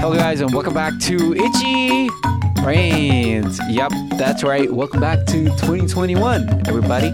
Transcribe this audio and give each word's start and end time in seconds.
Hello, 0.00 0.14
guys, 0.16 0.40
and 0.40 0.54
welcome 0.54 0.74
back 0.74 0.96
to 1.00 1.34
Itchy 1.34 2.08
Brains. 2.62 3.60
Yep, 3.68 3.90
that's 4.16 4.44
right. 4.44 4.72
Welcome 4.72 5.00
back 5.00 5.26
to 5.26 5.46
2021, 5.46 6.68
everybody. 6.68 7.10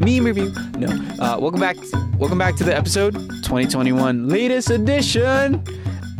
Meme 0.00 0.24
review. 0.24 0.52
No, 0.76 0.88
uh, 1.20 1.38
welcome 1.38 1.60
back. 1.60 1.76
Welcome 2.18 2.38
back 2.38 2.56
to 2.56 2.64
the 2.64 2.76
episode 2.76 3.14
2021, 3.14 4.28
latest 4.28 4.70
edition. 4.70 5.62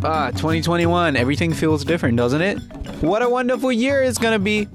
Ah, 0.04 0.30
2021. 0.30 1.16
Everything 1.16 1.52
feels 1.52 1.84
different, 1.84 2.16
doesn't 2.16 2.40
it? 2.40 2.58
What 3.00 3.20
a 3.20 3.28
wonderful 3.28 3.72
year 3.72 4.04
it's 4.04 4.18
gonna 4.18 4.38
be. 4.38 4.68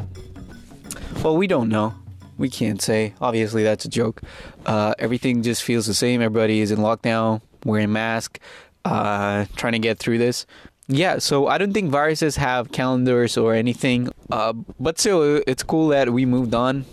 Well, 1.24 1.38
we 1.38 1.48
don't 1.48 1.70
know. 1.70 1.94
We 2.38 2.50
can't 2.50 2.82
say. 2.82 3.14
Obviously, 3.22 3.64
that's 3.64 3.86
a 3.86 3.90
joke. 3.90 4.22
Uh, 4.66 4.96
everything 5.00 5.44
just 5.44 5.64
feels 5.64 5.86
the 5.86 5.94
same. 5.94 6.22
Everybody 6.22 6.60
is 6.60 6.72
in 6.72 6.80
lockdown, 6.80 7.42
wearing 7.64 7.94
masks, 7.94 8.40
uh, 8.86 9.46
trying 9.56 9.74
to 9.74 9.80
get 9.80 10.00
through 10.00 10.18
this. 10.18 10.46
Yeah, 10.88 11.20
so 11.20 11.48
I 11.48 11.58
don't 11.58 11.74
think 11.74 11.90
viruses 11.90 12.36
have 12.36 12.72
calendars 12.72 13.38
or 13.38 13.54
anything. 13.54 14.10
Uh, 14.30 14.54
but 14.80 15.00
still, 15.00 15.42
it's 15.48 15.64
cool 15.64 15.88
that 15.90 16.12
we 16.12 16.26
moved 16.26 16.54
on 16.54 16.86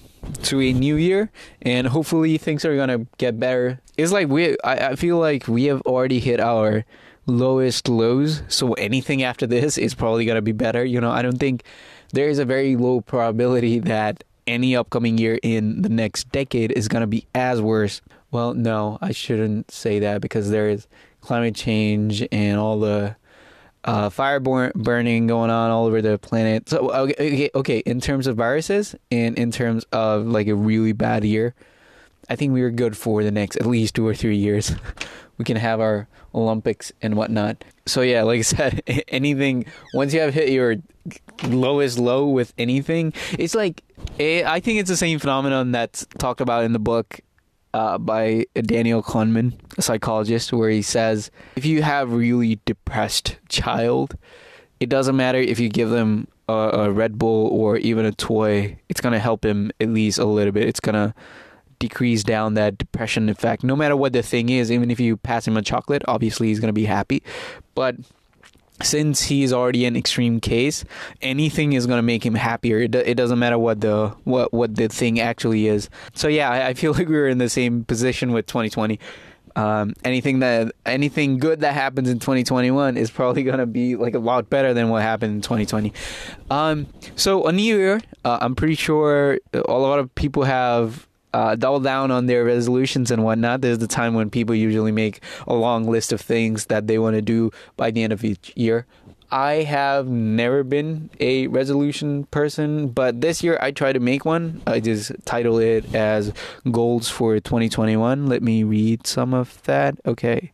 to 0.44 0.60
a 0.60 0.72
new 0.72 0.96
year 0.96 1.30
and 1.62 1.86
hopefully 1.86 2.38
things 2.38 2.64
are 2.64 2.76
gonna 2.76 3.06
get 3.18 3.40
better. 3.40 3.80
It's 3.96 4.12
like 4.12 4.28
we, 4.28 4.56
I, 4.62 4.90
I 4.90 4.96
feel 4.96 5.18
like 5.18 5.48
we 5.48 5.64
have 5.64 5.80
already 5.82 6.20
hit 6.20 6.38
our 6.38 6.84
lowest 7.26 7.88
lows, 7.88 8.42
so 8.48 8.72
anything 8.74 9.22
after 9.22 9.46
this 9.46 9.76
is 9.78 9.94
probably 9.94 10.24
gonna 10.24 10.42
be 10.42 10.52
better. 10.52 10.84
You 10.84 11.00
know, 11.00 11.10
I 11.10 11.22
don't 11.22 11.38
think 11.38 11.64
there 12.12 12.28
is 12.28 12.38
a 12.38 12.44
very 12.44 12.76
low 12.76 13.00
probability 13.00 13.80
that 13.80 14.24
any 14.46 14.74
upcoming 14.74 15.18
year 15.18 15.38
in 15.42 15.82
the 15.82 15.88
next 15.88 16.30
decade 16.30 16.72
is 16.72 16.88
to 16.88 17.06
be 17.06 17.26
as 17.34 17.60
worse. 17.60 18.00
Well, 18.30 18.54
no, 18.54 18.98
I 19.00 19.12
shouldn't 19.12 19.70
say 19.70 19.98
that 20.00 20.20
because 20.20 20.50
there 20.50 20.68
is 20.68 20.86
climate 21.20 21.54
change 21.54 22.26
and 22.30 22.58
all 22.58 22.78
the 22.80 23.16
uh, 23.84 24.10
fire 24.10 24.40
burning 24.40 25.26
going 25.26 25.50
on 25.50 25.70
all 25.70 25.86
over 25.86 26.02
the 26.02 26.18
planet. 26.18 26.68
So, 26.68 26.90
okay, 26.90 27.50
okay, 27.54 27.78
in 27.78 28.00
terms 28.00 28.26
of 28.26 28.36
viruses 28.36 28.94
and 29.10 29.38
in 29.38 29.50
terms 29.50 29.84
of 29.92 30.26
like 30.26 30.48
a 30.48 30.54
really 30.54 30.92
bad 30.92 31.24
year, 31.24 31.54
I 32.28 32.36
think 32.36 32.52
we 32.52 32.62
are 32.62 32.70
good 32.70 32.96
for 32.96 33.22
the 33.24 33.30
next 33.30 33.56
at 33.56 33.66
least 33.66 33.94
two 33.94 34.06
or 34.06 34.14
three 34.14 34.36
years. 34.36 34.74
we 35.38 35.44
can 35.44 35.56
have 35.56 35.80
our 35.80 36.08
Olympics 36.34 36.92
and 37.00 37.16
whatnot. 37.16 37.64
So 37.86 38.02
yeah, 38.02 38.22
like 38.24 38.40
I 38.40 38.42
said, 38.42 38.82
anything 39.08 39.64
once 39.94 40.12
you 40.12 40.20
have 40.20 40.34
hit 40.34 40.50
your 40.50 40.76
lowest 41.44 41.98
low 41.98 42.28
with 42.28 42.52
anything, 42.58 43.14
it's 43.38 43.54
like 43.54 43.82
it, 44.18 44.44
I 44.44 44.60
think 44.60 44.80
it's 44.80 44.90
the 44.90 44.96
same 44.96 45.18
phenomenon 45.18 45.72
that's 45.72 46.06
talked 46.18 46.40
about 46.40 46.64
in 46.64 46.72
the 46.72 46.78
book 46.78 47.20
uh, 47.74 47.98
by 47.98 48.46
Daniel 48.54 49.02
Kahneman, 49.02 49.54
a 49.76 49.82
psychologist, 49.82 50.52
where 50.52 50.70
he 50.70 50.82
says 50.82 51.30
if 51.56 51.64
you 51.64 51.82
have 51.82 52.12
really 52.12 52.60
depressed 52.64 53.36
child, 53.48 54.16
it 54.80 54.88
doesn't 54.88 55.16
matter 55.16 55.38
if 55.38 55.58
you 55.60 55.68
give 55.68 55.90
them 55.90 56.28
a, 56.48 56.52
a 56.52 56.90
Red 56.90 57.18
Bull 57.18 57.48
or 57.48 57.76
even 57.76 58.04
a 58.04 58.12
toy, 58.12 58.78
it's 58.88 59.00
gonna 59.00 59.18
help 59.18 59.44
him 59.44 59.70
at 59.80 59.88
least 59.88 60.18
a 60.18 60.24
little 60.24 60.52
bit. 60.52 60.68
It's 60.68 60.80
gonna 60.80 61.14
decrease 61.78 62.24
down 62.24 62.54
that 62.54 62.78
depression 62.78 63.28
effect. 63.28 63.62
No 63.62 63.76
matter 63.76 63.96
what 63.96 64.12
the 64.12 64.22
thing 64.22 64.48
is, 64.48 64.72
even 64.72 64.90
if 64.90 64.98
you 64.98 65.16
pass 65.16 65.46
him 65.46 65.56
a 65.56 65.62
chocolate, 65.62 66.02
obviously 66.08 66.48
he's 66.48 66.60
gonna 66.60 66.72
be 66.72 66.86
happy. 66.86 67.22
But 67.74 67.96
since 68.82 69.22
he's 69.22 69.52
already 69.52 69.84
an 69.84 69.96
extreme 69.96 70.40
case, 70.40 70.84
anything 71.22 71.72
is 71.72 71.86
gonna 71.86 72.02
make 72.02 72.24
him 72.24 72.34
happier. 72.34 72.78
It, 72.78 72.94
it 72.94 73.16
doesn't 73.16 73.38
matter 73.38 73.58
what 73.58 73.80
the 73.80 74.08
what 74.24 74.52
what 74.52 74.76
the 74.76 74.88
thing 74.88 75.20
actually 75.20 75.66
is. 75.66 75.90
So 76.14 76.28
yeah, 76.28 76.50
I, 76.50 76.68
I 76.68 76.74
feel 76.74 76.92
like 76.98 77.08
we 77.08 77.16
were 77.16 77.28
in 77.28 77.38
the 77.38 77.48
same 77.48 77.84
position 77.84 78.32
with 78.32 78.46
2020. 78.46 78.98
Um, 79.56 79.94
anything 80.04 80.38
that 80.38 80.72
anything 80.86 81.38
good 81.38 81.60
that 81.60 81.74
happens 81.74 82.08
in 82.08 82.20
2021 82.20 82.96
is 82.96 83.10
probably 83.10 83.42
gonna 83.42 83.66
be 83.66 83.96
like 83.96 84.14
a 84.14 84.20
lot 84.20 84.48
better 84.48 84.72
than 84.72 84.88
what 84.88 85.02
happened 85.02 85.32
in 85.34 85.40
2020. 85.40 85.92
Um, 86.48 86.86
so 87.16 87.46
a 87.46 87.52
new 87.52 87.76
year, 87.76 88.00
uh, 88.24 88.38
I'm 88.40 88.54
pretty 88.54 88.76
sure 88.76 89.40
a 89.52 89.72
lot 89.72 89.98
of 89.98 90.14
people 90.14 90.44
have 90.44 91.07
uh, 91.32 91.54
double 91.56 91.80
down 91.80 92.10
on 92.10 92.26
their 92.26 92.44
resolutions 92.44 93.10
and 93.10 93.24
whatnot. 93.24 93.60
There's 93.60 93.78
the 93.78 93.86
time 93.86 94.14
when 94.14 94.30
people 94.30 94.54
usually 94.54 94.92
make 94.92 95.20
a 95.46 95.54
long 95.54 95.88
list 95.88 96.12
of 96.12 96.20
things 96.20 96.66
that 96.66 96.86
they 96.86 96.98
want 96.98 97.16
to 97.16 97.22
do 97.22 97.50
by 97.76 97.90
the 97.90 98.02
end 98.02 98.12
of 98.12 98.24
each 98.24 98.52
year. 98.56 98.86
I 99.30 99.62
have 99.64 100.08
never 100.08 100.64
been 100.64 101.10
a 101.20 101.48
resolution 101.48 102.24
person, 102.26 102.88
but 102.88 103.20
this 103.20 103.42
year 103.42 103.58
I 103.60 103.72
tried 103.72 103.92
to 103.92 104.00
make 104.00 104.24
one. 104.24 104.62
I 104.66 104.80
just 104.80 105.12
title 105.26 105.58
it 105.58 105.94
as 105.94 106.32
Goals 106.70 107.10
for 107.10 107.38
2021. 107.38 108.26
Let 108.26 108.42
me 108.42 108.64
read 108.64 109.06
some 109.06 109.34
of 109.34 109.62
that. 109.64 109.98
Okay. 110.06 110.52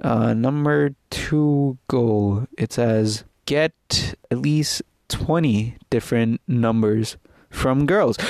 Uh, 0.00 0.34
number 0.34 0.94
two 1.10 1.78
goal 1.86 2.48
it 2.58 2.72
says 2.72 3.22
get 3.46 4.16
at 4.32 4.38
least 4.38 4.82
20 5.08 5.76
different 5.90 6.40
numbers 6.46 7.16
from 7.50 7.86
girls. 7.86 8.18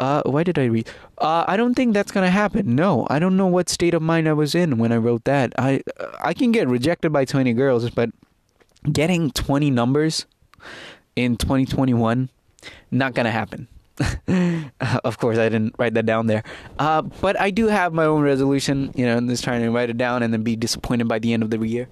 Uh, 0.00 0.22
why 0.24 0.42
did 0.42 0.58
I 0.58 0.64
read? 0.64 0.88
Uh, 1.20 1.44
I 1.46 1.56
don't 1.56 1.74
think 1.74 1.92
that's 1.92 2.12
gonna 2.12 2.30
happen. 2.30 2.74
No, 2.74 3.06
I 3.10 3.18
don't 3.18 3.36
know 3.36 3.46
what 3.46 3.68
state 3.68 3.92
of 3.92 4.00
mind 4.00 4.26
I 4.26 4.32
was 4.32 4.54
in 4.54 4.78
when 4.78 4.90
I 4.90 4.96
wrote 4.96 5.24
that. 5.24 5.52
I 5.58 5.82
I 6.20 6.32
can 6.32 6.50
get 6.50 6.66
rejected 6.66 7.12
by 7.12 7.24
twenty 7.26 7.52
girls, 7.52 7.90
but 7.90 8.10
getting 8.90 9.30
twenty 9.30 9.70
numbers 9.70 10.26
in 11.16 11.36
2021 11.36 12.30
not 12.90 13.14
gonna 13.14 13.30
happen. 13.30 13.68
of 15.04 15.18
course, 15.18 15.36
I 15.36 15.48
didn't 15.48 15.74
write 15.78 15.94
that 15.94 16.06
down 16.06 16.26
there. 16.26 16.42
Uh, 16.78 17.02
but 17.02 17.38
I 17.38 17.50
do 17.50 17.66
have 17.66 17.92
my 17.92 18.04
own 18.04 18.22
resolution, 18.22 18.92
you 18.94 19.04
know, 19.04 19.18
and 19.18 19.28
just 19.28 19.44
trying 19.44 19.62
to 19.62 19.70
write 19.70 19.90
it 19.90 19.98
down 19.98 20.22
and 20.22 20.32
then 20.32 20.42
be 20.42 20.56
disappointed 20.56 21.06
by 21.06 21.18
the 21.18 21.32
end 21.34 21.42
of 21.42 21.50
the 21.50 21.58
year. 21.58 21.88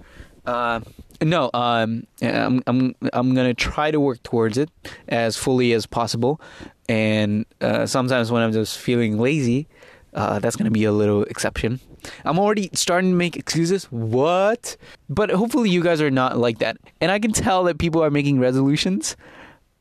Uh, 0.48 0.81
no, 1.20 1.50
um, 1.53 2.06
I'm 2.22 2.62
I'm 2.66 2.94
I'm 3.12 3.34
gonna 3.34 3.53
try 3.53 3.91
to 3.91 4.00
work 4.00 4.22
towards 4.22 4.56
it 4.56 4.70
as 5.09 5.36
fully 5.36 5.75
as 5.75 5.84
possible, 5.84 6.41
and 6.88 7.44
uh, 7.60 7.84
sometimes 7.84 8.32
when 8.32 8.42
I'm 8.42 8.53
just 8.53 8.78
feeling 8.78 9.19
lazy, 9.19 9.69
uh, 10.14 10.38
that's 10.38 10.56
gonna 10.56 10.70
be 10.70 10.84
a 10.84 10.92
little 10.92 11.25
exception. 11.25 11.81
I'm 12.25 12.38
already 12.38 12.70
starting 12.72 13.10
to 13.10 13.16
make 13.16 13.37
excuses. 13.37 13.84
What? 13.92 14.78
But 15.10 15.28
hopefully 15.31 15.69
you 15.69 15.82
guys 15.82 16.00
are 16.00 16.10
not 16.10 16.38
like 16.38 16.60
that, 16.60 16.78
and 17.03 17.10
I 17.10 17.19
can 17.19 17.32
tell 17.32 17.64
that 17.64 17.78
people 17.78 18.03
are 18.03 18.10
making 18.10 18.41
resolutions. 18.41 19.16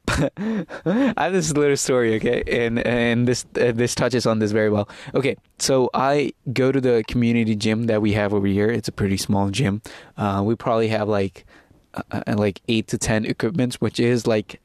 I 0.86 1.14
have 1.18 1.34
this 1.34 1.52
little 1.54 1.78
story, 1.78 2.16
okay, 2.16 2.44
and 2.48 2.80
and 2.80 3.28
this 3.28 3.46
uh, 3.60 3.72
this 3.72 3.94
touches 3.94 4.26
on 4.26 4.40
this 4.40 4.52
very 4.52 4.70
well. 4.70 4.88
Okay, 5.14 5.36
so 5.60 5.90
I 5.94 6.34
go 6.54 6.72
to 6.72 6.80
the 6.80 7.04
community 7.08 7.56
gym 7.56 7.86
that 7.86 8.02
we 8.02 8.14
have 8.14 8.34
over 8.34 8.48
here. 8.48 8.70
It's 8.70 8.88
a 8.88 8.92
pretty 8.92 9.18
small 9.18 9.50
gym. 9.50 9.82
Uh, 10.16 10.42
we 10.46 10.56
probably 10.56 10.88
have 10.88 11.10
like 11.10 11.46
uh, 11.94 12.02
uh 12.12 12.36
like 12.38 12.62
eight 12.68 12.88
to 12.88 12.98
ten 12.98 13.26
equipments, 13.26 13.82
which 13.82 14.00
is 14.00 14.26
like 14.26 14.62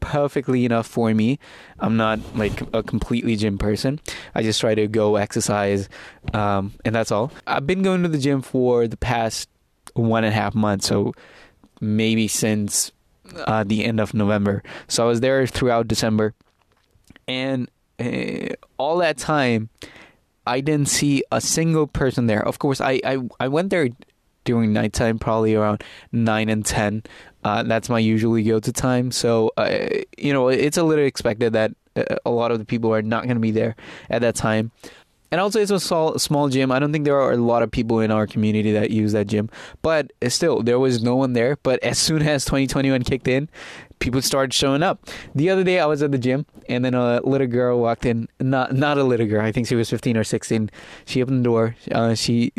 perfectly 0.00 0.66
enough 0.66 0.86
for 0.86 1.12
me. 1.14 1.38
I'm 1.80 1.96
not 1.96 2.20
like 2.36 2.62
a 2.74 2.82
completely 2.82 3.36
gym 3.36 3.56
person. 3.56 4.00
I 4.34 4.42
just 4.42 4.60
try 4.60 4.74
to 4.74 4.86
go 4.86 5.16
exercise, 5.16 5.88
um, 6.34 6.74
and 6.84 6.94
that's 6.94 7.10
all. 7.10 7.32
I've 7.46 7.66
been 7.66 7.82
going 7.82 8.02
to 8.02 8.08
the 8.08 8.18
gym 8.18 8.42
for 8.42 8.86
the 8.86 8.98
past 8.98 9.48
one 9.94 10.24
and 10.24 10.32
a 10.32 10.36
half 10.36 10.54
months, 10.54 10.86
so 10.86 11.14
maybe 11.80 12.28
since 12.28 12.92
uh, 13.46 13.64
the 13.64 13.84
end 13.84 14.00
of 14.00 14.14
November. 14.14 14.62
So 14.88 15.04
I 15.04 15.06
was 15.06 15.20
there 15.20 15.46
throughout 15.46 15.88
December, 15.88 16.34
and 17.26 17.68
uh, 17.98 18.54
all 18.76 18.98
that 18.98 19.18
time, 19.18 19.68
I 20.46 20.60
didn't 20.60 20.88
see 20.88 21.24
a 21.32 21.40
single 21.40 21.86
person 21.86 22.26
there. 22.26 22.46
Of 22.46 22.58
course, 22.58 22.80
I 22.80 23.00
I, 23.04 23.18
I 23.40 23.48
went 23.48 23.70
there 23.70 23.88
during 24.44 24.72
nighttime, 24.72 25.18
probably 25.18 25.54
around 25.54 25.82
nine 26.12 26.48
and 26.48 26.64
ten. 26.64 27.02
Uh, 27.44 27.62
that's 27.62 27.88
my 27.88 27.98
usually 27.98 28.42
go 28.42 28.60
to 28.60 28.72
time. 28.72 29.10
So 29.10 29.52
uh, 29.56 29.88
you 30.18 30.32
know, 30.32 30.48
it's 30.48 30.76
a 30.76 30.82
little 30.82 31.04
expected 31.04 31.52
that 31.54 31.72
uh, 31.96 32.16
a 32.24 32.30
lot 32.30 32.50
of 32.50 32.58
the 32.58 32.64
people 32.64 32.94
are 32.94 33.02
not 33.02 33.24
going 33.24 33.36
to 33.36 33.40
be 33.40 33.50
there 33.50 33.76
at 34.10 34.20
that 34.22 34.34
time. 34.34 34.70
And 35.34 35.40
also, 35.40 35.60
it's 35.60 35.72
a 35.72 35.80
small, 35.80 36.16
small 36.16 36.48
gym. 36.48 36.70
I 36.70 36.78
don't 36.78 36.92
think 36.92 37.04
there 37.04 37.20
are 37.20 37.32
a 37.32 37.36
lot 37.36 37.64
of 37.64 37.70
people 37.72 37.98
in 37.98 38.12
our 38.12 38.24
community 38.24 38.70
that 38.70 38.92
use 38.92 39.10
that 39.14 39.26
gym. 39.26 39.50
But 39.82 40.12
still, 40.28 40.62
there 40.62 40.78
was 40.78 41.02
no 41.02 41.16
one 41.16 41.32
there. 41.32 41.58
But 41.64 41.82
as 41.82 41.98
soon 41.98 42.22
as 42.22 42.44
2021 42.44 43.02
kicked 43.02 43.26
in, 43.26 43.48
people 43.98 44.22
started 44.22 44.54
showing 44.54 44.84
up. 44.84 45.08
The 45.34 45.50
other 45.50 45.64
day, 45.64 45.80
I 45.80 45.86
was 45.86 46.04
at 46.04 46.12
the 46.12 46.18
gym, 46.18 46.46
and 46.68 46.84
then 46.84 46.94
a 46.94 47.20
little 47.24 47.48
girl 47.48 47.80
walked 47.80 48.06
in. 48.06 48.28
Not 48.38 48.76
not 48.76 48.96
a 48.96 49.02
little 49.02 49.26
girl. 49.26 49.44
I 49.44 49.50
think 49.50 49.66
she 49.66 49.74
was 49.74 49.90
15 49.90 50.16
or 50.16 50.22
16. 50.22 50.70
She 51.04 51.20
opened 51.20 51.40
the 51.40 51.42
door. 51.42 51.74
Uh, 51.90 52.14
she 52.14 52.52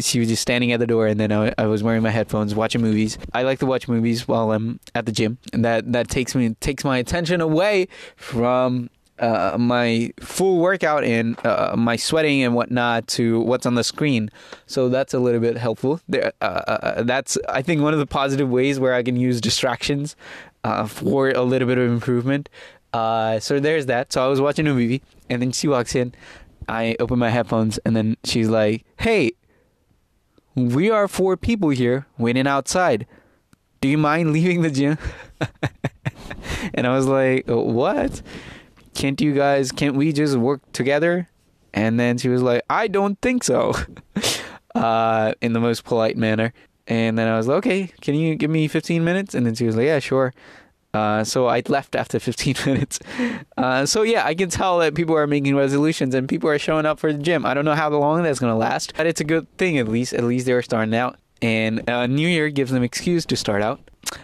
she 0.00 0.18
was 0.18 0.26
just 0.26 0.42
standing 0.42 0.72
at 0.72 0.80
the 0.80 0.88
door, 0.88 1.06
and 1.06 1.20
then 1.20 1.30
I, 1.30 1.54
I 1.58 1.66
was 1.66 1.84
wearing 1.84 2.02
my 2.02 2.10
headphones, 2.10 2.56
watching 2.56 2.82
movies. 2.82 3.18
I 3.34 3.44
like 3.44 3.60
to 3.60 3.66
watch 3.66 3.86
movies 3.86 4.26
while 4.26 4.50
I'm 4.50 4.80
at 4.96 5.06
the 5.06 5.12
gym, 5.12 5.38
and 5.52 5.64
that 5.64 5.92
that 5.92 6.08
takes 6.08 6.34
me 6.34 6.56
takes 6.58 6.82
my 6.82 6.98
attention 6.98 7.40
away 7.40 7.86
from 8.16 8.90
uh, 9.20 9.56
my 9.58 10.12
full 10.18 10.58
workout 10.58 11.04
and 11.04 11.36
uh, 11.44 11.74
my 11.76 11.96
sweating 11.96 12.42
and 12.42 12.54
whatnot 12.54 13.06
to 13.08 13.40
what's 13.40 13.66
on 13.66 13.74
the 13.74 13.84
screen. 13.84 14.30
So 14.66 14.88
that's 14.88 15.14
a 15.14 15.18
little 15.18 15.40
bit 15.40 15.56
helpful. 15.56 16.00
There, 16.08 16.32
uh, 16.40 16.44
uh, 16.44 16.70
uh 16.70 17.02
that's 17.02 17.38
I 17.48 17.62
think 17.62 17.82
one 17.82 17.92
of 17.92 17.98
the 17.98 18.06
positive 18.06 18.50
ways 18.50 18.80
where 18.80 18.94
I 18.94 19.02
can 19.02 19.16
use 19.16 19.40
distractions 19.40 20.16
uh, 20.64 20.86
for 20.86 21.30
a 21.30 21.42
little 21.42 21.68
bit 21.68 21.78
of 21.78 21.88
improvement. 21.90 22.48
so 22.92 23.60
there's 23.60 23.86
that. 23.86 24.12
So 24.12 24.24
I 24.24 24.28
was 24.28 24.40
watching 24.40 24.66
a 24.66 24.70
movie 24.70 25.02
and 25.28 25.40
then 25.40 25.52
she 25.52 25.68
walks 25.68 25.94
in. 25.94 26.14
I 26.68 26.96
open 27.00 27.18
my 27.18 27.30
headphones 27.30 27.78
and 27.78 27.96
then 27.96 28.16
she's 28.24 28.48
like, 28.48 28.84
"Hey, 28.96 29.32
we 30.54 30.90
are 30.90 31.08
four 31.08 31.36
people 31.36 31.70
here 31.70 32.06
waiting 32.18 32.46
outside. 32.46 33.06
do 33.80 33.88
you 33.88 33.98
mind 33.98 34.32
leaving 34.32 34.62
the 34.62 34.70
gym? 34.70 34.98
and 36.74 36.86
I 36.86 36.94
was 36.94 37.06
like, 37.06 37.44
what? 37.46 38.22
Can't 39.00 39.18
you 39.18 39.32
guys, 39.32 39.72
can't 39.72 39.96
we 39.96 40.12
just 40.12 40.36
work 40.36 40.60
together? 40.72 41.26
And 41.72 41.98
then 41.98 42.18
she 42.18 42.28
was 42.28 42.42
like, 42.42 42.60
I 42.68 42.86
don't 42.86 43.18
think 43.22 43.42
so, 43.42 43.72
uh, 44.74 45.32
in 45.40 45.54
the 45.54 45.58
most 45.58 45.84
polite 45.84 46.18
manner. 46.18 46.52
And 46.86 47.16
then 47.16 47.26
I 47.26 47.38
was 47.38 47.48
like, 47.48 47.56
okay, 47.58 47.86
can 48.02 48.14
you 48.14 48.34
give 48.34 48.50
me 48.50 48.68
15 48.68 49.02
minutes? 49.02 49.34
And 49.34 49.46
then 49.46 49.54
she 49.54 49.64
was 49.64 49.74
like, 49.74 49.86
yeah, 49.86 50.00
sure. 50.00 50.34
Uh, 50.92 51.24
so 51.24 51.46
I 51.46 51.62
left 51.66 51.96
after 51.96 52.20
15 52.20 52.56
minutes. 52.66 52.98
Uh, 53.56 53.86
so 53.86 54.02
yeah, 54.02 54.26
I 54.26 54.34
can 54.34 54.50
tell 54.50 54.80
that 54.80 54.94
people 54.94 55.16
are 55.16 55.26
making 55.26 55.56
resolutions 55.56 56.14
and 56.14 56.28
people 56.28 56.50
are 56.50 56.58
showing 56.58 56.84
up 56.84 56.98
for 56.98 57.10
the 57.10 57.18
gym. 57.18 57.46
I 57.46 57.54
don't 57.54 57.64
know 57.64 57.74
how 57.74 57.88
long 57.88 58.22
that's 58.22 58.38
gonna 58.38 58.54
last, 58.54 58.92
but 58.98 59.06
it's 59.06 59.22
a 59.22 59.24
good 59.24 59.46
thing 59.56 59.78
at 59.78 59.88
least. 59.88 60.12
At 60.12 60.24
least 60.24 60.44
they're 60.44 60.60
starting 60.60 60.94
out, 60.94 61.18
and 61.40 61.88
uh, 61.88 62.06
New 62.06 62.28
Year 62.28 62.50
gives 62.50 62.70
them 62.70 62.82
excuse 62.82 63.24
to 63.24 63.36
start 63.36 63.62
out. 63.62 63.80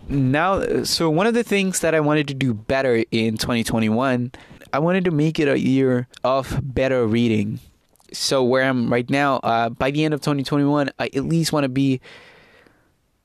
Now, 0.08 0.82
so 0.84 1.08
one 1.08 1.26
of 1.26 1.32
the 1.32 1.44
things 1.44 1.80
that 1.80 1.94
I 1.94 2.00
wanted 2.00 2.28
to 2.28 2.34
do 2.34 2.52
better 2.52 3.02
in 3.10 3.38
2021, 3.38 4.32
I 4.76 4.78
wanted 4.78 5.06
to 5.06 5.10
make 5.10 5.40
it 5.40 5.48
a 5.48 5.58
year 5.58 6.06
of 6.22 6.60
better 6.62 7.06
reading. 7.06 7.60
So 8.12 8.44
where 8.44 8.62
I'm 8.62 8.92
right 8.92 9.08
now, 9.08 9.36
uh, 9.36 9.70
by 9.70 9.90
the 9.90 10.04
end 10.04 10.12
of 10.12 10.20
2021, 10.20 10.90
I 10.98 11.06
at 11.06 11.24
least 11.24 11.50
want 11.50 11.64
to 11.64 11.70
be 11.70 11.98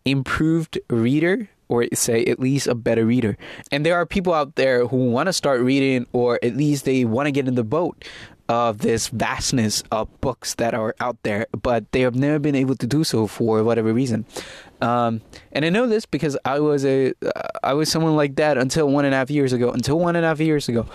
improved 0.05 0.79
reader 0.89 1.49
or 1.67 1.87
say 1.93 2.23
at 2.23 2.39
least 2.39 2.67
a 2.67 2.73
better 2.73 3.05
reader. 3.05 3.37
And 3.69 3.85
there 3.85 3.95
are 3.97 4.05
people 4.05 4.33
out 4.33 4.55
there 4.55 4.87
who 4.87 5.11
want 5.11 5.27
to 5.27 5.33
start 5.33 5.59
reading 5.59 6.07
or 6.13 6.39
at 6.41 6.55
least 6.55 6.85
they 6.85 7.03
want 7.03 7.27
to 7.27 7.33
get 7.33 7.49
in 7.49 7.55
the 7.55 7.65
boat 7.65 8.05
of 8.47 8.77
this 8.77 9.09
vastness 9.09 9.83
of 9.91 10.07
books 10.21 10.55
that 10.55 10.73
are 10.73 10.95
out 11.01 11.17
there, 11.23 11.47
but 11.61 11.91
they 11.91 11.99
have 11.99 12.15
never 12.15 12.39
been 12.39 12.55
able 12.55 12.75
to 12.75 12.87
do 12.87 13.03
so 13.03 13.27
for 13.27 13.61
whatever 13.61 13.91
reason. 13.93 14.25
Um, 14.81 15.21
and 15.51 15.63
I 15.63 15.69
know 15.69 15.87
this 15.87 16.05
because 16.05 16.37
I 16.43 16.59
was 16.59 16.85
a 16.85 17.13
uh, 17.23 17.75
was 17.75 17.89
someone 17.89 18.15
like 18.15 18.35
that 18.35 18.57
until 18.57 18.87
one 18.87 19.05
and 19.05 19.13
a 19.13 19.17
half 19.17 19.29
years 19.29 19.53
ago. 19.53 19.71
Until 19.71 19.99
one 19.99 20.15
and 20.15 20.25
a 20.25 20.29
half 20.29 20.39
years 20.39 20.67
ago, 20.67 20.85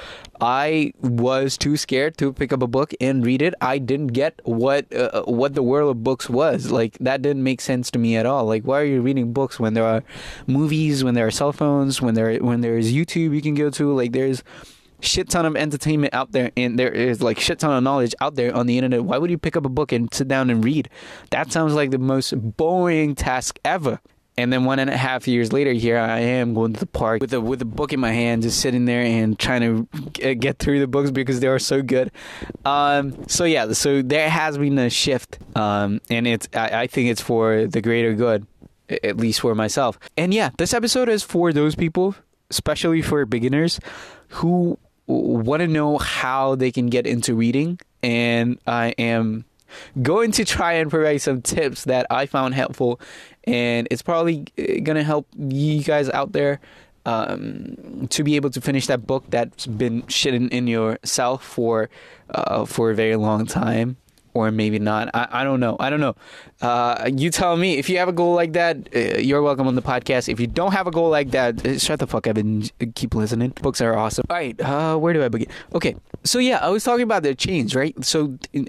I 0.40 0.92
was 1.00 1.56
too 1.56 1.76
scared 1.76 2.18
to 2.18 2.32
pick 2.32 2.52
up 2.52 2.62
a 2.62 2.66
book 2.66 2.92
and 3.00 3.24
read 3.24 3.42
it. 3.42 3.54
I 3.60 3.78
didn't 3.78 4.08
get 4.08 4.40
what 4.44 4.92
uh, 4.94 5.22
what 5.24 5.54
the 5.54 5.62
world 5.62 5.90
of 5.90 6.02
books 6.02 6.28
was 6.28 6.70
like. 6.70 6.96
That 6.98 7.22
didn't 7.22 7.42
make 7.42 7.60
sense 7.60 7.90
to 7.92 7.98
me 7.98 8.16
at 8.16 8.26
all. 8.26 8.44
Like, 8.44 8.64
why 8.64 8.80
are 8.80 8.84
you 8.84 9.00
reading 9.02 9.32
books 9.32 9.60
when 9.60 9.74
there 9.74 9.84
are 9.84 10.02
movies, 10.46 11.04
when 11.04 11.14
there 11.14 11.26
are 11.26 11.30
cell 11.30 11.52
phones, 11.52 12.02
when 12.02 12.14
there 12.14 12.36
when 12.38 12.60
there 12.60 12.76
is 12.76 12.92
YouTube 12.92 13.34
you 13.34 13.42
can 13.42 13.54
go 13.54 13.70
to? 13.70 13.92
Like, 13.94 14.12
there's 14.12 14.42
shit 15.00 15.28
ton 15.28 15.46
of 15.46 15.56
entertainment 15.56 16.14
out 16.14 16.32
there 16.32 16.50
and 16.56 16.78
there 16.78 16.90
is 16.90 17.22
like 17.22 17.38
shit 17.38 17.58
ton 17.58 17.76
of 17.76 17.82
knowledge 17.82 18.14
out 18.20 18.34
there 18.34 18.54
on 18.54 18.66
the 18.66 18.76
internet. 18.78 19.04
Why 19.04 19.18
would 19.18 19.30
you 19.30 19.38
pick 19.38 19.56
up 19.56 19.64
a 19.64 19.68
book 19.68 19.92
and 19.92 20.12
sit 20.12 20.28
down 20.28 20.50
and 20.50 20.64
read? 20.64 20.88
That 21.30 21.52
sounds 21.52 21.74
like 21.74 21.90
the 21.90 21.98
most 21.98 22.32
boring 22.56 23.14
task 23.14 23.58
ever. 23.64 24.00
And 24.38 24.52
then 24.52 24.64
one 24.64 24.78
and 24.78 24.90
a 24.90 24.96
half 24.96 25.26
years 25.26 25.50
later 25.50 25.72
here 25.72 25.96
i 25.96 26.18
am 26.18 26.52
going 26.52 26.74
to 26.74 26.80
the 26.80 26.86
park 26.86 27.22
with 27.22 27.32
a 27.32 27.40
with 27.40 27.62
a 27.62 27.64
book 27.64 27.94
in 27.94 28.00
my 28.00 28.12
hand 28.12 28.42
just 28.42 28.60
sitting 28.60 28.84
there 28.84 29.00
and 29.00 29.38
trying 29.38 29.62
to 29.62 30.34
get 30.34 30.58
through 30.58 30.78
the 30.78 30.86
books 30.86 31.10
because 31.10 31.40
they 31.40 31.46
are 31.46 31.58
so 31.58 31.80
good. 31.80 32.12
Um, 32.64 33.26
so 33.28 33.44
yeah 33.44 33.72
so 33.72 34.02
there 34.02 34.28
has 34.28 34.58
been 34.58 34.78
a 34.78 34.90
shift 34.90 35.38
um, 35.56 36.00
and 36.10 36.26
it's 36.26 36.48
I, 36.52 36.82
I 36.82 36.86
think 36.86 37.08
it's 37.08 37.22
for 37.22 37.66
the 37.66 37.80
greater 37.80 38.12
good 38.12 38.46
at 38.88 39.16
least 39.16 39.40
for 39.40 39.54
myself. 39.54 39.98
And 40.18 40.34
yeah 40.34 40.50
this 40.58 40.74
episode 40.74 41.08
is 41.08 41.22
for 41.22 41.52
those 41.52 41.74
people 41.74 42.14
especially 42.50 43.02
for 43.02 43.24
beginners 43.24 43.80
who 44.28 44.78
want 45.06 45.60
to 45.60 45.68
know 45.68 45.98
how 45.98 46.54
they 46.54 46.70
can 46.70 46.86
get 46.86 47.06
into 47.06 47.34
reading, 47.34 47.80
and 48.02 48.58
I 48.66 48.88
am 48.98 49.44
going 50.02 50.32
to 50.32 50.44
try 50.44 50.74
and 50.74 50.90
provide 50.90 51.18
some 51.18 51.42
tips 51.42 51.84
that 51.84 52.06
I 52.10 52.26
found 52.26 52.54
helpful, 52.54 53.00
and 53.44 53.88
it's 53.90 54.02
probably 54.02 54.44
uh, 54.58 54.80
gonna 54.82 55.04
help 55.04 55.26
you 55.36 55.82
guys 55.82 56.08
out 56.10 56.32
there 56.32 56.60
um, 57.04 58.06
to 58.10 58.24
be 58.24 58.36
able 58.36 58.50
to 58.50 58.60
finish 58.60 58.86
that 58.88 59.06
book 59.06 59.24
that's 59.28 59.66
been 59.66 60.02
shitting 60.02 60.50
in 60.50 60.66
yourself 60.66 61.44
for 61.44 61.88
uh, 62.30 62.64
for 62.64 62.90
a 62.90 62.94
very 62.94 63.16
long 63.16 63.46
time 63.46 63.96
or 64.36 64.50
maybe 64.50 64.78
not. 64.78 65.08
I, 65.14 65.28
I 65.30 65.44
don't 65.44 65.60
know. 65.60 65.76
I 65.80 65.88
don't 65.88 66.00
know. 66.00 66.14
Uh, 66.60 67.10
you 67.14 67.30
tell 67.30 67.56
me. 67.56 67.76
If 67.76 67.88
you 67.90 67.98
have 67.98 68.08
a 68.08 68.12
goal 68.12 68.34
like 68.34 68.54
that, 68.54 68.88
uh, 68.94 69.18
you're 69.18 69.42
welcome 69.42 69.66
on 69.66 69.74
the 69.74 69.82
podcast. 69.82 70.28
If 70.28 70.40
you 70.40 70.46
don't 70.46 70.72
have 70.72 70.86
a 70.86 70.90
goal 70.90 71.10
like 71.10 71.30
that, 71.32 71.64
uh, 71.66 71.78
shut 71.78 71.98
the 71.98 72.06
fuck 72.06 72.26
up 72.26 72.36
and 72.36 72.70
keep 72.94 73.14
listening. 73.14 73.52
Books 73.60 73.80
are 73.80 73.96
awesome. 73.96 74.24
All 74.30 74.36
right. 74.36 74.58
Uh, 74.60 74.96
where 74.96 75.12
do 75.12 75.22
I 75.22 75.28
begin? 75.28 75.48
Okay. 75.74 75.96
So 76.24 76.38
yeah, 76.38 76.58
I 76.58 76.70
was 76.70 76.82
talking 76.82 77.02
about 77.02 77.22
the 77.22 77.34
change, 77.34 77.76
right? 77.76 77.94
So 78.04 78.38
uh, 78.56 78.64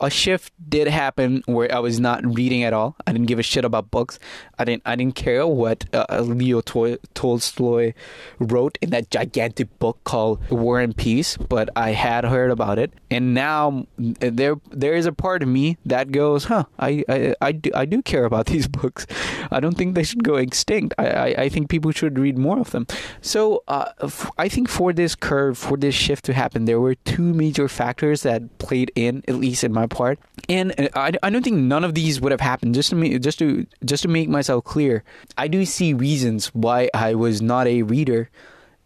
a 0.00 0.10
shift 0.10 0.52
did 0.68 0.88
happen 0.88 1.42
where 1.46 1.74
I 1.74 1.78
was 1.78 1.98
not 1.98 2.24
reading 2.24 2.62
at 2.62 2.72
all. 2.72 2.96
I 3.06 3.12
didn't 3.12 3.26
give 3.26 3.38
a 3.38 3.42
shit 3.42 3.64
about 3.64 3.90
books. 3.90 4.18
I 4.58 4.64
didn't. 4.64 4.82
I 4.84 4.94
didn't 4.94 5.16
care 5.16 5.46
what 5.46 5.86
uh, 5.92 6.20
Leo 6.20 6.60
Tol- 6.60 6.98
Tolstoy 7.14 7.94
wrote 8.38 8.78
in 8.82 8.90
that 8.90 9.10
gigantic 9.10 9.76
book 9.78 9.98
called 10.04 10.38
War 10.50 10.80
and 10.80 10.96
Peace. 10.96 11.36
But 11.36 11.70
I 11.74 11.90
had 11.90 12.24
heard 12.24 12.50
about 12.50 12.78
it, 12.78 12.92
and 13.10 13.34
now 13.34 13.86
there 13.98 14.56
there 14.70 14.94
is 14.94 15.06
a 15.06 15.12
part 15.12 15.42
of 15.42 15.48
me 15.48 15.78
that 15.86 16.12
goes, 16.12 16.44
huh? 16.44 16.64
I 16.78 17.04
I, 17.08 17.21
I, 17.40 17.52
do, 17.52 17.70
I 17.74 17.84
do 17.84 18.02
care 18.02 18.24
about 18.24 18.46
these 18.52 18.68
books. 18.68 19.06
I 19.50 19.60
don't 19.60 19.76
think 19.76 19.94
they 19.94 20.02
should 20.02 20.24
go 20.24 20.36
extinct. 20.36 20.94
I 20.98 21.06
I, 21.12 21.26
I 21.44 21.48
think 21.48 21.68
people 21.68 21.90
should 21.92 22.18
read 22.18 22.38
more 22.38 22.58
of 22.58 22.70
them. 22.70 22.86
So 23.20 23.62
uh, 23.68 23.92
f- 24.02 24.30
I 24.38 24.48
think 24.48 24.68
for 24.68 24.92
this 24.92 25.14
curve, 25.14 25.56
for 25.58 25.76
this 25.76 25.94
shift 25.94 26.24
to 26.26 26.32
happen, 26.32 26.64
there 26.64 26.80
were 26.80 26.94
two 26.94 27.32
major 27.34 27.68
factors 27.68 28.22
that 28.22 28.58
played 28.58 28.90
in, 28.94 29.22
at 29.28 29.36
least 29.36 29.62
in 29.64 29.72
my 29.72 29.86
part. 29.86 30.18
And 30.48 30.72
uh, 30.78 30.88
I, 30.94 31.12
I 31.22 31.30
don't 31.30 31.42
think 31.42 31.58
none 31.58 31.84
of 31.84 31.94
these 31.94 32.20
would 32.20 32.32
have 32.32 32.40
happened. 32.40 32.74
Just 32.74 32.90
to 32.90 32.96
me, 32.96 33.18
just 33.18 33.38
to 33.38 33.66
just 33.84 34.02
to 34.02 34.08
make 34.08 34.28
myself 34.28 34.64
clear, 34.64 35.04
I 35.36 35.48
do 35.48 35.64
see 35.64 35.94
reasons 35.94 36.48
why 36.54 36.90
I 36.94 37.14
was 37.14 37.40
not 37.42 37.66
a 37.66 37.82
reader 37.82 38.30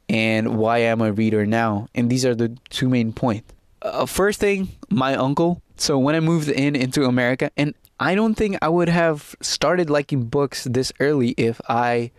and 0.08 0.56
why 0.56 0.78
I'm 0.78 1.00
a 1.00 1.12
reader 1.12 1.46
now. 1.46 1.88
And 1.94 2.10
these 2.10 2.24
are 2.24 2.34
the 2.34 2.56
two 2.70 2.88
main 2.88 3.12
points. 3.12 3.52
Uh, 3.82 4.06
first 4.06 4.40
thing, 4.40 4.68
my 4.90 5.14
uncle. 5.14 5.62
So 5.76 5.98
when 5.98 6.14
I 6.14 6.20
moved 6.20 6.48
in 6.48 6.74
into 6.74 7.04
America, 7.04 7.50
and 7.56 7.74
I 7.98 8.14
don't 8.14 8.34
think 8.34 8.58
I 8.62 8.68
would 8.68 8.88
have 8.88 9.34
started 9.40 9.88
liking 9.90 10.24
books 10.24 10.64
this 10.64 10.92
early 11.00 11.30
if 11.36 11.60
I 11.68 12.10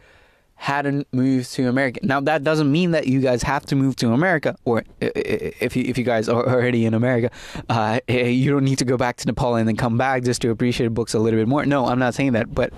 hadn't 0.58 1.08
moved 1.12 1.54
to 1.54 1.68
America. 1.68 2.00
Now 2.04 2.20
that 2.22 2.44
doesn't 2.44 2.72
mean 2.72 2.92
that 2.92 3.08
you 3.08 3.22
guys 3.22 3.44
have 3.44 3.66
to 3.68 3.76
move 3.76 3.96
to 3.98 4.12
America, 4.12 4.56
or 4.66 4.84
if 5.00 5.76
you 5.76 5.84
if 5.84 5.98
you 6.00 6.04
guys 6.04 6.28
are 6.28 6.48
already 6.48 6.86
in 6.86 6.96
America, 6.96 7.30
uh, 7.70 8.00
eh, 8.08 8.28
you 8.28 8.52
don't 8.52 8.64
need 8.64 8.80
to 8.80 8.86
go 8.86 8.98
back 8.98 9.18
to 9.18 9.28
Nepal 9.28 9.56
and 9.56 9.68
then 9.68 9.76
come 9.76 9.98
back 9.98 10.24
just 10.24 10.42
to 10.42 10.50
appreciate 10.50 10.88
books 10.96 11.14
a 11.14 11.20
little 11.20 11.40
bit 11.40 11.48
more. 11.48 11.64
No, 11.66 11.86
I'm 11.86 12.00
not 12.00 12.16
saying 12.16 12.34
that. 12.34 12.54
But 12.54 12.74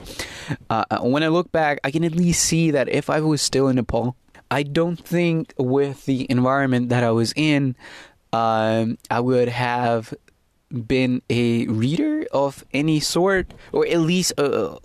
uh, 0.70 1.00
when 1.00 1.24
I 1.24 1.30
look 1.30 1.52
back, 1.54 1.80
I 1.86 1.92
can 1.92 2.04
at 2.04 2.14
least 2.14 2.44
see 2.44 2.72
that 2.72 2.90
if 2.90 3.10
I 3.10 3.22
was 3.22 3.42
still 3.42 3.70
in 3.70 3.78
Nepal, 3.78 4.18
I 4.52 4.64
don't 4.64 5.00
think 5.00 5.54
with 5.58 6.06
the 6.06 6.28
environment 6.30 6.90
that 6.90 7.06
I 7.06 7.12
was 7.12 7.32
in, 7.38 7.78
um, 8.34 8.98
I 9.10 9.22
would 9.22 9.48
have 9.48 10.14
been 10.70 11.22
a 11.30 11.66
reader 11.68 12.26
of 12.32 12.64
any 12.74 13.00
sort, 13.00 13.54
or 13.72 13.86
at 13.88 14.00
least 14.00 14.34
a, 14.38 14.78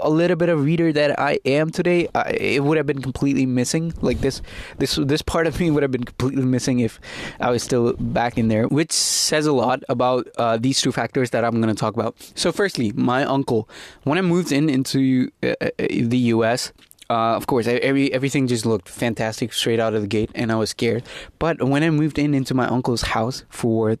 a 0.00 0.10
little 0.10 0.36
bit 0.36 0.48
of 0.48 0.64
reader 0.64 0.92
that 0.92 1.18
I 1.18 1.38
am 1.44 1.70
today, 1.70 2.08
I, 2.14 2.30
it 2.30 2.64
would 2.64 2.76
have 2.76 2.86
been 2.86 3.02
completely 3.02 3.46
missing. 3.46 3.92
Like 4.00 4.20
this, 4.20 4.42
this, 4.78 4.96
this 4.96 5.22
part 5.22 5.46
of 5.46 5.58
me 5.58 5.70
would 5.70 5.82
have 5.82 5.92
been 5.92 6.04
completely 6.04 6.44
missing 6.44 6.80
if 6.80 7.00
I 7.40 7.50
was 7.50 7.62
still 7.62 7.94
back 7.94 8.38
in 8.38 8.48
there, 8.48 8.68
which 8.68 8.92
says 8.92 9.46
a 9.46 9.52
lot 9.52 9.82
about 9.88 10.28
uh, 10.38 10.56
these 10.56 10.80
two 10.80 10.92
factors 10.92 11.30
that 11.30 11.44
I'm 11.44 11.60
going 11.60 11.74
to 11.74 11.78
talk 11.78 11.94
about. 11.94 12.16
So, 12.34 12.52
firstly, 12.52 12.92
my 12.92 13.24
uncle, 13.24 13.68
when 14.04 14.18
I 14.18 14.22
moved 14.22 14.52
in 14.52 14.68
into 14.68 15.30
uh, 15.42 15.54
uh 15.60 15.70
the 15.78 16.18
U.S. 16.36 16.72
Uh, 17.10 17.36
of 17.36 17.46
course, 17.46 17.66
every 17.66 18.12
everything 18.12 18.46
just 18.46 18.64
looked 18.64 18.88
fantastic 18.88 19.52
straight 19.52 19.80
out 19.80 19.94
of 19.94 20.02
the 20.02 20.08
gate, 20.08 20.30
and 20.34 20.50
I 20.50 20.56
was 20.56 20.70
scared. 20.70 21.02
But 21.38 21.62
when 21.62 21.82
I 21.82 21.90
moved 21.90 22.18
in 22.18 22.32
into 22.32 22.54
my 22.54 22.66
uncle's 22.66 23.02
house 23.02 23.44
for 23.50 23.96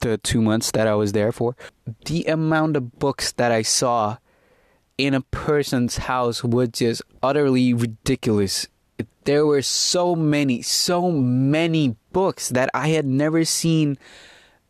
the 0.00 0.18
two 0.18 0.40
months 0.40 0.70
that 0.72 0.86
I 0.86 0.94
was 0.94 1.12
there 1.12 1.32
for, 1.32 1.56
the 2.06 2.24
amount 2.24 2.76
of 2.76 2.98
books 2.98 3.32
that 3.32 3.52
I 3.52 3.62
saw 3.62 4.18
in 4.98 5.14
a 5.14 5.20
person's 5.20 5.98
house 5.98 6.42
was 6.42 6.70
just 6.70 7.02
utterly 7.22 7.72
ridiculous. 7.74 8.66
There 9.24 9.44
were 9.44 9.62
so 9.62 10.14
many, 10.14 10.62
so 10.62 11.10
many 11.10 11.96
books 12.12 12.48
that 12.50 12.70
I 12.72 12.88
had 12.88 13.04
never 13.04 13.44
seen 13.44 13.98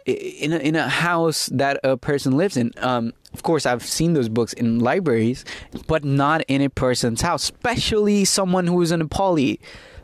in 0.07 0.53
a, 0.53 0.57
in 0.59 0.77
a 0.77 0.89
house 0.89 1.47
that 1.47 1.81
a 1.85 1.97
person 1.97 2.37
lives 2.37 2.57
in. 2.57 2.73
Um, 2.79 3.13
of 3.33 3.43
course, 3.43 3.67
I've 3.67 3.85
seen 3.85 4.15
those 4.15 4.29
books 4.29 4.53
in 4.53 4.79
libraries, 4.79 5.45
but 5.87 6.05
not 6.05 6.43
in 6.49 6.63
a 6.63 6.71
person's 6.71 7.21
house, 7.21 7.45
especially 7.45 8.25
someone 8.25 8.67
who 8.67 8.81
is 8.83 8.93
a 8.93 8.97
Nepali. 8.97 9.59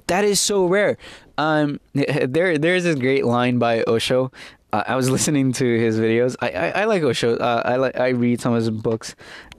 That 0.09 0.25
is 0.25 0.41
so 0.41 0.67
rare. 0.67 0.99
Um, 1.39 1.81
there, 1.95 2.59
there's 2.59 2.85
this 2.85 2.97
great 2.97 3.25
line 3.25 3.59
by 3.59 3.85
Osho 3.85 4.33
uh, 4.73 4.85
I 4.87 4.97
was 4.97 5.11
listening 5.17 5.53
to 5.55 5.79
his 5.79 5.99
videos. 5.99 6.37
I 6.41 6.51
I, 6.51 6.69
I 6.83 6.85
like 6.85 7.03
Osho. 7.03 7.37
Uh, 7.37 7.63
I 7.65 7.77
like 7.77 7.99
I 7.99 8.09
read 8.09 8.41
some 8.41 8.53
of 8.53 8.59
his 8.59 8.71
books. 8.71 9.15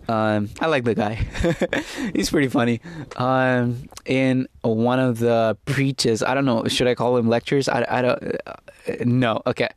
Um, 0.07 0.49
I 0.59 0.67
like 0.67 0.83
the 0.83 0.95
guy. 0.95 1.13
He's 2.13 2.29
pretty 2.29 2.49
funny. 2.49 2.81
Um, 3.15 3.87
in 4.05 4.47
one 4.61 4.99
of 4.99 5.19
the 5.19 5.57
preaches, 5.63 6.21
I 6.21 6.33
don't 6.33 6.43
know, 6.43 6.65
should 6.67 6.87
I 6.87 6.95
call 6.95 7.15
him 7.15 7.29
lectures? 7.29 7.69
I, 7.69 7.85
I 7.89 8.01
don't. 8.01 8.21
Uh, 8.45 8.53
no, 9.05 9.41
okay. 9.47 9.69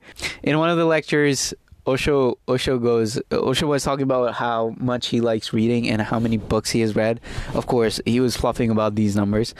In 0.42 0.58
one 0.58 0.68
of 0.68 0.78
the 0.78 0.84
lectures, 0.84 1.54
Osho 1.86 2.38
Osho 2.48 2.78
goes 2.78 3.20
Osho 3.30 3.66
was 3.68 3.84
talking 3.84 4.02
about 4.02 4.34
how 4.34 4.74
much 4.78 5.08
he 5.08 5.20
likes 5.20 5.52
reading 5.52 5.88
and 5.88 6.02
how 6.02 6.18
many 6.18 6.36
books 6.36 6.70
he 6.70 6.80
has 6.80 6.96
read. 6.96 7.20
Of 7.54 7.66
course, 7.66 8.00
he 8.04 8.18
was 8.18 8.36
fluffing 8.36 8.70
about 8.70 8.96
these 8.96 9.14
numbers. 9.14 9.54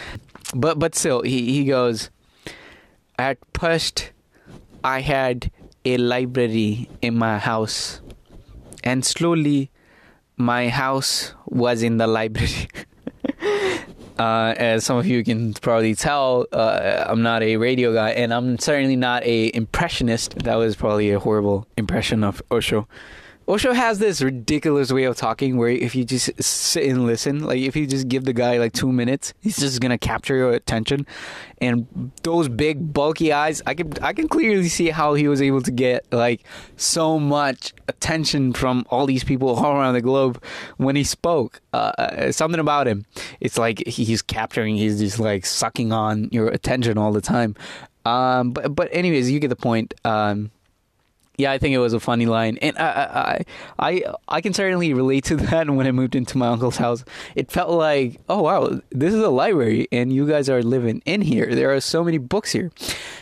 But 0.54 0.78
but 0.78 0.94
still 0.96 1.22
he, 1.22 1.52
he 1.52 1.64
goes 1.64 2.10
at 3.18 3.38
first 3.54 4.10
I 4.82 5.00
had 5.00 5.50
a 5.86 5.96
library 5.96 6.88
in 7.00 7.16
my 7.16 7.38
house 7.38 8.00
and 8.82 9.04
slowly 9.04 9.70
my 10.36 10.68
house 10.68 11.32
was 11.46 11.82
in 11.82 11.96
the 11.96 12.06
library. 12.06 12.68
Uh, 14.18 14.54
as 14.56 14.82
some 14.82 14.96
of 14.96 15.06
you 15.06 15.22
can 15.22 15.52
probably 15.52 15.94
tell, 15.94 16.46
uh, 16.50 17.04
I'm 17.06 17.20
not 17.20 17.42
a 17.42 17.58
radio 17.58 17.92
guy, 17.92 18.12
and 18.12 18.32
I'm 18.32 18.58
certainly 18.58 18.96
not 18.96 19.22
a 19.24 19.54
impressionist. 19.54 20.38
That 20.38 20.54
was 20.54 20.74
probably 20.74 21.10
a 21.10 21.18
horrible 21.18 21.66
impression 21.76 22.24
of 22.24 22.40
Osho. 22.50 22.88
Osho 23.48 23.72
has 23.72 24.00
this 24.00 24.22
ridiculous 24.22 24.90
way 24.90 25.04
of 25.04 25.16
talking 25.16 25.56
where 25.56 25.68
if 25.68 25.94
you 25.94 26.04
just 26.04 26.42
sit 26.42 26.88
and 26.88 27.06
listen, 27.06 27.44
like 27.44 27.60
if 27.60 27.76
you 27.76 27.86
just 27.86 28.08
give 28.08 28.24
the 28.24 28.32
guy 28.32 28.58
like 28.58 28.72
two 28.72 28.90
minutes, 28.90 29.34
he's 29.40 29.56
just 29.56 29.80
gonna 29.80 29.98
capture 29.98 30.34
your 30.36 30.50
attention. 30.50 31.06
And 31.60 32.10
those 32.24 32.48
big 32.48 32.92
bulky 32.92 33.32
eyes, 33.32 33.62
I 33.64 33.74
can 33.74 33.92
I 34.02 34.12
can 34.14 34.26
clearly 34.26 34.68
see 34.68 34.90
how 34.90 35.14
he 35.14 35.28
was 35.28 35.40
able 35.40 35.62
to 35.62 35.70
get 35.70 36.12
like 36.12 36.42
so 36.76 37.20
much 37.20 37.72
attention 37.86 38.52
from 38.52 38.84
all 38.90 39.06
these 39.06 39.22
people 39.22 39.50
all 39.50 39.76
around 39.76 39.94
the 39.94 40.02
globe 40.02 40.42
when 40.76 40.96
he 40.96 41.04
spoke. 41.04 41.60
Uh, 41.72 42.32
something 42.32 42.60
about 42.60 42.88
him, 42.88 43.06
it's 43.38 43.56
like 43.56 43.86
he's 43.86 44.22
capturing, 44.22 44.76
he's 44.76 44.98
just 44.98 45.20
like 45.20 45.46
sucking 45.46 45.92
on 45.92 46.28
your 46.32 46.48
attention 46.48 46.98
all 46.98 47.12
the 47.12 47.20
time. 47.20 47.54
Um, 48.04 48.50
but 48.50 48.74
but 48.74 48.88
anyways, 48.90 49.30
you 49.30 49.38
get 49.38 49.48
the 49.48 49.56
point. 49.56 49.94
Um, 50.04 50.50
yeah, 51.38 51.52
I 51.52 51.58
think 51.58 51.74
it 51.74 51.78
was 51.78 51.92
a 51.92 52.00
funny 52.00 52.26
line, 52.26 52.58
and 52.62 52.76
I, 52.78 53.44
I, 53.78 53.88
I, 53.90 54.14
I 54.28 54.40
can 54.40 54.52
certainly 54.52 54.92
relate 54.94 55.24
to 55.24 55.36
that. 55.36 55.68
When 55.68 55.86
I 55.86 55.92
moved 55.92 56.14
into 56.14 56.38
my 56.38 56.48
uncle's 56.48 56.76
house, 56.76 57.04
it 57.34 57.50
felt 57.50 57.70
like, 57.70 58.20
oh 58.28 58.42
wow, 58.42 58.80
this 58.90 59.12
is 59.12 59.20
a 59.20 59.28
library, 59.28 59.88
and 59.92 60.12
you 60.12 60.26
guys 60.26 60.48
are 60.48 60.62
living 60.62 61.02
in 61.04 61.22
here. 61.22 61.54
There 61.54 61.74
are 61.74 61.80
so 61.80 62.02
many 62.02 62.18
books 62.18 62.52
here, 62.52 62.70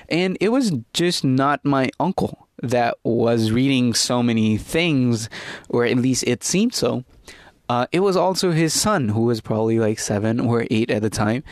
and 0.09 0.37
it 0.41 0.51
was 0.51 0.73
just 0.93 1.25
not 1.25 1.65
my 1.65 1.91
uncle 1.99 2.49
that 2.63 2.97
was 3.03 3.51
reading 3.51 3.95
so 3.95 4.23
many 4.23 4.57
things, 4.57 5.29
or 5.69 5.85
at 5.85 5.97
least 5.97 6.25
it 6.27 6.45
seemed 6.45 6.75
so. 6.75 7.05
Uh, 7.69 7.87
it 7.93 8.01
was 8.01 8.17
also 8.17 8.51
his 8.51 8.79
son, 8.79 9.09
who 9.09 9.23
was 9.23 9.41
probably 9.41 9.79
like 9.79 9.99
seven 9.99 10.39
or 10.39 10.67
eight 10.71 10.91
at 10.91 11.03
the 11.03 11.11
time, 11.11 11.43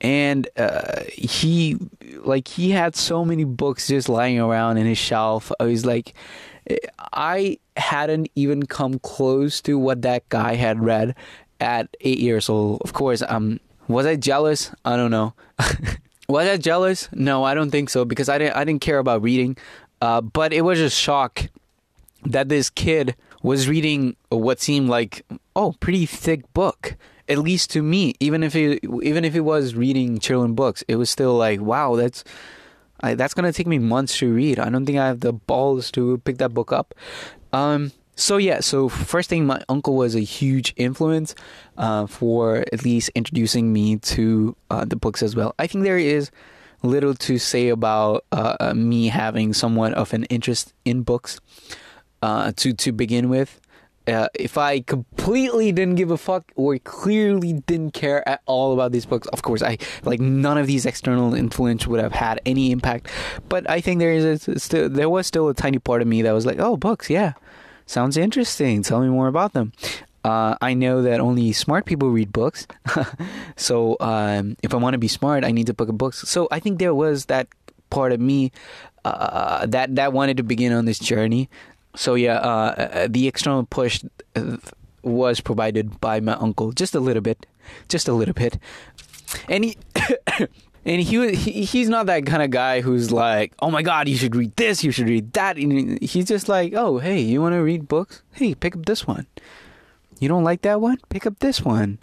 and 0.00 0.48
uh, 0.56 1.02
he 1.08 1.78
like 2.24 2.48
he 2.48 2.70
had 2.70 2.96
so 2.96 3.24
many 3.24 3.44
books 3.44 3.88
just 3.88 4.08
lying 4.08 4.38
around 4.38 4.78
in 4.78 4.86
his 4.86 4.98
shelf. 4.98 5.50
I 5.60 5.64
was 5.64 5.84
like, 5.84 6.14
I 7.12 7.58
hadn't 7.76 8.28
even 8.34 8.66
come 8.66 8.98
close 8.98 9.60
to 9.62 9.78
what 9.78 10.02
that 10.02 10.28
guy 10.28 10.54
had 10.54 10.82
read 10.82 11.14
at 11.60 11.96
eight 12.00 12.18
years 12.18 12.48
old. 12.48 12.82
Of 12.82 12.92
course, 12.92 13.22
um, 13.28 13.60
was 13.88 14.06
I 14.06 14.16
jealous? 14.16 14.72
I 14.84 14.96
don't 14.96 15.10
know. 15.10 15.34
was 16.28 16.46
I 16.48 16.56
jealous? 16.56 17.08
No, 17.12 17.44
I 17.44 17.54
don't 17.54 17.70
think 17.70 17.90
so 17.90 18.04
because 18.04 18.28
I 18.28 18.38
didn't. 18.38 18.56
I 18.56 18.64
didn't 18.64 18.82
care 18.82 18.98
about 18.98 19.22
reading. 19.22 19.56
Uh, 20.00 20.20
but 20.20 20.52
it 20.52 20.62
was 20.62 20.80
a 20.80 20.88
shock 20.88 21.48
that 22.24 22.48
this 22.48 22.70
kid 22.70 23.16
was 23.42 23.68
reading 23.68 24.16
what 24.28 24.60
seemed 24.60 24.88
like 24.88 25.24
oh 25.56 25.74
pretty 25.80 26.06
thick 26.06 26.52
book 26.52 26.96
at 27.30 27.38
least 27.38 27.70
to 27.70 27.82
me, 27.82 28.14
even 28.20 28.42
if 28.42 28.54
it 28.56 28.84
even 29.02 29.24
if 29.24 29.34
it 29.34 29.40
was 29.40 29.74
reading 29.74 30.18
children 30.18 30.54
books, 30.54 30.82
it 30.88 30.96
was 30.96 31.08
still 31.08 31.34
like, 31.34 31.60
wow, 31.60 31.96
that's 31.96 32.24
I, 33.00 33.14
that's 33.14 33.32
gonna 33.34 33.52
take 33.52 33.68
me 33.68 33.78
months 33.78 34.18
to 34.18 34.32
read. 34.32 34.58
I 34.58 34.68
don't 34.68 34.84
think 34.84 34.98
I 34.98 35.06
have 35.06 35.20
the 35.20 35.32
balls 35.32 35.90
to 35.92 36.18
pick 36.18 36.38
that 36.38 36.52
book 36.52 36.72
up. 36.72 36.94
Um, 37.52 37.92
so 38.16 38.36
yeah, 38.36 38.60
so 38.60 38.88
first 38.88 39.30
thing, 39.30 39.46
my 39.46 39.62
uncle 39.68 39.96
was 39.96 40.14
a 40.14 40.20
huge 40.20 40.74
influence 40.76 41.34
uh, 41.78 42.06
for 42.06 42.64
at 42.72 42.84
least 42.84 43.10
introducing 43.14 43.72
me 43.72 43.96
to 43.96 44.56
uh, 44.68 44.84
the 44.84 44.96
books 44.96 45.22
as 45.22 45.34
well. 45.34 45.54
I 45.58 45.66
think 45.66 45.84
there 45.84 45.98
is 45.98 46.30
little 46.82 47.14
to 47.14 47.38
say 47.38 47.68
about 47.68 48.24
uh, 48.32 48.56
uh 48.58 48.74
me 48.74 49.08
having 49.08 49.52
somewhat 49.52 49.92
of 49.94 50.14
an 50.14 50.24
interest 50.24 50.72
in 50.84 51.02
books 51.02 51.38
uh, 52.22 52.52
to 52.56 52.72
to 52.74 52.92
begin 52.92 53.28
with 53.28 53.60
uh, 54.10 54.28
if 54.34 54.58
I 54.58 54.80
completely 54.80 55.72
didn't 55.72 55.94
give 55.94 56.10
a 56.10 56.18
fuck 56.18 56.50
or 56.56 56.78
clearly 56.78 57.52
didn't 57.52 57.92
care 57.92 58.26
at 58.28 58.42
all 58.46 58.72
about 58.72 58.92
these 58.92 59.06
books, 59.06 59.26
of 59.28 59.42
course, 59.42 59.62
I 59.62 59.78
like 60.04 60.20
none 60.20 60.58
of 60.58 60.66
these 60.66 60.86
external 60.86 61.34
influence 61.34 61.86
would 61.86 62.00
have 62.00 62.12
had 62.12 62.40
any 62.44 62.70
impact. 62.70 63.08
But 63.48 63.68
I 63.68 63.80
think 63.80 63.98
there 63.98 64.12
is 64.12 64.48
a, 64.48 64.58
still 64.58 64.88
there 64.88 65.08
was 65.08 65.26
still 65.26 65.48
a 65.48 65.54
tiny 65.54 65.78
part 65.78 66.02
of 66.02 66.08
me 66.08 66.22
that 66.22 66.32
was 66.32 66.46
like, 66.46 66.58
oh, 66.58 66.76
books, 66.76 67.08
yeah, 67.10 67.34
sounds 67.86 68.16
interesting. 68.16 68.82
Tell 68.82 69.00
me 69.00 69.08
more 69.08 69.28
about 69.28 69.52
them. 69.52 69.72
Uh, 70.22 70.54
I 70.60 70.74
know 70.74 71.00
that 71.02 71.18
only 71.20 71.52
smart 71.52 71.86
people 71.86 72.10
read 72.10 72.30
books, 72.30 72.66
so 73.56 73.96
um, 74.00 74.56
if 74.62 74.74
I 74.74 74.76
want 74.76 74.92
to 74.92 74.98
be 74.98 75.08
smart, 75.08 75.44
I 75.44 75.50
need 75.50 75.66
to 75.68 75.74
pick 75.74 75.88
up 75.88 75.96
books. 75.96 76.28
So 76.28 76.46
I 76.50 76.60
think 76.60 76.78
there 76.78 76.94
was 76.94 77.26
that 77.26 77.48
part 77.88 78.12
of 78.12 78.20
me 78.20 78.52
uh, 79.04 79.66
that 79.66 79.94
that 79.96 80.12
wanted 80.12 80.36
to 80.36 80.42
begin 80.42 80.72
on 80.72 80.84
this 80.84 80.98
journey 80.98 81.48
so 81.94 82.14
yeah, 82.14 82.36
uh, 82.36 82.74
uh, 82.76 83.08
the 83.10 83.26
external 83.28 83.64
push 83.64 84.02
was 85.02 85.40
provided 85.40 86.00
by 86.00 86.20
my 86.20 86.34
uncle, 86.34 86.72
just 86.72 86.94
a 86.94 87.00
little 87.00 87.22
bit, 87.22 87.46
just 87.88 88.08
a 88.08 88.12
little 88.12 88.34
bit, 88.34 88.58
and 89.48 89.64
he. 89.64 89.76
and 90.86 91.02
he, 91.02 91.34
he 91.34 91.64
he's 91.64 91.90
not 91.90 92.06
that 92.06 92.24
kind 92.24 92.42
of 92.42 92.50
guy 92.50 92.80
who's 92.80 93.12
like, 93.12 93.52
oh 93.60 93.70
my 93.70 93.82
god, 93.82 94.08
you 94.08 94.16
should 94.16 94.34
read 94.34 94.56
this, 94.56 94.82
you 94.82 94.90
should 94.90 95.08
read 95.08 95.32
that. 95.34 95.58
And 95.58 96.02
he's 96.02 96.24
just 96.24 96.48
like, 96.48 96.72
oh 96.74 96.98
hey, 96.98 97.20
you 97.20 97.42
want 97.42 97.52
to 97.52 97.62
read 97.62 97.86
books? 97.86 98.22
Hey, 98.32 98.54
pick 98.54 98.74
up 98.74 98.86
this 98.86 99.06
one. 99.06 99.26
You 100.20 100.28
don't 100.28 100.44
like 100.44 100.62
that 100.62 100.80
one? 100.80 100.98
Pick 101.08 101.26
up 101.26 101.38
this 101.40 101.62
one. 101.62 101.98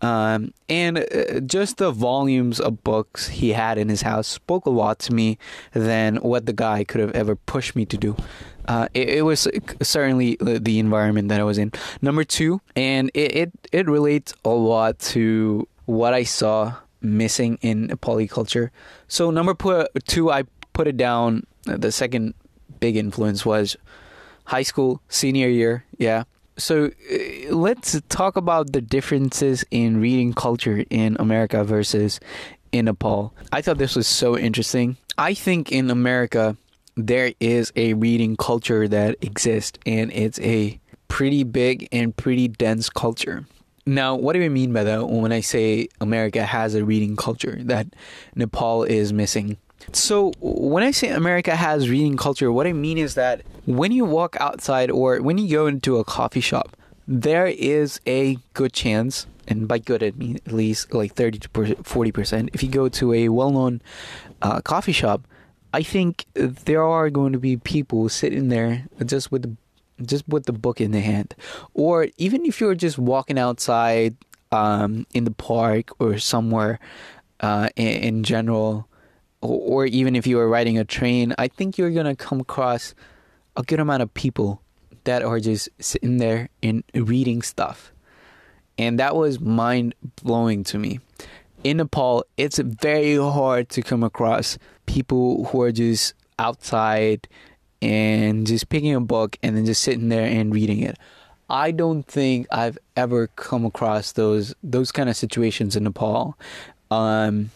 Um, 0.00 0.52
and 0.68 0.98
uh, 0.98 1.40
just 1.40 1.78
the 1.78 1.90
volumes 1.90 2.60
of 2.60 2.84
books 2.84 3.28
he 3.28 3.50
had 3.50 3.78
in 3.78 3.88
his 3.88 4.02
house 4.02 4.28
spoke 4.28 4.66
a 4.66 4.70
lot 4.70 5.00
to 5.00 5.12
me 5.12 5.38
than 5.72 6.16
what 6.16 6.46
the 6.46 6.52
guy 6.52 6.84
could 6.84 7.00
have 7.00 7.10
ever 7.12 7.34
pushed 7.34 7.74
me 7.74 7.84
to 7.86 7.96
do. 7.96 8.16
Uh, 8.68 8.86
it, 8.94 9.08
it, 9.08 9.22
was 9.22 9.48
certainly 9.82 10.36
the 10.40 10.78
environment 10.78 11.30
that 11.30 11.40
I 11.40 11.44
was 11.44 11.56
in. 11.56 11.72
Number 12.02 12.22
two, 12.22 12.60
and 12.76 13.10
it, 13.14 13.34
it, 13.34 13.52
it 13.72 13.88
relates 13.88 14.34
a 14.44 14.50
lot 14.50 14.98
to 15.00 15.66
what 15.86 16.12
I 16.12 16.22
saw 16.24 16.74
missing 17.00 17.58
in 17.62 17.88
polyculture. 17.88 18.70
So 19.08 19.30
number 19.30 19.54
two, 20.06 20.30
I 20.30 20.44
put 20.74 20.86
it 20.86 20.98
down. 20.98 21.46
The 21.64 21.90
second 21.90 22.34
big 22.78 22.96
influence 22.96 23.46
was 23.46 23.76
high 24.44 24.62
school 24.62 25.00
senior 25.08 25.48
year. 25.48 25.84
Yeah. 25.96 26.24
So 26.58 26.86
uh, 26.86 27.54
let's 27.54 28.00
talk 28.08 28.36
about 28.36 28.72
the 28.72 28.80
differences 28.80 29.64
in 29.70 30.00
reading 30.00 30.34
culture 30.34 30.84
in 30.90 31.16
America 31.20 31.62
versus 31.64 32.20
in 32.72 32.86
Nepal. 32.86 33.32
I 33.52 33.62
thought 33.62 33.78
this 33.78 33.96
was 33.96 34.06
so 34.06 34.36
interesting. 34.36 34.96
I 35.16 35.34
think 35.34 35.72
in 35.72 35.88
America 35.90 36.56
there 36.96 37.32
is 37.38 37.72
a 37.76 37.94
reading 37.94 38.36
culture 38.36 38.88
that 38.88 39.16
exists, 39.22 39.78
and 39.86 40.12
it's 40.12 40.40
a 40.40 40.80
pretty 41.06 41.44
big 41.44 41.88
and 41.92 42.14
pretty 42.16 42.48
dense 42.48 42.90
culture. 42.90 43.46
Now, 43.86 44.16
what 44.16 44.34
do 44.34 44.42
I 44.44 44.48
mean 44.48 44.72
by 44.72 44.84
that 44.84 45.08
when 45.08 45.32
I 45.32 45.40
say 45.40 45.88
America 46.00 46.44
has 46.44 46.74
a 46.74 46.84
reading 46.84 47.16
culture 47.16 47.56
that 47.62 47.86
Nepal 48.34 48.82
is 48.82 49.12
missing? 49.12 49.56
So, 49.92 50.32
when 50.40 50.82
I 50.82 50.90
say 50.90 51.08
America 51.08 51.56
has 51.56 51.88
reading 51.88 52.16
culture, 52.16 52.52
what 52.52 52.66
I 52.66 52.72
mean 52.72 52.98
is 52.98 53.14
that 53.14 53.42
when 53.66 53.92
you 53.92 54.04
walk 54.04 54.36
outside 54.40 54.90
or 54.90 55.20
when 55.20 55.38
you 55.38 55.50
go 55.50 55.66
into 55.66 55.96
a 55.96 56.04
coffee 56.04 56.40
shop, 56.40 56.76
there 57.06 57.46
is 57.46 58.00
a 58.06 58.36
good 58.52 58.72
chance, 58.72 59.26
and 59.46 59.66
by 59.66 59.78
good 59.78 60.02
I 60.02 60.10
mean 60.10 60.36
at 60.46 60.52
least 60.52 60.92
like 60.92 61.14
30 61.14 61.38
to 61.38 61.48
40%, 61.48 62.50
if 62.52 62.62
you 62.62 62.68
go 62.68 62.88
to 62.90 63.14
a 63.14 63.28
well 63.30 63.50
known 63.50 63.80
uh, 64.42 64.60
coffee 64.60 64.92
shop, 64.92 65.22
I 65.72 65.82
think 65.82 66.26
there 66.34 66.84
are 66.84 67.10
going 67.10 67.32
to 67.32 67.38
be 67.38 67.56
people 67.56 68.08
sitting 68.08 68.48
there 68.48 68.86
just 69.04 69.32
with 69.32 69.42
the, 69.42 70.04
just 70.04 70.28
with 70.28 70.44
the 70.44 70.52
book 70.52 70.80
in 70.80 70.92
the 70.92 71.00
hand, 71.00 71.34
or 71.74 72.08
even 72.18 72.44
if 72.44 72.60
you're 72.60 72.74
just 72.74 72.98
walking 72.98 73.38
outside 73.38 74.16
um, 74.52 75.06
in 75.14 75.24
the 75.24 75.30
park 75.30 75.90
or 75.98 76.18
somewhere 76.18 76.78
uh, 77.40 77.68
in, 77.76 77.86
in, 77.86 78.24
general, 78.24 78.88
or, 79.40 79.86
even 79.86 80.16
if 80.16 80.26
you 80.26 80.38
are 80.38 80.48
riding 80.48 80.78
a 80.78 80.84
train, 80.84 81.34
I 81.38 81.48
think 81.48 81.78
you're 81.78 81.90
gonna 81.90 82.16
come 82.16 82.40
across 82.40 82.94
a 83.56 83.62
good 83.62 83.80
amount 83.80 84.02
of 84.02 84.12
people 84.14 84.62
that 85.04 85.22
are 85.22 85.40
just 85.40 85.68
sitting 85.78 86.18
there 86.18 86.48
and 86.62 86.82
reading 86.94 87.42
stuff, 87.42 87.92
and 88.76 88.98
that 88.98 89.16
was 89.16 89.40
mind 89.40 89.94
blowing 90.22 90.64
to 90.64 90.78
me 90.78 91.00
in 91.64 91.78
Nepal, 91.78 92.24
it's 92.36 92.58
very 92.58 93.16
hard 93.16 93.68
to 93.70 93.82
come 93.82 94.02
across 94.02 94.58
people 94.86 95.44
who 95.46 95.62
are 95.62 95.72
just 95.72 96.14
outside 96.38 97.28
and 97.82 98.46
just 98.46 98.68
picking 98.68 98.94
a 98.94 99.00
book 99.00 99.36
and 99.42 99.56
then 99.56 99.66
just 99.66 99.82
sitting 99.82 100.08
there 100.08 100.26
and 100.26 100.54
reading 100.54 100.80
it. 100.80 100.98
I 101.50 101.70
don't 101.70 102.04
think 102.04 102.46
I've 102.50 102.78
ever 102.96 103.28
come 103.28 103.64
across 103.64 104.12
those 104.12 104.54
those 104.62 104.92
kind 104.92 105.08
of 105.08 105.16
situations 105.16 105.76
in 105.76 105.84
Nepal. 105.84 106.36
Um, 106.90 107.50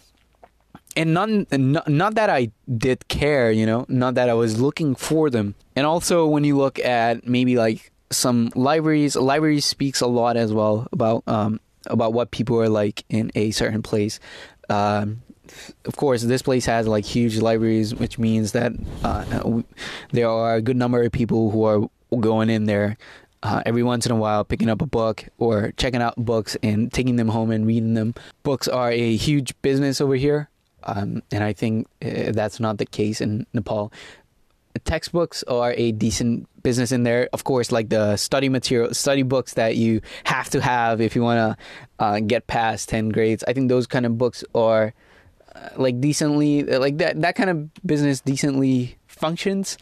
and 0.97 1.15
none, 1.15 1.47
not, 1.51 1.89
not 1.89 2.15
that 2.15 2.31
I 2.31 2.51
did 2.77 3.09
care, 3.09 3.51
you 3.51 3.67
know, 3.67 3.87
not 3.89 4.15
that 4.15 4.29
I 4.29 4.35
was 4.35 4.61
looking 4.61 4.95
for 4.95 5.31
them. 5.31 5.55
And 5.75 5.87
also, 5.87 6.27
when 6.27 6.45
you 6.45 6.57
look 6.57 6.79
at 6.79 7.27
maybe 7.27 7.57
like 7.57 7.93
some 8.11 8.51
libraries, 8.55 9.17
libraries 9.17 9.65
speaks 9.65 10.01
a 10.01 10.07
lot 10.07 10.37
as 10.37 10.53
well 10.53 10.89
about 10.93 11.25
um, 11.27 11.61
about 11.87 12.13
what 12.13 12.31
people 12.31 12.61
are 12.61 12.69
like 12.69 13.05
in 13.09 13.31
a 13.35 13.51
certain 13.51 13.83
place. 13.83 14.21
Um, 14.69 15.23
of 15.85 15.97
course, 15.97 16.23
this 16.23 16.43
place 16.43 16.67
has 16.67 16.87
like 16.87 17.05
huge 17.05 17.39
libraries, 17.39 17.95
which 17.95 18.19
means 18.19 18.53
that 18.53 18.73
uh, 19.03 19.63
there 20.13 20.29
are 20.29 20.57
a 20.57 20.63
good 20.63 20.77
number 20.77 21.03
of 21.03 21.13
people 21.13 21.51
who 21.51 21.65
are 21.65 21.89
going 22.21 22.51
in 22.51 22.65
there 22.65 22.97
uh, 23.43 23.63
every 23.67 23.83
once 23.83 24.07
in 24.07 24.13
a 24.13 24.17
while, 24.17 24.45
picking 24.45 24.71
up 24.71 24.81
a 24.81 24.87
book 24.87 25.25
or 25.39 25.73
checking 25.77 26.01
out 26.01 26.15
books 26.17 26.57
and 26.63 26.93
taking 26.93 27.17
them 27.17 27.29
home 27.29 27.51
and 27.51 27.67
reading 27.67 27.95
them. 27.95 28.15
Books 28.43 28.69
are 28.69 28.91
a 28.91 29.17
huge 29.17 29.53
business 29.63 30.01
over 30.01 30.15
here, 30.15 30.49
um, 30.85 31.23
and 31.31 31.45
I 31.45 31.53
think 31.53 31.87
uh, 32.05 32.33
that's 32.33 32.61
not 32.61 32.79
the 32.79 32.87
case 32.87 33.21
in 33.21 33.47
Nepal. 33.53 33.93
Textbooks 34.85 35.43
are 35.45 35.75
a 35.77 35.93
decent 35.93 36.49
business 36.63 36.93
in 36.93 37.03
there. 37.03 37.29
Of 37.33 37.45
course, 37.45 37.71
like 37.71 37.91
the 37.91 38.17
study 38.17 38.49
material, 38.49 38.95
study 38.95 39.23
books 39.23 39.55
that 39.55 39.77
you 39.77 40.01
have 40.25 40.49
to 40.51 40.61
have 40.61 41.01
if 41.01 41.15
you 41.15 41.23
want 41.23 41.59
to 41.59 42.05
uh, 42.05 42.21
get 42.21 42.47
past 42.47 42.89
ten 42.89 43.11
grades. 43.11 43.45
I 43.47 43.53
think 43.53 43.69
those 43.69 43.87
kind 43.87 44.07
of 44.07 44.17
books 44.17 44.45
are 44.55 44.95
uh, 45.55 45.69
like 45.77 46.01
decently 46.01 46.63
like 46.65 46.99
that. 46.99 47.21
That 47.21 47.37
kind 47.37 47.51
of 47.51 47.75
business 47.85 48.21
decently 48.21 48.97
functions. 49.07 49.77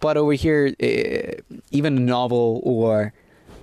But 0.00 0.16
over 0.16 0.32
here, 0.32 0.74
uh, 0.82 1.58
even 1.70 1.98
a 1.98 2.00
novel 2.00 2.60
or 2.64 3.12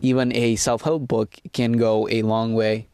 even 0.01 0.35
a 0.35 0.55
self 0.57 0.83
help 0.83 1.07
book 1.07 1.35
can 1.53 1.73
go 1.73 2.07
a 2.09 2.21
long 2.21 2.53
way 2.53 2.87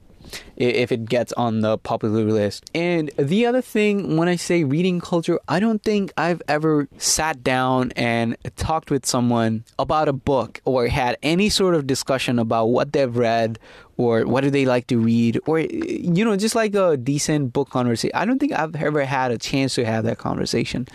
if 0.55 0.91
it 0.91 1.05
gets 1.05 1.33
on 1.33 1.61
the 1.61 1.77
popular 1.77 2.23
list. 2.25 2.69
And 2.73 3.11
the 3.17 3.45
other 3.45 3.61
thing, 3.61 4.17
when 4.17 4.27
I 4.27 4.35
say 4.35 4.63
reading 4.63 4.99
culture, 4.99 5.39
I 5.47 5.59
don't 5.59 5.81
think 5.83 6.11
I've 6.17 6.41
ever 6.47 6.87
sat 6.97 7.43
down 7.43 7.91
and 7.95 8.37
talked 8.55 8.91
with 8.91 9.05
someone 9.05 9.63
about 9.79 10.07
a 10.07 10.13
book 10.13 10.61
or 10.65 10.87
had 10.87 11.17
any 11.23 11.49
sort 11.49 11.75
of 11.75 11.87
discussion 11.87 12.39
about 12.39 12.67
what 12.67 12.93
they've 12.93 13.15
read 13.15 13.59
or 13.97 14.25
what 14.25 14.41
do 14.41 14.49
they 14.49 14.65
like 14.65 14.87
to 14.87 14.97
read 14.97 15.39
or 15.45 15.59
you 15.59 16.25
know 16.25 16.35
just 16.35 16.55
like 16.55 16.73
a 16.73 16.97
decent 16.97 17.53
book 17.53 17.69
conversation 17.69 18.11
i 18.15 18.25
don't 18.25 18.39
think 18.39 18.51
i've 18.51 18.75
ever 18.75 19.05
had 19.05 19.31
a 19.31 19.37
chance 19.37 19.75
to 19.75 19.85
have 19.85 20.03
that 20.03 20.17
conversation 20.17 20.87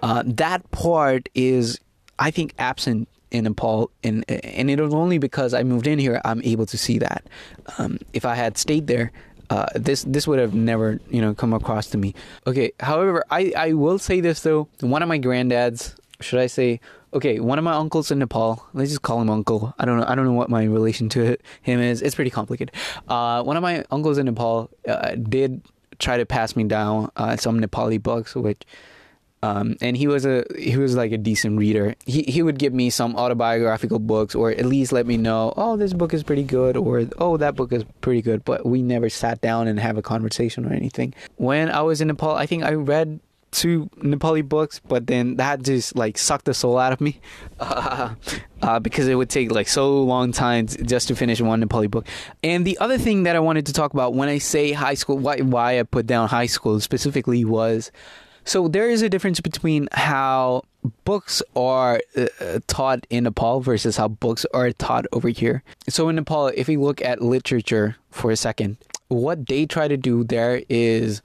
uh, 0.00 0.22
that 0.26 0.68
part 0.72 1.28
is 1.34 1.78
i 2.18 2.30
think 2.30 2.52
absent 2.58 3.08
in 3.30 3.44
Nepal, 3.44 3.90
and 4.02 4.24
and 4.28 4.70
it 4.70 4.80
was 4.80 4.94
only 4.94 5.18
because 5.18 5.54
I 5.54 5.62
moved 5.62 5.86
in 5.86 5.98
here 5.98 6.20
I'm 6.24 6.42
able 6.42 6.66
to 6.66 6.78
see 6.78 6.98
that. 6.98 7.24
Um, 7.78 7.98
if 8.12 8.24
I 8.24 8.34
had 8.34 8.58
stayed 8.58 8.86
there, 8.86 9.12
uh, 9.50 9.66
this 9.74 10.04
this 10.04 10.26
would 10.26 10.38
have 10.38 10.54
never 10.54 11.00
you 11.10 11.20
know 11.20 11.34
come 11.34 11.52
across 11.52 11.88
to 11.88 11.98
me. 11.98 12.14
Okay, 12.46 12.72
however, 12.80 13.24
I 13.30 13.52
I 13.56 13.72
will 13.72 13.98
say 13.98 14.20
this 14.20 14.40
though. 14.40 14.68
One 14.80 15.02
of 15.02 15.08
my 15.08 15.18
granddads, 15.18 15.94
should 16.20 16.40
I 16.40 16.46
say? 16.46 16.80
Okay, 17.12 17.40
one 17.40 17.58
of 17.58 17.64
my 17.64 17.72
uncles 17.72 18.12
in 18.12 18.20
Nepal. 18.20 18.64
Let's 18.72 18.90
just 18.90 19.02
call 19.02 19.20
him 19.20 19.30
uncle. 19.30 19.74
I 19.80 19.84
don't 19.84 19.98
know. 19.98 20.04
I 20.06 20.14
don't 20.14 20.24
know 20.24 20.32
what 20.32 20.48
my 20.48 20.62
relation 20.64 21.08
to 21.10 21.36
him 21.62 21.80
is. 21.80 22.02
It's 22.02 22.14
pretty 22.14 22.30
complicated. 22.30 22.74
Uh, 23.08 23.42
one 23.42 23.56
of 23.56 23.62
my 23.62 23.84
uncles 23.90 24.16
in 24.16 24.26
Nepal 24.26 24.70
uh, 24.86 25.16
did 25.16 25.60
try 25.98 26.16
to 26.16 26.24
pass 26.24 26.56
me 26.56 26.64
down 26.64 27.10
uh, 27.16 27.36
some 27.36 27.60
Nepali 27.60 28.02
books, 28.02 28.34
which 28.34 28.62
um, 29.42 29.76
and 29.80 29.96
he 29.96 30.06
was 30.06 30.26
a 30.26 30.44
he 30.58 30.76
was 30.76 30.94
like 30.94 31.12
a 31.12 31.18
decent 31.18 31.58
reader. 31.58 31.94
He 32.04 32.22
he 32.22 32.42
would 32.42 32.58
give 32.58 32.74
me 32.74 32.90
some 32.90 33.16
autobiographical 33.16 33.98
books, 33.98 34.34
or 34.34 34.50
at 34.50 34.66
least 34.66 34.92
let 34.92 35.06
me 35.06 35.16
know, 35.16 35.54
oh, 35.56 35.76
this 35.76 35.94
book 35.94 36.12
is 36.12 36.22
pretty 36.22 36.44
good, 36.44 36.76
or 36.76 37.06
oh, 37.18 37.38
that 37.38 37.56
book 37.56 37.72
is 37.72 37.84
pretty 38.02 38.20
good. 38.20 38.44
But 38.44 38.66
we 38.66 38.82
never 38.82 39.08
sat 39.08 39.40
down 39.40 39.66
and 39.66 39.80
have 39.80 39.96
a 39.96 40.02
conversation 40.02 40.66
or 40.66 40.72
anything. 40.72 41.14
When 41.36 41.70
I 41.70 41.80
was 41.80 42.00
in 42.02 42.08
Nepal, 42.08 42.34
I 42.34 42.44
think 42.44 42.64
I 42.64 42.74
read 42.74 43.20
two 43.50 43.88
Nepali 43.96 44.46
books, 44.46 44.80
but 44.86 45.06
then 45.06 45.36
that 45.36 45.62
just 45.62 45.96
like 45.96 46.18
sucked 46.18 46.44
the 46.44 46.54
soul 46.54 46.76
out 46.78 46.92
of 46.92 47.00
me, 47.00 47.18
uh, 47.60 48.14
uh, 48.62 48.78
because 48.78 49.08
it 49.08 49.14
would 49.14 49.30
take 49.30 49.50
like 49.50 49.68
so 49.68 50.02
long 50.02 50.32
time 50.32 50.66
just 50.66 51.08
to 51.08 51.16
finish 51.16 51.40
one 51.40 51.64
Nepali 51.64 51.90
book. 51.90 52.06
And 52.42 52.66
the 52.66 52.76
other 52.76 52.98
thing 52.98 53.22
that 53.22 53.36
I 53.36 53.40
wanted 53.40 53.64
to 53.66 53.72
talk 53.72 53.94
about 53.94 54.12
when 54.12 54.28
I 54.28 54.36
say 54.36 54.72
high 54.72 54.94
school, 54.94 55.16
why 55.16 55.38
why 55.38 55.80
I 55.80 55.82
put 55.84 56.06
down 56.06 56.28
high 56.28 56.46
school 56.46 56.78
specifically 56.80 57.44
was 57.44 57.90
so 58.44 58.68
there 58.68 58.88
is 58.88 59.02
a 59.02 59.08
difference 59.08 59.40
between 59.40 59.88
how 59.92 60.62
books 61.04 61.42
are 61.54 62.00
uh, 62.16 62.60
taught 62.66 63.06
in 63.10 63.24
Nepal 63.24 63.60
versus 63.60 63.96
how 63.96 64.08
books 64.08 64.46
are 64.54 64.72
taught 64.72 65.06
over 65.12 65.28
here. 65.28 65.62
So 65.88 66.08
in 66.08 66.16
Nepal, 66.16 66.48
if 66.48 66.68
we 66.68 66.76
look 66.76 67.02
at 67.02 67.20
literature 67.20 67.96
for 68.10 68.30
a 68.30 68.36
second, 68.36 68.78
what 69.08 69.46
they 69.46 69.66
try 69.66 69.88
to 69.88 69.96
do 69.96 70.24
there 70.24 70.62
is 70.68 71.22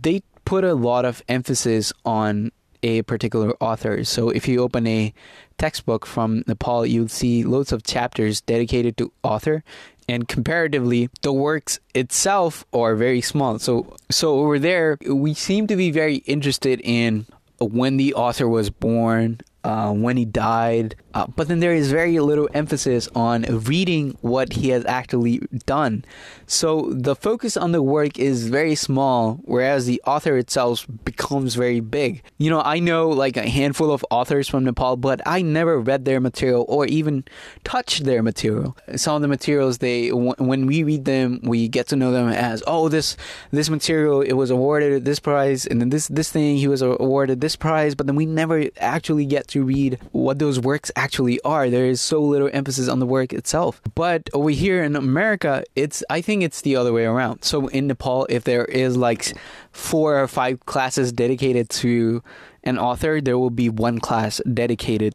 they 0.00 0.22
put 0.44 0.64
a 0.64 0.74
lot 0.74 1.04
of 1.04 1.22
emphasis 1.28 1.92
on 2.04 2.52
a 2.82 3.02
particular 3.02 3.54
author. 3.60 4.04
So 4.04 4.28
if 4.28 4.46
you 4.46 4.60
open 4.60 4.86
a 4.86 5.14
textbook 5.56 6.04
from 6.04 6.44
Nepal, 6.46 6.84
you'll 6.84 7.08
see 7.08 7.42
loads 7.42 7.72
of 7.72 7.82
chapters 7.82 8.42
dedicated 8.42 8.98
to 8.98 9.10
author 9.22 9.64
and 10.08 10.28
comparatively 10.28 11.08
the 11.22 11.32
works 11.32 11.78
itself 11.94 12.64
are 12.72 12.94
very 12.94 13.20
small. 13.20 13.58
So 13.58 13.96
so 14.10 14.40
over 14.40 14.58
there 14.58 14.98
we 15.06 15.34
seem 15.34 15.66
to 15.68 15.76
be 15.76 15.90
very 15.90 16.16
interested 16.16 16.80
in 16.84 17.26
when 17.60 17.96
the 17.96 18.14
author 18.14 18.48
was 18.48 18.70
born 18.70 19.40
uh, 19.64 19.92
when 19.92 20.16
he 20.16 20.24
died. 20.24 20.94
Uh, 21.14 21.26
but 21.36 21.48
then 21.48 21.60
there 21.60 21.74
is 21.74 21.90
very 21.90 22.18
little 22.18 22.48
emphasis 22.54 23.08
on 23.14 23.42
reading 23.42 24.16
what 24.20 24.52
he 24.52 24.70
has 24.70 24.84
actually 24.84 25.38
done. 25.64 26.04
So 26.46 26.90
the 26.90 27.14
focus 27.14 27.56
on 27.56 27.72
the 27.72 27.82
work 27.82 28.18
is 28.18 28.48
very 28.48 28.74
small, 28.74 29.40
whereas 29.44 29.86
the 29.86 30.02
author 30.06 30.36
itself 30.36 30.86
becomes 31.04 31.54
very 31.54 31.80
big. 31.80 32.22
You 32.38 32.50
know, 32.50 32.60
I 32.60 32.80
know 32.80 33.08
like 33.08 33.36
a 33.36 33.48
handful 33.48 33.92
of 33.92 34.04
authors 34.10 34.48
from 34.48 34.64
Nepal, 34.64 34.96
but 34.96 35.20
I 35.24 35.40
never 35.42 35.78
read 35.80 36.04
their 36.04 36.20
material 36.20 36.64
or 36.68 36.86
even 36.86 37.24
touched 37.62 38.04
their 38.04 38.22
material. 38.22 38.76
Some 38.96 39.16
of 39.16 39.22
the 39.22 39.28
materials 39.28 39.78
they, 39.78 40.08
w- 40.08 40.34
when 40.38 40.66
we 40.66 40.82
read 40.82 41.04
them, 41.04 41.40
we 41.42 41.68
get 41.68 41.86
to 41.88 41.96
know 41.96 42.10
them 42.10 42.28
as, 42.28 42.62
oh, 42.66 42.88
this 42.88 43.16
this 43.50 43.70
material 43.70 44.20
it 44.20 44.32
was 44.32 44.50
awarded 44.50 45.04
this 45.04 45.20
prize, 45.20 45.64
and 45.66 45.80
then 45.80 45.90
this 45.90 46.08
this 46.08 46.30
thing 46.30 46.56
he 46.56 46.68
was 46.68 46.82
awarded 46.82 47.40
this 47.40 47.56
prize, 47.56 47.94
but 47.94 48.06
then 48.06 48.16
we 48.16 48.26
never 48.26 48.64
actually 48.78 49.26
get 49.26 49.46
to 49.54 49.62
read 49.62 49.98
what 50.10 50.40
those 50.40 50.58
works 50.58 50.90
actually 50.96 51.40
are. 51.42 51.70
There 51.70 51.86
is 51.86 52.00
so 52.00 52.20
little 52.20 52.50
emphasis 52.52 52.88
on 52.88 52.98
the 52.98 53.06
work 53.06 53.32
itself. 53.32 53.80
But 53.94 54.28
over 54.32 54.50
here 54.50 54.82
in 54.82 54.96
America, 54.96 55.62
it's 55.76 56.02
I 56.10 56.20
think 56.20 56.42
it's 56.42 56.62
the 56.62 56.74
other 56.74 56.92
way 56.92 57.04
around. 57.04 57.44
So 57.44 57.68
in 57.68 57.86
Nepal, 57.86 58.26
if 58.28 58.42
there 58.42 58.64
is 58.64 58.96
like 58.96 59.32
four 59.70 60.18
or 60.18 60.26
five 60.26 60.66
classes 60.66 61.12
dedicated 61.12 61.70
to 61.70 62.20
an 62.64 62.78
author, 62.78 63.20
there 63.20 63.38
will 63.38 63.50
be 63.50 63.68
one 63.68 64.00
class 64.00 64.40
dedicated 64.52 65.14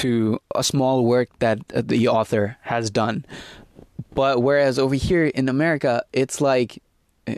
to 0.00 0.40
a 0.54 0.64
small 0.64 1.04
work 1.04 1.28
that 1.40 1.58
the 1.68 2.08
author 2.08 2.56
has 2.62 2.90
done. 2.90 3.26
But 4.14 4.42
whereas 4.42 4.78
over 4.78 4.94
here 4.94 5.26
in 5.26 5.48
America, 5.50 6.02
it's 6.14 6.40
like 6.40 6.82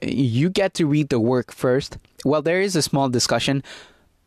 you 0.01 0.49
get 0.49 0.75
to 0.75 0.87
read 0.87 1.09
the 1.09 1.19
work 1.19 1.53
first. 1.53 1.99
Well, 2.25 2.43
there 2.43 2.61
is 2.61 2.77
a 2.77 2.83
small 2.83 3.09
discussion 3.09 3.65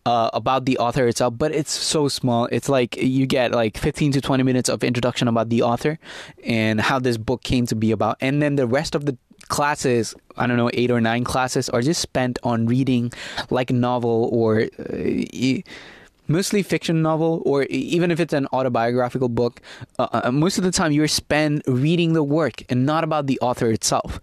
uh, 0.06 0.30
about 0.34 0.66
the 0.66 0.78
author 0.78 1.08
itself, 1.08 1.38
but 1.38 1.54
it's 1.54 1.72
so 1.72 2.08
small. 2.08 2.46
It's 2.52 2.70
like 2.70 2.98
you 2.98 3.26
get 3.26 3.52
like 3.52 3.78
15 3.78 4.14
to 4.14 4.22
20 4.22 4.44
minutes 4.44 4.70
of 4.70 4.84
introduction 4.84 5.28
about 5.28 5.50
the 5.50 5.62
author 5.62 6.00
and 6.44 6.82
how 6.82 7.00
this 7.00 7.18
book 7.18 7.44
came 7.44 7.66
to 7.68 7.76
be 7.76 7.92
about. 7.92 8.18
And 8.22 8.42
then 8.42 8.56
the 8.56 8.68
rest 8.68 8.96
of 8.96 9.06
the 9.06 9.18
classes, 9.50 10.16
I 10.38 10.48
don't 10.48 10.58
know, 10.58 10.70
eight 10.74 10.92
or 10.92 11.02
nine 11.02 11.24
classes, 11.24 11.70
are 11.70 11.82
just 11.82 12.02
spent 12.02 12.40
on 12.44 12.66
reading 12.66 13.12
like 13.50 13.70
a 13.70 13.74
novel 13.74 14.30
or. 14.32 14.68
Uh, 14.80 15.62
mostly 16.32 16.62
fiction 16.62 17.02
novel 17.02 17.42
or 17.44 17.64
even 17.72 18.12
if 18.12 18.20
it's 18.20 18.34
an 18.34 18.46
autobiographical 18.54 19.28
book 19.28 19.62
uh, 19.98 20.08
uh 20.12 20.32
most 20.32 20.60
of 20.60 20.64
the 20.64 20.72
time 20.72 20.92
you're 20.92 21.08
spent 21.08 21.64
reading 21.66 22.14
the 22.14 22.22
work 22.22 22.62
and 22.70 22.86
not 22.86 23.04
about 23.04 23.26
the 23.26 23.40
author 23.40 23.72
itself 23.72 24.22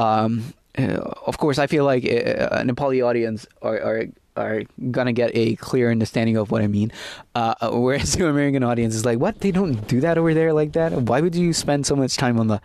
um, 0.00 0.52
uh, 0.76 0.98
of 1.26 1.38
course 1.38 1.56
i 1.56 1.68
feel 1.68 1.84
like 1.84 2.04
uh, 2.06 2.58
a 2.58 2.64
nepali 2.64 3.06
audience 3.06 3.46
are, 3.62 3.80
are 3.80 4.04
are 4.36 4.62
gonna 4.90 5.12
get 5.12 5.30
a 5.34 5.56
clear 5.56 5.90
understanding 5.90 6.36
of 6.36 6.50
what 6.50 6.62
I 6.62 6.66
mean. 6.66 6.92
Uh, 7.34 7.54
uh 7.60 7.70
whereas 7.70 8.12
the 8.16 8.28
American 8.28 8.62
audience 8.62 8.94
is 8.94 9.04
like, 9.04 9.18
what? 9.18 9.40
They 9.40 9.50
don't 9.50 9.86
do 9.86 10.00
that 10.00 10.18
over 10.18 10.34
there 10.34 10.52
like 10.52 10.72
that. 10.72 10.92
Why 10.92 11.20
would 11.20 11.34
you 11.34 11.52
spend 11.52 11.86
so 11.86 11.96
much 11.96 12.16
time 12.16 12.38
on 12.38 12.48
the 12.48 12.60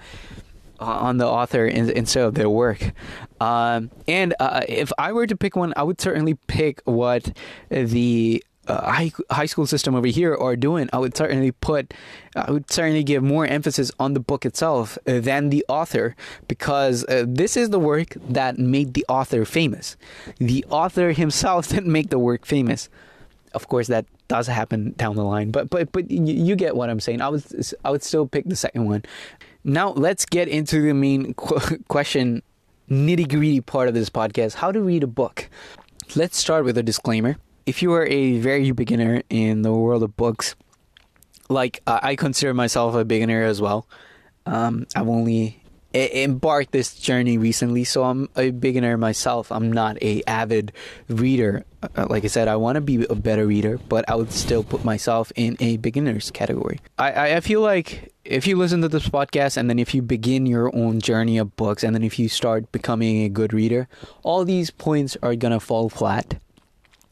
on 0.80 1.18
the 1.18 1.28
author 1.28 1.66
instead 1.66 2.24
of 2.24 2.36
their 2.36 2.50
work? 2.50 2.94
Um, 3.42 3.92
and 4.08 4.34
uh, 4.40 4.62
if 4.68 4.92
I 4.98 5.12
were 5.12 5.28
to 5.28 5.36
pick 5.36 5.56
one, 5.56 5.74
I 5.76 5.84
would 5.84 6.00
certainly 6.02 6.36
pick 6.48 6.82
what 6.86 7.32
the 7.70 8.44
uh, 8.70 8.92
high, 8.92 9.12
high 9.32 9.46
school 9.46 9.66
system 9.66 9.96
over 9.96 10.08
here 10.08 10.36
are 10.36 10.56
doing, 10.56 10.90
I 10.94 11.00
would 11.00 11.18
certainly 11.18 11.52
put, 11.52 11.94
I 12.36 12.52
would 12.52 12.72
certainly 12.72 13.04
give 13.04 13.24
more 13.24 13.46
emphasis 13.46 13.92
on 14.00 14.14
the 14.14 14.20
book 14.20 14.46
itself 14.46 14.98
uh, 15.08 15.20
than 15.20 15.50
the 15.50 15.66
author 15.68 16.16
because 16.48 17.04
uh, 17.06 17.26
this 17.28 17.58
is 17.58 17.72
the 17.72 17.80
work 17.80 18.16
that 18.30 18.58
made 18.58 18.94
the 18.94 19.06
author 19.10 19.44
famous. 19.46 19.98
The 20.38 20.64
author 20.70 21.12
himself 21.24 21.70
didn't 21.70 21.92
make 21.92 22.10
the 22.10 22.20
work 22.20 22.46
famous. 22.46 22.90
Of 23.54 23.68
course, 23.68 23.88
that 23.88 24.06
does 24.28 24.46
happen 24.46 24.94
down 24.96 25.16
the 25.16 25.24
line, 25.24 25.50
but 25.50 25.72
but 25.72 25.92
but 25.92 26.12
you, 26.12 26.22
you 26.22 26.56
get 26.56 26.76
what 26.76 26.92
I'm 26.92 27.00
saying. 27.00 27.20
I 27.20 27.30
would 27.30 27.44
I 27.84 27.90
would 27.90 28.04
still 28.04 28.28
pick 28.28 28.46
the 28.46 28.56
second 28.56 28.86
one. 28.86 29.04
Now 29.64 29.90
let's 29.90 30.24
get 30.24 30.48
into 30.48 30.82
the 30.82 30.94
main 30.94 31.34
qu- 31.38 31.80
question 31.88 32.44
nitty 32.92 33.28
gritty 33.28 33.62
part 33.62 33.88
of 33.88 33.96
this 33.96 34.10
podcast 34.10 34.54
how 34.56 34.72
to 34.72 34.80
read 34.82 35.04
a 35.04 35.08
book. 35.08 35.50
Let's 36.16 36.38
start 36.38 36.64
with 36.64 36.78
a 36.78 36.84
disclaimer. 36.84 37.38
If 37.70 37.84
you 37.84 37.94
are 37.94 38.08
a 38.08 38.40
very 38.40 38.72
beginner 38.72 39.22
in 39.30 39.62
the 39.62 39.72
world 39.72 40.02
of 40.02 40.18
books, 40.18 40.56
like 41.50 41.84
I 41.86 42.16
consider 42.16 42.52
myself 42.52 42.96
a 42.96 43.06
beginner 43.06 43.44
as 43.44 43.62
well. 43.62 43.86
Um, 44.48 44.88
I've 44.96 45.08
only 45.08 45.62
embarked 45.94 46.72
this 46.72 46.96
journey 46.96 47.38
recently, 47.38 47.84
so 47.84 48.06
I'm 48.06 48.28
a 48.36 48.50
beginner 48.50 48.98
myself. 48.98 49.52
I'm 49.52 49.72
not 49.72 50.02
a 50.02 50.24
avid 50.26 50.72
reader. 51.10 51.64
Uh, 51.84 52.08
like 52.10 52.26
I 52.26 52.28
said, 52.28 52.48
I 52.48 52.56
want 52.56 52.78
to 52.78 52.82
be 52.82 53.06
a 53.06 53.14
better 53.14 53.46
reader, 53.46 53.78
but 53.78 54.04
I 54.10 54.16
would 54.16 54.32
still 54.32 54.64
put 54.64 54.84
myself 54.84 55.32
in 55.36 55.56
a 55.60 55.78
beginner's 55.78 56.32
category. 56.32 56.80
I, 56.98 57.36
I 57.36 57.40
feel 57.40 57.62
like 57.62 58.12
if 58.26 58.48
you 58.48 58.58
listen 58.58 58.82
to 58.82 58.90
this 58.90 59.08
podcast 59.08 59.58
and 59.58 59.70
then 59.70 59.78
if 59.78 59.94
you 59.94 60.02
begin 60.02 60.48
your 60.48 60.76
own 60.76 61.02
journey 61.02 61.38
of 61.38 61.56
books 61.56 61.84
and 61.84 61.94
then 61.94 62.02
if 62.02 62.18
you 62.18 62.30
start 62.30 62.72
becoming 62.72 63.22
a 63.22 63.30
good 63.30 63.54
reader, 63.54 63.88
all 64.24 64.44
these 64.44 64.72
points 64.72 65.18
are 65.22 65.36
gonna 65.36 65.60
fall 65.60 65.88
flat. 65.88 66.40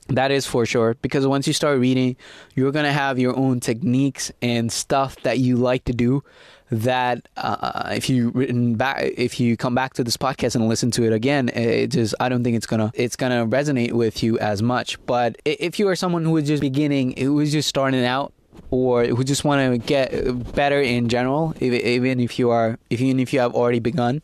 That 0.10 0.32
is 0.32 0.46
for 0.46 0.66
sure 0.66 0.96
because 1.02 1.28
once 1.28 1.48
you 1.48 1.54
start 1.54 1.80
reading, 1.80 2.16
you're 2.56 2.72
gonna 2.72 2.94
have 2.94 3.20
your 3.20 3.36
own 3.36 3.60
techniques 3.60 4.32
and 4.42 4.72
stuff 4.72 5.16
that 5.24 5.40
you 5.40 5.58
like 5.58 5.84
to 5.86 5.94
do 5.94 6.24
that 6.70 7.28
uh, 7.38 7.94
if 7.96 8.10
you 8.10 8.30
written 8.32 8.76
back 8.76 9.02
if 9.16 9.40
you 9.40 9.56
come 9.56 9.74
back 9.74 9.94
to 9.94 10.04
this 10.04 10.18
podcast 10.18 10.56
and 10.56 10.68
listen 10.68 10.92
to 10.92 11.06
it 11.06 11.14
again 11.14 11.50
it 11.54 11.88
just 11.88 12.14
i 12.20 12.28
don't 12.28 12.44
think 12.44 12.58
it's 12.58 12.66
gonna 12.66 12.92
it's 12.94 13.16
gonna 13.16 13.46
resonate 13.48 13.94
with 13.94 14.22
you 14.22 14.38
as 14.40 14.62
much. 14.62 15.04
But 15.06 15.38
if 15.46 15.80
you 15.80 15.88
are 15.88 15.96
someone 15.96 16.26
who 16.26 16.36
is 16.38 16.48
just 16.48 16.62
beginning 16.62 17.16
who 17.18 17.40
is 17.40 17.52
just 17.52 17.70
starting 17.70 18.04
out 18.04 18.34
or 18.70 19.06
who 19.06 19.24
just 19.24 19.46
want 19.46 19.72
to 19.72 19.78
get 19.78 20.54
better 20.54 20.82
in 20.82 21.08
general 21.08 21.54
even 21.62 22.20
if 22.20 22.38
you 22.38 22.50
are 22.50 22.78
even 22.90 23.20
if 23.20 23.32
you 23.32 23.40
have 23.40 23.54
already 23.54 23.80
begun 23.80 24.22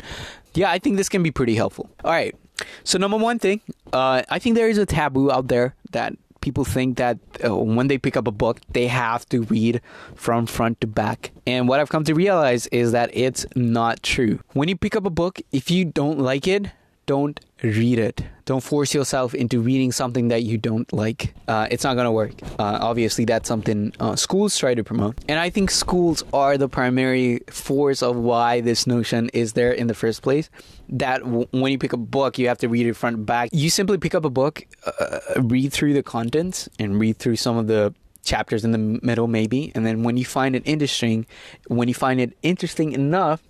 yeah 0.54 0.70
i 0.70 0.80
think 0.80 0.98
this 0.98 1.08
can 1.08 1.24
be 1.24 1.32
pretty 1.32 1.56
helpful. 1.56 1.90
All 2.04 2.12
right 2.12 2.36
so 2.84 2.98
number 2.98 3.18
one 3.18 3.40
thing 3.40 3.62
uh, 3.94 4.22
i 4.30 4.40
think 4.40 4.56
there 4.56 4.70
is 4.70 4.78
a 4.78 4.86
taboo 4.86 5.32
out 5.32 5.48
there 5.48 5.76
that 5.92 6.14
people 6.44 6.66
think 6.66 6.98
that 6.98 7.18
uh, 7.44 7.56
when 7.56 7.88
they 7.88 7.98
pick 7.98 8.18
up 8.18 8.28
a 8.28 8.32
book, 8.32 8.60
they 8.70 8.88
have 8.88 9.26
to 9.30 9.44
read 9.44 9.82
from 10.14 10.46
front 10.46 10.82
to 10.82 10.88
back. 10.88 11.32
And 11.48 11.70
what 11.70 11.80
I've 11.80 11.90
come 11.90 12.04
to 12.04 12.14
realize 12.14 12.68
is 12.68 12.92
that 12.92 13.10
it's 13.14 13.46
not 13.56 14.04
true. 14.04 14.40
When 14.52 14.68
you 14.68 14.76
pick 14.76 14.96
up 14.96 15.06
a 15.06 15.10
book, 15.10 15.40
if 15.54 15.72
you 15.72 15.86
don't 15.86 16.20
like 16.20 16.46
it, 16.46 16.68
don't 17.06 17.40
read 17.64 17.98
it. 17.98 18.24
Don't 18.46 18.62
force 18.62 18.94
yourself 18.94 19.34
into 19.34 19.62
reading 19.62 19.94
something 19.94 20.28
that 20.28 20.44
you 20.44 20.58
don't 20.58 20.92
like. 20.92 21.34
Uh, 21.48 21.68
it's 21.72 21.84
not 21.86 21.94
going 21.94 22.06
to 22.06 22.12
work. 22.12 22.34
Uh, 22.60 22.80
obviously, 22.82 23.24
that's 23.24 23.48
something 23.48 23.94
uh, 24.02 24.18
schools 24.18 24.58
try 24.58 24.76
to 24.76 24.84
promote. 24.84 25.18
And 25.30 25.40
I 25.40 25.50
think 25.50 25.72
schools 25.72 26.24
are 26.34 26.58
the 26.58 26.68
primary 26.68 27.40
force 27.50 28.04
of 28.04 28.18
why 28.18 28.60
this 28.60 28.86
notion 28.86 29.30
is 29.30 29.54
there 29.54 29.72
in 29.72 29.88
the 29.88 29.94
first 29.94 30.22
place. 30.22 30.50
That 30.90 31.24
w- 31.24 31.48
when 31.52 31.72
you 31.72 31.78
pick 31.78 31.94
a 31.94 31.98
book, 31.98 32.38
you 32.38 32.50
have 32.50 32.58
to 32.60 32.68
read 32.68 32.86
it 32.86 32.96
front 32.96 33.26
back. 33.26 33.50
You 33.54 33.70
simply 33.70 33.98
pick 33.98 34.14
up 34.14 34.26
a 34.26 34.30
book, 34.30 34.66
uh, 34.86 35.20
read 35.38 35.72
through 35.72 35.94
the 35.94 36.04
contents, 36.04 36.68
and 36.80 37.00
read 37.00 37.18
through 37.18 37.38
some 37.38 37.58
of 37.58 37.68
the 37.68 37.94
chapters 38.26 38.66
in 38.66 38.72
the 38.72 38.78
middle, 38.78 39.28
maybe. 39.28 39.72
And 39.74 39.86
then 39.86 40.04
when 40.04 40.18
you 40.18 40.26
find 40.26 40.56
it 40.56 40.64
interesting, 40.66 41.26
when 41.68 41.88
you 41.88 41.94
find 41.94 42.20
it 42.20 42.38
interesting 42.42 42.92
enough, 42.92 43.42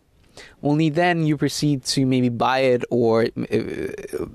only 0.62 0.90
then 0.90 1.26
you 1.26 1.38
proceed 1.38 1.84
to 1.86 2.06
maybe 2.06 2.30
buy 2.30 2.60
it 2.60 2.84
or 2.90 3.26
uh, 3.26 4.26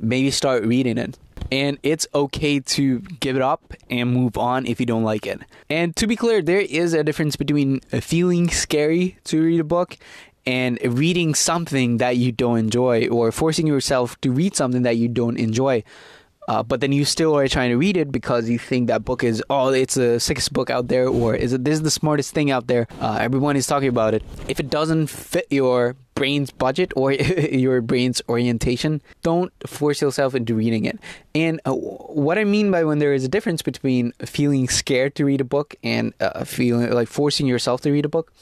maybe 0.00 0.30
start 0.30 0.64
reading 0.64 0.98
it. 0.98 1.18
And 1.50 1.78
it's 1.82 2.06
okay 2.14 2.60
to 2.60 2.98
give 3.20 3.36
it 3.36 3.42
up 3.42 3.72
and 3.88 4.12
move 4.12 4.36
on 4.36 4.66
if 4.66 4.80
you 4.80 4.86
don't 4.86 5.04
like 5.04 5.26
it. 5.26 5.40
And 5.70 5.96
to 5.96 6.06
be 6.06 6.14
clear, 6.14 6.42
there 6.42 6.60
is 6.60 6.92
a 6.92 7.02
difference 7.02 7.36
between 7.36 7.80
feeling 7.80 8.50
scary 8.50 9.16
to 9.24 9.42
read 9.42 9.60
a 9.60 9.64
book 9.64 9.96
and 10.44 10.78
reading 10.82 11.34
something 11.34 11.98
that 11.98 12.16
you 12.16 12.32
don't 12.32 12.58
enjoy 12.58 13.06
or 13.08 13.30
forcing 13.32 13.66
yourself 13.66 14.20
to 14.22 14.32
read 14.32 14.56
something 14.56 14.82
that 14.82 14.96
you 14.96 15.08
don't 15.08 15.36
enjoy. 15.38 15.82
Uh, 16.48 16.62
but 16.62 16.80
then 16.80 16.92
you 16.92 17.04
still 17.04 17.36
are 17.36 17.46
trying 17.46 17.68
to 17.68 17.76
read 17.76 17.96
it 17.96 18.10
because 18.10 18.48
you 18.48 18.58
think 18.58 18.88
that 18.88 19.04
book 19.04 19.22
is 19.22 19.44
oh 19.50 19.68
it's 19.68 19.94
the 19.94 20.18
sickest 20.18 20.50
book 20.52 20.70
out 20.70 20.88
there 20.88 21.06
or 21.06 21.36
is 21.36 21.52
it 21.52 21.62
this 21.62 21.74
is 21.74 21.82
the 21.82 21.90
smartest 21.90 22.32
thing 22.32 22.50
out 22.50 22.66
there. 22.66 22.88
Uh, 23.00 23.18
everyone 23.20 23.54
is 23.54 23.66
talking 23.66 23.88
about 23.88 24.14
it. 24.14 24.22
If 24.48 24.58
it 24.58 24.70
doesn't 24.70 25.08
fit 25.08 25.46
your 25.50 25.94
brain's 26.18 26.50
budget 26.50 26.92
or 26.96 27.12
your 27.12 27.80
brain's 27.80 28.20
orientation, 28.28 29.00
don't 29.22 29.52
force 29.66 30.02
yourself 30.02 30.34
into 30.34 30.54
reading 30.54 30.84
it. 30.84 30.98
And 31.34 31.60
uh, 31.64 31.72
what 31.72 32.38
I 32.38 32.44
mean 32.44 32.70
by 32.70 32.82
when 32.84 32.98
there 32.98 33.14
is 33.14 33.24
a 33.24 33.28
difference 33.28 33.62
between 33.62 34.12
feeling 34.24 34.68
scared 34.68 35.14
to 35.14 35.24
read 35.24 35.40
a 35.40 35.44
book 35.44 35.76
and 35.84 36.12
uh, 36.20 36.44
feeling 36.44 36.90
like 36.90 37.06
forcing 37.06 37.46
yourself 37.46 37.80
to 37.82 37.92
read 37.92 38.04
a 38.04 38.08
book 38.08 38.32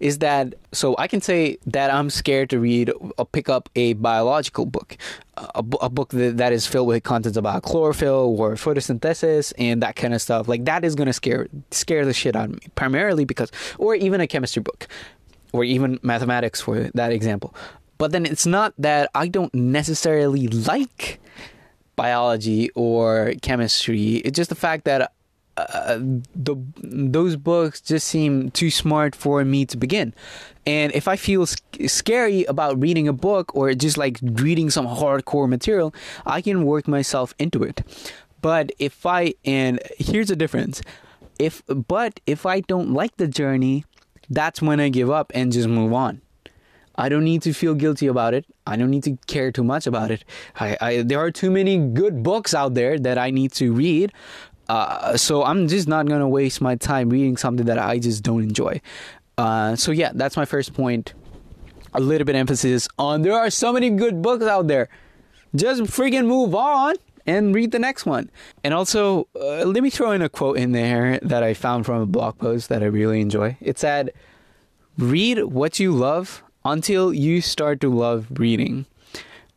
is 0.00 0.18
that 0.18 0.54
so 0.72 0.94
I 0.98 1.06
can 1.06 1.20
say 1.20 1.58
that 1.66 1.92
I'm 1.92 2.08
scared 2.08 2.50
to 2.50 2.58
read 2.58 2.90
or 2.90 3.12
uh, 3.18 3.24
pick 3.24 3.48
up 3.48 3.68
a 3.76 3.92
biological 3.94 4.64
book, 4.64 4.96
a, 5.36 5.64
a 5.82 5.90
book 5.90 6.10
that, 6.10 6.38
that 6.38 6.52
is 6.52 6.66
filled 6.66 6.88
with 6.88 7.02
contents 7.02 7.36
about 7.36 7.62
chlorophyll 7.62 8.34
or 8.38 8.54
photosynthesis 8.54 9.52
and 9.58 9.82
that 9.82 9.96
kind 9.96 10.14
of 10.14 10.22
stuff. 10.22 10.48
Like 10.48 10.64
that 10.64 10.84
is 10.84 10.94
going 10.94 11.06
to 11.06 11.12
scare 11.12 11.48
scare 11.70 12.06
the 12.06 12.14
shit 12.14 12.34
out 12.34 12.46
of 12.46 12.52
me 12.52 12.68
primarily 12.74 13.26
because 13.26 13.52
or 13.78 13.94
even 13.94 14.20
a 14.20 14.26
chemistry 14.26 14.62
book 14.62 14.88
or 15.56 15.64
even 15.64 15.98
mathematics 16.02 16.60
for 16.60 16.90
that 16.94 17.12
example. 17.12 17.54
But 17.98 18.12
then 18.12 18.26
it's 18.26 18.46
not 18.46 18.74
that 18.78 19.10
I 19.14 19.28
don't 19.28 19.54
necessarily 19.54 20.48
like 20.48 21.18
biology 21.96 22.70
or 22.74 23.32
chemistry. 23.42 24.16
It's 24.16 24.36
just 24.36 24.50
the 24.50 24.54
fact 24.54 24.84
that 24.84 25.12
uh, 25.56 25.98
the 26.34 26.54
those 26.76 27.36
books 27.36 27.80
just 27.80 28.06
seem 28.06 28.50
too 28.50 28.70
smart 28.70 29.16
for 29.16 29.44
me 29.44 29.64
to 29.64 29.76
begin. 29.76 30.12
And 30.66 30.92
if 30.94 31.08
I 31.08 31.16
feel 31.16 31.46
sc- 31.46 31.62
scary 31.86 32.44
about 32.44 32.78
reading 32.80 33.08
a 33.08 33.12
book 33.12 33.54
or 33.54 33.72
just 33.72 33.96
like 33.96 34.18
reading 34.22 34.68
some 34.68 34.86
hardcore 34.86 35.48
material, 35.48 35.94
I 36.26 36.42
can 36.42 36.66
work 36.66 36.86
myself 36.86 37.34
into 37.38 37.62
it. 37.62 37.82
But 38.42 38.72
if 38.78 39.06
I 39.06 39.34
and 39.44 39.80
here's 39.98 40.28
the 40.28 40.36
difference. 40.36 40.82
If 41.38 41.62
but 41.66 42.20
if 42.26 42.46
I 42.46 42.60
don't 42.60 42.92
like 42.92 43.16
the 43.16 43.28
journey, 43.28 43.84
that's 44.30 44.62
when 44.62 44.80
I 44.80 44.88
give 44.88 45.10
up 45.10 45.32
and 45.34 45.52
just 45.52 45.68
move 45.68 45.92
on. 45.92 46.20
I 46.98 47.08
don't 47.08 47.24
need 47.24 47.42
to 47.42 47.52
feel 47.52 47.74
guilty 47.74 48.06
about 48.06 48.34
it. 48.34 48.46
I 48.66 48.76
don't 48.76 48.90
need 48.90 49.04
to 49.04 49.18
care 49.26 49.52
too 49.52 49.64
much 49.64 49.86
about 49.86 50.10
it. 50.10 50.24
I, 50.58 50.76
I 50.80 51.02
there 51.02 51.18
are 51.18 51.30
too 51.30 51.50
many 51.50 51.76
good 51.78 52.22
books 52.22 52.54
out 52.54 52.74
there 52.74 52.98
that 52.98 53.18
I 53.18 53.30
need 53.30 53.52
to 53.52 53.72
read. 53.72 54.12
Uh, 54.68 55.16
so 55.16 55.44
I'm 55.44 55.68
just 55.68 55.86
not 55.86 56.06
gonna 56.06 56.28
waste 56.28 56.60
my 56.60 56.74
time 56.74 57.10
reading 57.10 57.36
something 57.36 57.66
that 57.66 57.78
I 57.78 57.98
just 57.98 58.22
don't 58.22 58.42
enjoy. 58.42 58.80
Uh, 59.38 59.76
so 59.76 59.92
yeah, 59.92 60.12
that's 60.14 60.36
my 60.36 60.44
first 60.44 60.72
point. 60.72 61.12
A 61.92 62.00
little 62.00 62.24
bit 62.24 62.34
emphasis 62.34 62.88
on 62.98 63.22
there 63.22 63.34
are 63.34 63.50
so 63.50 63.72
many 63.72 63.90
good 63.90 64.22
books 64.22 64.44
out 64.44 64.66
there. 64.66 64.88
Just 65.54 65.82
freaking 65.82 66.26
move 66.26 66.54
on 66.54 66.94
and 67.26 67.54
read 67.54 67.72
the 67.72 67.78
next 67.78 68.06
one. 68.06 68.30
And 68.62 68.72
also, 68.72 69.28
uh, 69.34 69.64
let 69.64 69.82
me 69.82 69.90
throw 69.90 70.12
in 70.12 70.22
a 70.22 70.28
quote 70.28 70.58
in 70.58 70.72
there 70.72 71.18
that 71.22 71.42
I 71.42 71.54
found 71.54 71.86
from 71.86 72.00
a 72.00 72.06
blog 72.06 72.38
post 72.38 72.68
that 72.68 72.82
I 72.82 72.86
really 72.86 73.20
enjoy. 73.20 73.56
It 73.60 73.78
said, 73.78 74.12
Read 74.98 75.44
what 75.44 75.78
you 75.78 75.92
love 75.92 76.42
until 76.64 77.12
you 77.12 77.40
start 77.40 77.80
to 77.82 77.90
love 77.90 78.26
reading. 78.30 78.86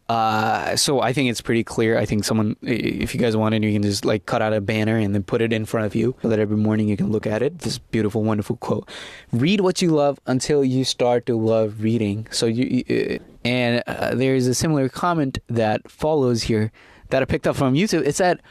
Uh, 0.10 0.75
so 0.75 1.01
I 1.01 1.13
think 1.13 1.29
it's 1.29 1.39
pretty 1.39 1.63
clear. 1.63 1.97
I 1.97 2.05
think 2.05 2.25
someone, 2.25 2.55
if 2.63 3.13
you 3.13 3.19
guys 3.19 3.38
wanted, 3.38 3.63
you 3.63 3.71
can 3.71 3.84
just 3.84 4.03
like 4.03 4.25
cut 4.25 4.41
out 4.41 4.53
a 4.53 4.60
banner 4.60 4.97
and 4.97 5.13
then 5.13 5.21
put 5.21 5.39
it 5.39 5.53
in 5.53 5.65
front 5.65 5.86
of 5.86 5.93
you 5.93 6.15
so 6.23 6.29
that 6.29 6.39
every 6.39 6.58
morning 6.58 6.89
you 6.89 6.97
can 6.97 7.12
look 7.12 7.27
at 7.27 7.43
it. 7.43 7.60
This 7.60 7.77
beautiful, 7.77 8.23
wonderful 8.23 8.58
quote. 8.58 8.89
Read 9.32 9.62
what 9.62 9.84
you 9.84 9.91
love 9.91 10.19
until 10.25 10.65
you 10.65 10.84
start 10.84 11.27
to 11.27 11.38
love 11.38 11.84
reading. 11.84 12.25
So 12.32 12.47
you, 12.47 12.84
uh, 12.89 13.23
and 13.45 13.84
uh, 13.86 14.15
there's 14.15 14.47
a 14.47 14.55
similar 14.55 14.89
comment 14.89 15.38
that 15.47 15.89
follows 15.89 16.43
here 16.43 16.71
that 17.10 17.22
I 17.22 17.26
picked 17.26 17.48
up 17.48 17.56
from 17.56 17.74
YouTube. 17.74 18.06
It's 18.06 18.19
that 18.19 18.41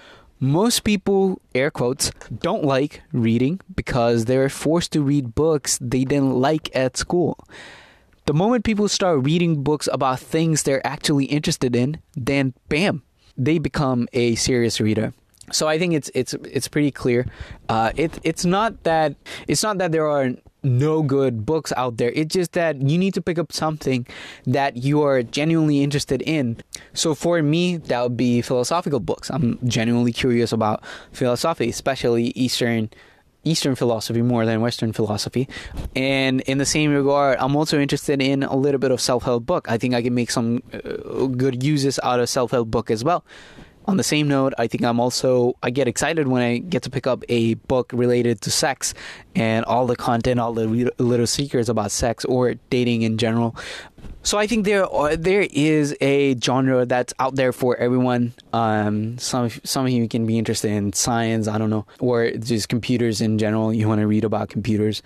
most 0.40 0.84
people, 0.84 1.40
air 1.54 1.70
quotes, 1.70 2.12
don't 2.38 2.64
like 2.64 3.02
reading 3.12 3.60
because 3.74 4.26
they're 4.26 4.48
forced 4.48 4.92
to 4.92 5.02
read 5.02 5.34
books 5.34 5.78
they 5.80 6.04
didn't 6.04 6.34
like 6.34 6.74
at 6.76 6.96
school. 6.96 7.38
The 8.26 8.34
moment 8.34 8.64
people 8.64 8.88
start 8.88 9.24
reading 9.24 9.62
books 9.62 9.88
about 9.90 10.20
things 10.20 10.62
they're 10.62 10.86
actually 10.86 11.24
interested 11.24 11.74
in, 11.74 12.00
then 12.14 12.54
bam, 12.68 13.02
they 13.36 13.58
become 13.58 14.06
a 14.12 14.34
serious 14.34 14.80
reader. 14.80 15.12
So 15.50 15.66
I 15.66 15.78
think 15.78 15.94
it's 15.94 16.10
it's 16.14 16.34
it's 16.34 16.68
pretty 16.68 16.90
clear. 16.90 17.26
Uh, 17.68 17.92
it 17.96 18.18
it's 18.22 18.44
not 18.44 18.84
that 18.84 19.14
it's 19.46 19.62
not 19.62 19.78
that 19.78 19.92
there 19.92 20.06
are 20.06 20.34
no 20.68 21.02
good 21.02 21.44
books 21.44 21.72
out 21.76 21.96
there. 21.96 22.12
It's 22.14 22.34
just 22.34 22.52
that 22.52 22.80
you 22.80 22.98
need 22.98 23.14
to 23.14 23.22
pick 23.22 23.38
up 23.38 23.52
something 23.52 24.06
that 24.46 24.76
you 24.76 25.02
are 25.02 25.22
genuinely 25.22 25.82
interested 25.82 26.22
in. 26.22 26.58
So 26.94 27.14
for 27.14 27.42
me, 27.42 27.76
that 27.76 28.02
would 28.02 28.16
be 28.16 28.42
philosophical 28.42 29.00
books. 29.00 29.30
I'm 29.30 29.58
genuinely 29.66 30.12
curious 30.12 30.52
about 30.52 30.84
philosophy, 31.12 31.68
especially 31.68 32.32
Eastern 32.36 32.90
Eastern 33.44 33.74
philosophy 33.74 34.20
more 34.20 34.44
than 34.44 34.60
Western 34.60 34.92
philosophy. 34.92 35.48
And 35.96 36.40
in 36.42 36.58
the 36.58 36.66
same 36.66 36.92
regard, 36.92 37.38
I'm 37.38 37.56
also 37.56 37.80
interested 37.80 38.20
in 38.20 38.42
a 38.42 38.56
little 38.56 38.80
bit 38.80 38.90
of 38.90 39.00
self-help 39.00 39.46
book. 39.46 39.70
I 39.70 39.78
think 39.78 39.94
I 39.94 40.02
can 40.02 40.14
make 40.14 40.30
some 40.30 40.62
uh, 40.74 41.26
good 41.26 41.62
uses 41.62 41.98
out 42.02 42.20
of 42.20 42.28
self-help 42.28 42.68
book 42.68 42.90
as 42.90 43.04
well 43.04 43.24
on 43.88 43.96
the 43.96 44.04
same 44.04 44.28
note, 44.28 44.52
I 44.58 44.66
think 44.66 44.84
I'm 44.84 45.00
also 45.00 45.56
I 45.62 45.70
get 45.70 45.88
excited 45.88 46.28
when 46.28 46.42
I 46.42 46.58
get 46.58 46.82
to 46.82 46.90
pick 46.90 47.06
up 47.06 47.24
a 47.30 47.54
book 47.54 47.90
related 47.94 48.42
to 48.42 48.50
sex 48.50 48.92
and 49.34 49.64
all 49.64 49.86
the 49.86 49.96
content, 49.96 50.38
all 50.38 50.52
the 50.52 50.92
little 50.98 51.26
secrets 51.26 51.70
about 51.70 51.90
sex 51.90 52.24
or 52.26 52.54
dating 52.68 53.02
in 53.02 53.16
general. 53.16 53.56
so 54.22 54.36
I 54.36 54.46
think 54.46 54.66
there 54.66 54.86
there 55.16 55.48
is 55.50 55.96
a 56.02 56.38
genre 56.38 56.84
that's 56.84 57.14
out 57.18 57.36
there 57.36 57.50
for 57.50 57.78
everyone. 57.78 58.34
Um, 58.52 59.16
some 59.16 59.48
some 59.64 59.86
of 59.86 59.90
you 59.90 60.06
can 60.06 60.26
be 60.26 60.36
interested 60.36 60.70
in 60.70 60.92
science, 60.92 61.48
I 61.48 61.56
don't 61.56 61.70
know, 61.70 61.86
or 61.98 62.30
just 62.32 62.68
computers 62.68 63.22
in 63.22 63.38
general. 63.38 63.72
You 63.72 63.88
want 63.88 64.02
to 64.02 64.06
read 64.06 64.24
about 64.24 64.50
computers, 64.50 65.02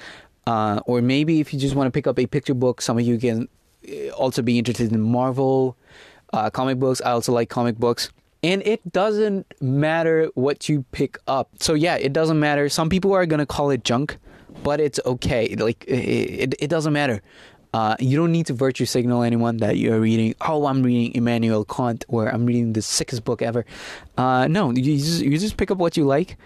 uh, 0.48 0.80
or 0.86 1.00
maybe 1.02 1.38
if 1.38 1.54
you 1.54 1.60
just 1.60 1.76
want 1.76 1.86
to 1.86 1.92
pick 1.92 2.08
up 2.08 2.18
a 2.18 2.26
picture 2.26 2.54
book, 2.54 2.82
some 2.82 2.98
of 2.98 3.04
you 3.04 3.16
can 3.16 3.48
uh, 3.88 4.08
also 4.10 4.42
be 4.42 4.58
interested 4.58 4.90
in 4.90 5.00
Marvel 5.00 5.76
uh, 6.32 6.50
comic 6.50 6.80
books. 6.80 7.00
I 7.00 7.12
also 7.12 7.32
like 7.32 7.48
comic 7.48 7.76
books. 7.78 8.10
And 8.42 8.62
it 8.66 8.92
doesn't 8.92 9.46
matter 9.60 10.28
what 10.34 10.68
you 10.68 10.84
pick 10.90 11.16
up. 11.28 11.50
So 11.60 11.74
yeah, 11.74 11.96
it 11.96 12.12
doesn't 12.12 12.40
matter. 12.40 12.68
Some 12.68 12.88
people 12.88 13.12
are 13.12 13.24
gonna 13.26 13.46
call 13.46 13.70
it 13.70 13.84
junk, 13.84 14.18
but 14.62 14.80
it's 14.80 14.98
okay. 15.06 15.54
Like 15.54 15.84
it, 15.86 16.54
it 16.58 16.68
doesn't 16.68 16.92
matter. 16.92 17.22
Uh, 17.74 17.96
you 17.98 18.18
don't 18.18 18.32
need 18.32 18.46
to 18.46 18.52
virtue 18.52 18.84
signal 18.84 19.22
anyone 19.22 19.56
that 19.58 19.78
you're 19.78 19.98
reading. 20.00 20.34
Oh, 20.42 20.66
I'm 20.66 20.82
reading 20.82 21.14
Immanuel 21.14 21.64
Kant, 21.64 22.04
or 22.08 22.28
I'm 22.28 22.44
reading 22.44 22.74
the 22.74 22.82
sickest 22.82 23.24
book 23.24 23.40
ever. 23.40 23.64
Uh, 24.18 24.46
no, 24.46 24.70
you 24.72 24.98
just 24.98 25.22
you 25.22 25.38
just 25.38 25.56
pick 25.56 25.70
up 25.70 25.78
what 25.78 25.96
you 25.96 26.04
like, 26.04 26.36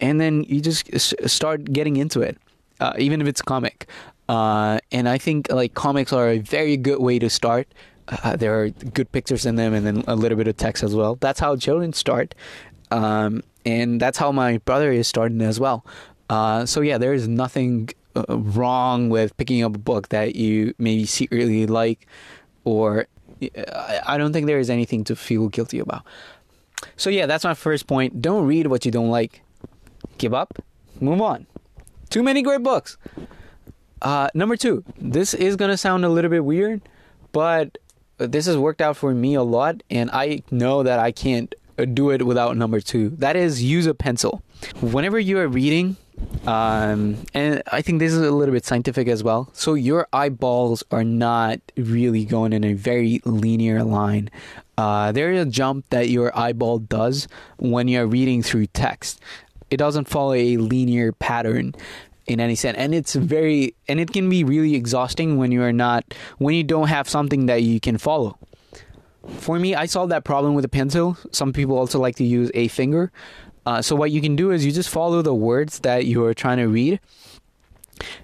and 0.00 0.20
then 0.20 0.42
you 0.44 0.60
just 0.60 0.90
start 1.28 1.72
getting 1.72 1.96
into 1.96 2.20
it, 2.20 2.36
uh, 2.80 2.94
even 2.98 3.20
if 3.20 3.28
it's 3.28 3.42
comic. 3.42 3.86
Uh, 4.28 4.78
and 4.90 5.08
I 5.08 5.18
think 5.18 5.52
like 5.52 5.74
comics 5.74 6.12
are 6.12 6.30
a 6.30 6.38
very 6.38 6.76
good 6.76 7.00
way 7.00 7.20
to 7.20 7.30
start. 7.30 7.68
Uh, 8.08 8.36
there 8.36 8.62
are 8.62 8.70
good 8.70 9.10
pictures 9.12 9.46
in 9.46 9.56
them, 9.56 9.74
and 9.74 9.86
then 9.86 10.04
a 10.06 10.14
little 10.14 10.38
bit 10.38 10.48
of 10.48 10.56
text 10.56 10.82
as 10.82 10.94
well. 10.94 11.16
That's 11.16 11.40
how 11.40 11.56
children 11.56 11.92
start, 11.92 12.34
um, 12.90 13.42
and 13.64 14.00
that's 14.00 14.18
how 14.18 14.30
my 14.32 14.58
brother 14.58 14.92
is 14.92 15.08
starting 15.08 15.40
as 15.42 15.58
well. 15.58 15.84
Uh, 16.30 16.66
so 16.66 16.80
yeah, 16.80 16.98
there 16.98 17.12
is 17.12 17.26
nothing 17.28 17.88
uh, 18.14 18.24
wrong 18.38 19.08
with 19.08 19.36
picking 19.36 19.62
up 19.62 19.74
a 19.74 19.78
book 19.78 20.08
that 20.10 20.36
you 20.36 20.74
maybe 20.78 21.04
secretly 21.04 21.66
like, 21.66 22.06
or 22.64 23.06
I 24.06 24.16
don't 24.16 24.32
think 24.32 24.46
there 24.46 24.58
is 24.58 24.70
anything 24.70 25.04
to 25.04 25.16
feel 25.16 25.48
guilty 25.48 25.78
about. 25.78 26.04
So 26.96 27.10
yeah, 27.10 27.26
that's 27.26 27.44
my 27.44 27.54
first 27.54 27.86
point. 27.86 28.22
Don't 28.22 28.46
read 28.46 28.68
what 28.68 28.84
you 28.84 28.90
don't 28.90 29.10
like. 29.10 29.42
Give 30.18 30.32
up. 30.32 30.58
Move 31.00 31.20
on. 31.20 31.46
Too 32.08 32.22
many 32.22 32.42
great 32.42 32.62
books. 32.62 32.96
Uh, 34.00 34.28
number 34.34 34.56
two, 34.56 34.84
this 34.98 35.34
is 35.34 35.56
gonna 35.56 35.76
sound 35.76 36.04
a 36.04 36.08
little 36.08 36.30
bit 36.30 36.44
weird, 36.44 36.80
but 37.32 37.78
this 38.18 38.46
has 38.46 38.56
worked 38.56 38.80
out 38.80 38.96
for 38.96 39.12
me 39.14 39.34
a 39.34 39.42
lot, 39.42 39.82
and 39.90 40.10
I 40.12 40.42
know 40.50 40.82
that 40.82 40.98
I 40.98 41.12
can't 41.12 41.54
do 41.92 42.10
it 42.10 42.24
without 42.24 42.56
number 42.56 42.80
two. 42.80 43.10
That 43.10 43.36
is 43.36 43.62
use 43.62 43.86
a 43.86 43.94
pencil. 43.94 44.42
Whenever 44.80 45.18
you 45.18 45.38
are 45.38 45.48
reading, 45.48 45.96
um, 46.46 47.18
and 47.34 47.62
I 47.70 47.82
think 47.82 47.98
this 47.98 48.12
is 48.12 48.22
a 48.22 48.30
little 48.30 48.54
bit 48.54 48.64
scientific 48.64 49.08
as 49.08 49.22
well. 49.22 49.50
So 49.52 49.74
your 49.74 50.08
eyeballs 50.12 50.82
are 50.90 51.04
not 51.04 51.60
really 51.76 52.24
going 52.24 52.52
in 52.52 52.64
a 52.64 52.72
very 52.72 53.20
linear 53.24 53.84
line. 53.84 54.30
Uh, 54.78 55.12
there 55.12 55.32
is 55.32 55.46
a 55.46 55.50
jump 55.50 55.86
that 55.90 56.08
your 56.08 56.36
eyeball 56.38 56.78
does 56.78 57.28
when 57.58 57.88
you're 57.88 58.06
reading 58.06 58.42
through 58.42 58.66
text. 58.68 59.20
It 59.70 59.78
doesn't 59.78 60.08
follow 60.08 60.34
a 60.34 60.56
linear 60.56 61.12
pattern 61.12 61.74
in 62.26 62.40
any 62.40 62.54
sense. 62.54 62.76
And 62.78 62.94
it's 62.94 63.14
very 63.14 63.74
and 63.88 64.00
it 64.00 64.12
can 64.12 64.28
be 64.28 64.44
really 64.44 64.74
exhausting 64.74 65.36
when 65.36 65.52
you 65.52 65.62
are 65.62 65.72
not 65.72 66.14
when 66.38 66.54
you 66.54 66.64
don't 66.64 66.88
have 66.88 67.08
something 67.08 67.46
that 67.46 67.62
you 67.62 67.80
can 67.80 67.98
follow. 67.98 68.38
For 69.38 69.58
me 69.58 69.74
i 69.74 69.86
solved 69.86 70.12
that 70.12 70.24
problem 70.24 70.54
with 70.54 70.64
a 70.64 70.68
pencil. 70.68 71.16
Some 71.32 71.52
people 71.52 71.76
also 71.76 71.98
like 71.98 72.16
to 72.16 72.24
use 72.24 72.50
a 72.54 72.68
finger. 72.68 73.10
Uh, 73.64 73.82
so 73.82 73.96
what 73.96 74.12
you 74.12 74.20
can 74.20 74.36
do 74.36 74.52
is 74.52 74.64
you 74.64 74.70
just 74.70 74.88
follow 74.88 75.22
the 75.22 75.34
words 75.34 75.80
that 75.80 76.06
you 76.06 76.24
are 76.24 76.32
trying 76.32 76.58
to 76.58 76.66
read, 76.66 77.00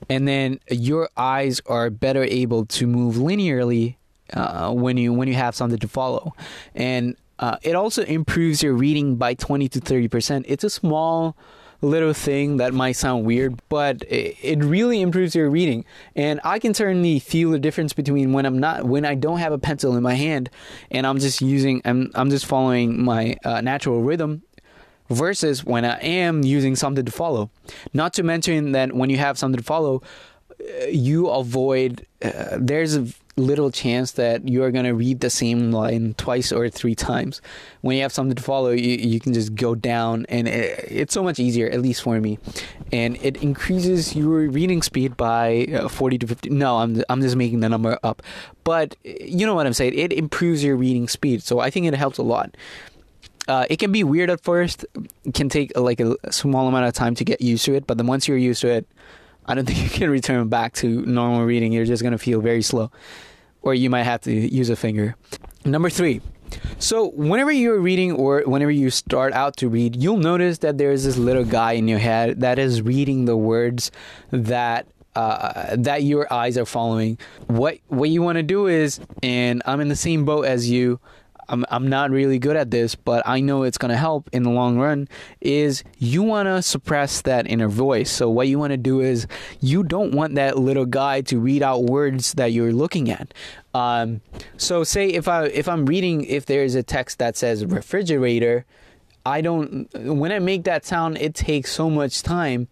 and 0.09 0.29
then 0.29 0.61
your 0.71 1.11
eyes 1.17 1.61
are 1.67 1.91
better 1.91 2.23
able 2.23 2.65
to 2.67 2.87
move 2.87 3.17
linearly 3.17 3.97
uh, 4.35 4.73
when 4.73 4.97
you 4.97 5.13
when 5.13 5.27
you 5.27 5.35
have 5.35 5.57
something 5.57 5.81
to 5.81 5.89
follow, 5.89 6.33
and 6.77 7.17
uh, 7.41 7.57
it 7.63 7.75
also 7.75 8.05
improves 8.05 8.63
your 8.63 8.73
reading 8.73 9.17
by 9.17 9.35
twenty 9.35 9.69
to 9.69 9.81
thirty 9.81 10.07
percent. 10.07 10.47
It's 10.49 10.63
a 10.63 10.71
small 10.71 11.37
little 11.83 12.15
thing 12.15 12.57
that 12.59 12.73
might 12.73 12.93
sound 12.93 13.27
weird, 13.27 13.61
but 13.69 14.03
it 14.09 14.63
really 14.65 15.03
improves 15.03 15.35
your 15.35 15.51
reading. 15.51 15.85
And 16.17 16.41
I 16.45 16.59
can 16.59 16.75
certainly 16.75 17.19
feel 17.19 17.51
the 17.51 17.59
difference 17.59 17.93
between 17.93 18.33
when 18.33 18.47
I'm 18.47 18.59
not, 18.59 18.85
when 18.85 19.05
I 19.05 19.17
don't 19.17 19.39
have 19.39 19.53
a 19.53 19.59
pencil 19.59 19.97
in 19.97 20.03
my 20.03 20.15
hand, 20.15 20.49
and 20.91 21.07
I'm 21.07 21.19
just 21.19 21.43
using, 21.43 21.83
I'm, 21.85 22.11
I'm 22.15 22.31
just 22.31 22.47
following 22.47 23.05
my 23.05 23.37
uh, 23.45 23.61
natural 23.61 24.01
rhythm 24.01 24.43
versus 25.11 25.65
when 25.65 25.85
I 25.85 25.99
am 26.01 26.45
using 26.45 26.77
something 26.77 27.05
to 27.05 27.13
follow. 27.13 27.51
Not 27.93 28.15
to 28.15 28.23
mention 28.23 28.73
that 28.73 28.95
when 28.95 29.11
you 29.11 29.19
have 29.19 29.37
something 29.37 29.59
to 29.59 29.65
follow, 29.65 30.03
uh, 30.61 30.87
you 30.87 31.29
avoid, 31.29 32.07
uh, 32.25 32.59
there's 32.59 32.95
a 32.95 33.07
little 33.37 33.71
chance 33.71 34.13
that 34.13 34.47
you 34.47 34.63
are 34.63 34.71
going 34.71 34.85
to 34.85 34.93
read 34.93 35.21
the 35.21 35.31
same 35.31 35.73
line 35.73 36.15
twice 36.19 36.53
or 36.53 36.69
three 36.69 36.95
times. 36.95 37.41
When 37.81 37.97
you 37.97 38.03
have 38.03 38.13
something 38.13 38.37
to 38.37 38.43
follow, 38.43 38.71
you, 38.71 38.97
you 38.97 39.21
can 39.21 39.33
just 39.33 39.55
go 39.55 39.75
down, 39.75 40.27
and 40.29 40.47
it, 40.47 40.85
it's 40.89 41.15
so 41.15 41.23
much 41.23 41.39
easier, 41.39 41.69
at 41.71 41.81
least 41.81 42.03
for 42.03 42.21
me. 42.21 42.39
And 42.93 43.17
it 43.23 43.43
increases 43.43 44.15
your 44.15 44.49
reading 44.51 44.83
speed 44.83 45.17
by 45.17 45.67
uh, 45.73 45.89
40 45.89 46.19
to 46.19 46.27
50. 46.27 46.51
No, 46.51 46.79
I'm, 46.79 47.03
I'm 47.09 47.23
just 47.23 47.37
making 47.37 47.61
the 47.61 47.69
number 47.69 47.99
up. 48.03 48.23
But 48.65 48.97
you 49.03 49.47
know 49.47 49.55
what 49.55 49.67
I'm 49.67 49.73
saying? 49.73 49.99
It 49.99 50.13
improves 50.13 50.63
your 50.63 50.77
reading 50.77 51.09
speed. 51.09 51.43
So 51.43 51.61
I 51.61 51.71
think 51.71 51.87
it 51.87 51.95
helps 51.95 52.19
a 52.19 52.23
lot. 52.23 52.55
Uh, 53.49 53.67
it 53.69 53.79
can 53.79 53.91
be 53.91 54.05
weird 54.05 54.31
at 54.31 54.41
first. 54.43 54.85
It 55.25 55.35
can 55.35 55.49
take 55.49 55.77
like 55.77 56.01
a 56.01 56.17
small 56.33 56.69
amount 56.69 56.87
of 56.87 56.95
time 56.95 57.15
to 57.17 57.25
get 57.25 57.41
used 57.41 57.65
to 57.65 57.75
it, 57.75 57.87
but 57.87 57.97
then 57.97 58.07
once 58.07 58.29
you're 58.29 58.39
used 58.39 58.61
to 58.61 58.69
it, 58.69 58.87
I 59.47 59.55
don't 59.55 59.65
think 59.67 59.83
you 59.83 59.91
can 59.91 60.11
return 60.11 60.49
back 60.49 60.75
to 60.75 61.05
normal 61.07 61.45
reading. 61.45 61.73
You're 61.73 61.85
just 61.85 62.03
gonna 62.03 62.19
feel 62.19 62.41
very 62.41 62.63
slow, 62.63 62.91
or 63.63 63.75
you 63.75 63.91
might 63.91 64.05
have 64.05 64.21
to 64.23 64.33
use 64.33 64.71
a 64.71 64.77
finger. 64.77 65.17
Number 65.65 65.91
three. 65.91 66.21
So 66.79 67.11
whenever 67.11 67.51
you're 67.51 67.79
reading 67.79 68.13
or 68.13 68.43
whenever 68.43 68.71
you 68.71 68.91
start 68.91 69.33
out 69.33 69.57
to 69.59 69.69
read, 69.69 69.97
you'll 69.97 70.19
notice 70.19 70.59
that 70.59 70.77
there's 70.77 71.05
this 71.05 71.17
little 71.17 71.45
guy 71.45 71.73
in 71.73 71.89
your 71.89 71.99
head 71.99 72.41
that 72.41 72.59
is 72.59 72.83
reading 72.83 73.25
the 73.25 73.37
words 73.37 73.91
that 74.31 74.87
uh, 75.15 75.77
that 75.77 76.03
your 76.03 76.33
eyes 76.33 76.57
are 76.57 76.65
following. 76.65 77.19
What 77.47 77.79
what 77.89 78.11
you 78.11 78.23
want 78.23 78.37
to 78.37 78.43
do 78.43 78.67
is, 78.67 79.01
and 79.23 79.63
I'm 79.67 79.81
in 79.81 79.89
the 79.89 79.97
same 79.97 80.25
boat 80.25 80.47
as 80.47 80.71
you. 80.71 81.01
I'm 81.53 81.67
I'm 81.69 81.87
not 81.87 82.11
really 82.11 82.39
good 82.39 82.57
at 82.57 82.71
this, 82.71 82.95
but 82.95 83.23
I 83.27 83.41
know 83.41 83.63
it's 83.63 83.77
gonna 83.77 83.97
help 83.97 84.31
in 84.33 84.43
the 84.43 84.51
long 84.51 84.79
run. 84.79 85.07
Is 85.41 85.85
you 85.99 86.23
want 86.23 86.47
to 86.47 86.63
suppress 86.63 87.21
that 87.23 87.47
inner 87.47 87.69
voice. 87.69 88.11
So 88.11 88.31
what 88.31 88.49
you 88.49 88.59
want 88.59 88.71
to 88.71 88.79
do 88.79 89.01
is 89.01 89.27
you 89.61 89.85
don't 89.85 90.13
want 90.15 90.35
that 90.37 90.59
little 90.59 90.87
guy 90.87 91.21
to 91.23 91.39
read 91.39 91.63
out 91.63 91.85
words 91.85 92.33
that 92.35 92.53
you're 92.53 92.73
looking 92.73 93.11
at. 93.11 93.35
Um, 93.75 94.23
so 94.57 94.83
say 94.83 95.09
if 95.09 95.29
I 95.29 95.45
if 95.45 95.69
I'm 95.69 95.85
reading 95.85 96.25
if 96.25 96.47
there's 96.47 96.75
a 96.75 96.83
text 96.83 97.19
that 97.19 97.37
says 97.37 97.67
refrigerator, 97.67 98.65
I 99.27 99.43
don't 99.43 99.89
when 99.95 100.33
I 100.33 100.39
make 100.39 100.65
that 100.65 100.87
sound, 100.87 101.19
it 101.19 101.35
takes 101.35 101.71
so 101.71 101.91
much 101.91 102.23
time. 102.23 102.69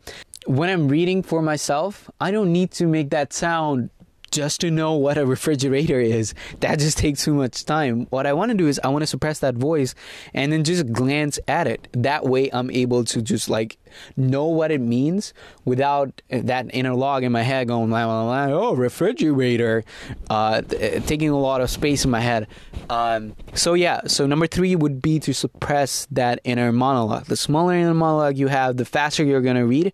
When 0.46 0.70
I'm 0.70 0.88
reading 0.88 1.22
for 1.22 1.42
myself, 1.42 2.10
I 2.18 2.30
don't 2.30 2.50
need 2.50 2.70
to 2.72 2.86
make 2.86 3.10
that 3.10 3.34
sound 3.34 3.90
just 4.30 4.60
to 4.62 4.70
know 4.70 4.94
what 4.94 5.18
a 5.18 5.26
refrigerator 5.26 6.00
is. 6.00 6.34
That 6.60 6.78
just 6.78 6.98
takes 6.98 7.24
too 7.24 7.34
much 7.34 7.64
time. 7.64 8.06
What 8.10 8.26
I 8.26 8.32
want 8.32 8.50
to 8.50 8.56
do 8.56 8.68
is 8.68 8.80
I 8.82 8.88
want 8.88 9.02
to 9.02 9.06
suppress 9.06 9.40
that 9.40 9.54
voice 9.54 9.94
and 10.34 10.52
then 10.52 10.64
just 10.64 10.92
glance 10.92 11.38
at 11.48 11.66
it. 11.66 11.88
That 11.92 12.24
way 12.24 12.50
I'm 12.52 12.70
able 12.70 13.04
to 13.04 13.22
just 13.22 13.48
like 13.48 13.78
know 14.16 14.46
what 14.46 14.70
it 14.70 14.80
means 14.80 15.34
without 15.64 16.22
that 16.30 16.66
inner 16.72 16.94
log 16.94 17.24
in 17.24 17.32
my 17.32 17.42
head 17.42 17.68
going, 17.68 17.92
oh, 17.92 18.74
refrigerator, 18.74 19.84
uh, 20.28 20.62
taking 20.62 21.30
a 21.30 21.38
lot 21.38 21.60
of 21.60 21.70
space 21.70 22.04
in 22.04 22.10
my 22.10 22.20
head. 22.20 22.46
Um, 22.88 23.34
so 23.54 23.74
yeah, 23.74 24.02
so 24.06 24.26
number 24.26 24.46
three 24.46 24.76
would 24.76 25.02
be 25.02 25.18
to 25.20 25.34
suppress 25.34 26.06
that 26.10 26.40
inner 26.44 26.72
monologue. 26.72 27.26
The 27.26 27.36
smaller 27.36 27.74
inner 27.74 27.94
monologue 27.94 28.36
you 28.36 28.48
have, 28.48 28.76
the 28.76 28.84
faster 28.84 29.24
you're 29.24 29.40
going 29.40 29.56
to 29.56 29.66
read 29.66 29.92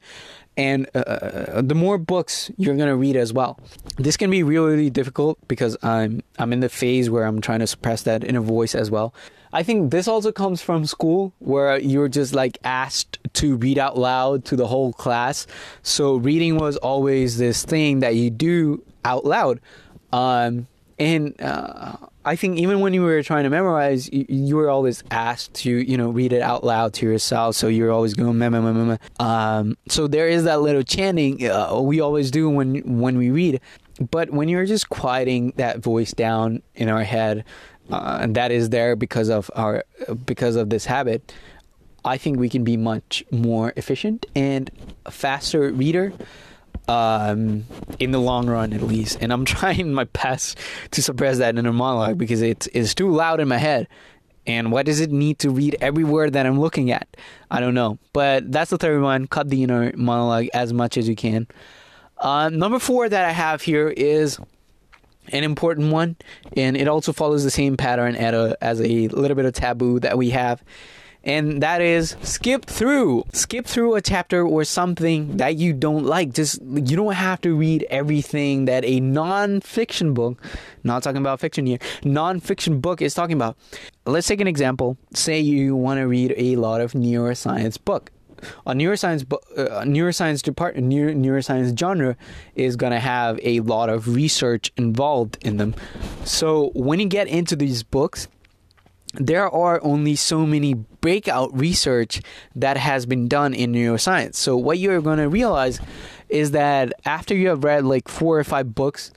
and 0.57 0.89
uh, 0.95 0.99
uh, 0.99 1.63
the 1.63 1.75
more 1.75 1.99
books 1.99 2.51
you're 2.57 2.77
gonna 2.77 2.97
read 2.97 3.17
as 3.17 3.33
well. 3.33 3.59
This 3.97 4.17
can 4.17 4.31
be 4.31 4.43
really, 4.43 4.73
really 4.73 4.91
difficult 4.91 5.39
because 5.49 5.77
I'm 5.83 6.23
I'm 6.39 6.53
in 6.53 6.61
the 6.61 6.69
phase 6.69 7.11
where 7.11 7.25
I'm 7.25 7.41
trying 7.41 7.61
to 7.61 7.67
suppress 7.67 8.03
that 8.03 8.25
inner 8.25 8.41
voice 8.41 8.75
as 8.75 8.91
well. 8.91 9.15
I 9.53 9.63
think 9.63 9.91
this 9.91 10.09
also 10.09 10.33
comes 10.33 10.61
from 10.61 10.85
school 10.85 11.33
where 11.39 11.79
you're 11.79 12.09
just 12.09 12.35
like 12.35 12.59
asked 12.65 13.19
to 13.35 13.57
read 13.57 13.79
out 13.79 13.97
loud 13.97 14.45
to 14.47 14.57
the 14.57 14.67
whole 14.67 14.93
class. 14.93 15.47
So 15.83 16.17
reading 16.17 16.59
was 16.59 16.77
always 16.77 17.39
this 17.39 17.65
thing 17.65 18.01
that 18.01 18.17
you 18.17 18.29
do 18.31 18.83
out 19.05 19.25
loud. 19.25 19.61
Um, 20.13 20.67
and 20.99 21.41
uh, 21.41 21.97
I 22.27 22.35
think 22.35 22.59
even 22.59 22.81
when 22.81 22.93
you 22.93 23.03
were 23.03 23.23
trying 23.23 23.45
to 23.45 23.51
memorize, 23.51 24.13
you, 24.13 24.27
you, 24.29 24.57
were 24.57 24.69
always 24.69 25.05
asked 25.13 25.55
to, 25.55 25.71
you 25.71 25.97
know, 25.97 26.11
read 26.11 26.33
it 26.33 26.43
out 26.43 26.65
loud 26.65 26.93
to 26.95 27.07
yourself. 27.07 27.55
So 27.55 27.69
you're 27.69 27.93
always 27.93 28.15
going, 28.15 28.37
meh, 28.37 28.49
meh, 28.49 28.61
meh, 28.61 28.73
meh. 28.73 28.97
Um, 29.21 29.79
so 29.89 30.09
there 30.09 30.27
is 30.27 30.43
that 30.43 30.61
little 30.61 30.83
chanting 30.83 31.49
uh, 31.49 31.81
we 31.81 32.01
always 32.01 32.33
do 32.33 32.51
when 32.51 32.99
when 32.99 33.17
we 33.17 33.31
read. 33.31 33.61
But 34.11 34.31
when 34.31 34.49
you're 34.49 34.67
just 34.67 34.89
quieting 34.89 35.53
that 35.57 35.79
voice 35.79 36.13
down 36.13 36.63
in 36.75 36.89
our 36.89 37.05
head, 37.05 37.45
uh, 37.91 38.19
and 38.21 38.35
that 38.35 38.51
is 38.51 38.71
there 38.71 38.97
because 38.97 39.31
of 39.31 39.49
our 39.55 39.85
because 40.27 40.57
of 40.57 40.69
this 40.69 40.85
habit, 40.85 41.33
I 42.05 42.19
think 42.19 42.41
we 42.41 42.49
can 42.49 42.65
be 42.65 42.77
much 42.77 43.25
more 43.31 43.73
efficient 43.77 44.27
and 44.35 44.69
faster 45.09 45.71
reader. 45.71 46.13
Um, 46.89 47.65
in 47.99 48.11
the 48.11 48.21
long 48.21 48.47
run 48.47 48.73
at 48.73 48.83
least. 48.83 49.19
And 49.21 49.33
I'm 49.33 49.45
trying 49.57 49.93
my 49.93 50.05
best 50.05 50.59
to 50.93 51.03
suppress 51.03 51.39
that 51.39 51.57
inner 51.57 51.73
monologue 51.73 52.19
because 52.19 52.43
it's, 52.43 52.67
it's 52.69 52.95
too 52.95 53.11
loud 53.11 53.41
in 53.41 53.49
my 53.49 53.59
head. 53.59 53.89
And 54.47 54.71
what 54.71 54.87
does 54.87 55.01
it 55.01 55.11
need 55.11 55.41
to 55.41 55.51
read 55.51 55.77
every 55.81 56.05
word 56.05 56.35
that 56.35 56.47
I'm 56.47 56.61
looking 56.61 56.93
at? 56.93 57.17
I 57.51 57.61
don't 57.61 57.75
know. 57.75 57.99
But 58.13 58.51
that's 58.53 58.71
the 58.71 58.79
third 58.79 59.03
one. 59.03 59.27
Cut 59.27 59.49
the 59.49 59.65
inner 59.65 59.93
monologue 59.97 60.47
as 60.55 60.73
much 60.73 60.97
as 60.97 61.09
you 61.09 61.17
can. 61.17 61.49
Uh, 62.19 62.49
number 62.49 62.79
four 62.79 63.09
that 63.09 63.25
I 63.25 63.33
have 63.33 63.61
here 63.61 63.89
is 63.89 64.39
an 65.33 65.43
important 65.43 65.93
one, 65.93 66.17
and 66.57 66.77
it 66.77 66.89
also 66.89 67.13
follows 67.13 67.45
the 67.45 67.51
same 67.51 67.77
pattern 67.77 68.15
a, 68.15 68.57
as 68.61 68.81
a 68.81 69.09
little 69.09 69.35
bit 69.35 69.45
of 69.45 69.53
taboo 69.53 70.01
that 70.01 70.17
we 70.17 70.31
have 70.31 70.63
and 71.27 71.61
that 71.63 71.83
is 71.83 72.17
skip 72.23 72.65
through. 72.65 73.25
Skip 73.33 73.67
through 73.67 73.97
a 73.97 74.01
chapter 74.01 74.47
or 74.47 74.65
something 74.65 75.37
that 75.37 75.57
you 75.57 75.73
don't 75.73 76.07
like. 76.07 76.33
Just 76.33 76.63
you 76.63 76.97
don't 76.97 77.13
have 77.13 77.41
to 77.43 77.55
read 77.55 77.85
everything 77.91 78.65
that 78.67 78.85
a 78.85 79.01
non-fiction 79.01 80.15
book, 80.15 80.41
not 80.85 81.03
talking 81.03 81.21
about 81.21 81.41
fiction 81.41 81.67
here, 81.67 81.79
non-fiction 82.05 82.81
book 82.81 83.03
is 83.03 83.13
talking 83.13 83.37
about. 83.37 83.59
Let's 84.07 84.29
take 84.29 84.41
an 84.41 84.47
example. 84.47 84.97
Say 85.13 85.41
you 85.41 85.75
want 85.75 85.99
to 85.99 86.05
read 86.05 86.33
a 86.37 86.57
lot 86.57 86.81
of 86.81 86.93
neuroscience 86.93 87.77
book 87.85 88.13
a 88.67 88.73
neuroscience 88.73 89.25
uh, 89.33 89.83
neuroscience 89.83 90.43
department 90.43 90.87
neuro, 90.87 91.13
neuroscience 91.13 91.79
genre 91.79 92.17
is 92.55 92.77
going 92.77 92.93
to 92.93 93.01
have 93.01 93.41
a 93.43 93.61
lot 93.61 93.89
of 93.89 94.15
research 94.15 94.71
involved 94.77 95.39
in 95.41 95.57
them 95.57 95.75
so 96.25 96.71
when 96.75 97.01
you 97.01 97.07
get 97.07 97.27
into 97.29 97.57
these 97.57 97.83
books 97.83 98.29
there 99.19 99.49
are 99.49 99.81
only 99.83 100.17
so 100.17 100.47
many 100.47 100.75
breakout 100.75 101.57
research 101.57 102.21
that 102.55 102.77
has 102.77 103.07
been 103.07 103.29
done 103.29 103.55
in 103.55 103.73
neuroscience. 103.73 104.35
So 104.37 104.57
what 104.57 104.79
you're 104.79 105.01
going 105.01 105.19
to 105.19 105.29
realize 105.29 105.81
is 106.29 106.51
that 106.53 106.93
after 107.05 107.35
you 107.35 107.49
have 107.49 107.65
read 107.65 107.85
like 107.85 108.09
four 108.09 108.39
or 108.39 108.45
five 108.45 108.75
books 108.75 109.13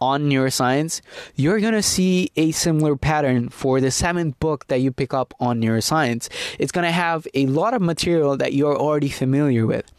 on 0.00 0.28
neuroscience, 0.28 1.00
you're 1.36 1.60
going 1.60 1.74
to 1.74 1.82
see 1.82 2.30
a 2.36 2.50
similar 2.50 2.96
pattern 2.96 3.48
for 3.48 3.80
the 3.80 3.90
seventh 3.90 4.38
book 4.40 4.66
that 4.66 4.80
you 4.80 4.90
pick 4.90 5.14
up 5.14 5.32
on 5.38 5.60
neuroscience. 5.60 6.28
It's 6.58 6.72
going 6.72 6.86
to 6.86 6.92
have 6.92 7.26
a 7.34 7.46
lot 7.46 7.74
of 7.74 7.82
material 7.82 8.36
that 8.36 8.52
you're 8.52 8.76
already 8.76 9.08
familiar 9.08 9.66
with. 9.66 9.90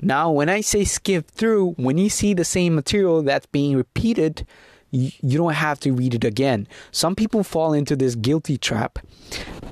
Now, 0.00 0.30
when 0.30 0.48
I 0.48 0.60
say 0.60 0.84
skip 0.84 1.30
through, 1.30 1.72
when 1.72 1.98
you 1.98 2.08
see 2.10 2.34
the 2.34 2.44
same 2.44 2.74
material 2.74 3.22
that's 3.22 3.46
being 3.46 3.76
repeated, 3.76 4.46
you, 4.94 5.38
don't 5.38 5.54
have 5.54 5.80
to 5.80 5.92
read 5.92 6.14
it 6.14 6.24
again. 6.24 6.68
Some 6.92 7.16
people 7.16 7.42
fall 7.42 7.72
into 7.72 7.96
this 7.96 8.14
guilty 8.14 8.56
trap 8.56 9.00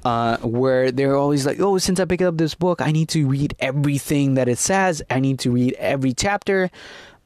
uh, 0.05 0.39
where 0.39 0.91
they're 0.91 1.17
always 1.17 1.47
like, 1.47 1.61
oh, 1.61 1.79
since 1.79 2.01
I 2.01 2.05
picked 2.05 2.23
up 2.23 2.37
this 2.37 2.55
book, 2.55 2.81
I 2.81 2.91
need 2.91 3.09
to 3.11 3.27
read 3.27 3.55
everything 3.61 4.35
that 4.35 4.49
it 4.49 4.59
says. 4.59 5.03
I 5.11 5.21
need 5.21 5.39
to 5.41 5.51
read 5.51 5.75
every 5.79 6.13
chapter. 6.13 6.71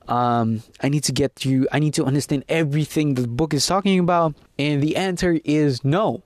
Um, 0.09 0.63
I 0.83 0.89
need 0.89 1.05
to 1.05 1.13
get 1.13 1.35
through, 1.35 1.67
I 1.73 1.79
need 1.79 1.95
to 1.95 2.05
understand 2.05 2.45
everything 2.49 3.15
the 3.15 3.27
book 3.27 3.55
is 3.55 3.67
talking 3.67 3.99
about. 3.99 4.35
And 4.59 4.83
the 4.83 4.97
answer 4.97 5.41
is 5.45 5.85
no. 5.85 6.23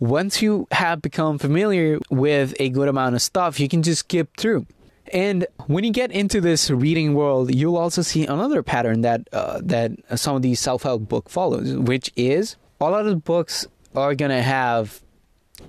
Once 0.00 0.42
you 0.42 0.66
have 0.72 1.00
become 1.00 1.38
familiar 1.38 1.98
with 2.10 2.54
a 2.58 2.70
good 2.70 2.88
amount 2.88 3.14
of 3.14 3.22
stuff, 3.22 3.60
you 3.60 3.68
can 3.68 3.82
just 3.82 4.00
skip 4.00 4.36
through. 4.36 4.66
And 5.12 5.46
when 5.66 5.84
you 5.84 5.90
get 5.92 6.10
into 6.10 6.40
this 6.40 6.70
reading 6.70 7.14
world, 7.14 7.54
you'll 7.54 7.76
also 7.76 8.02
see 8.02 8.26
another 8.26 8.62
pattern 8.62 9.02
that 9.02 9.28
uh, 9.32 9.60
that 9.64 9.92
some 10.18 10.36
of 10.36 10.42
these 10.42 10.60
self-help 10.60 11.08
book 11.08 11.28
follows, 11.28 11.74
which 11.74 12.10
is 12.16 12.56
a 12.80 12.90
lot 12.90 13.00
of 13.00 13.06
the 13.06 13.16
books 13.16 13.66
are 13.94 14.14
gonna 14.14 14.42
have 14.42 15.02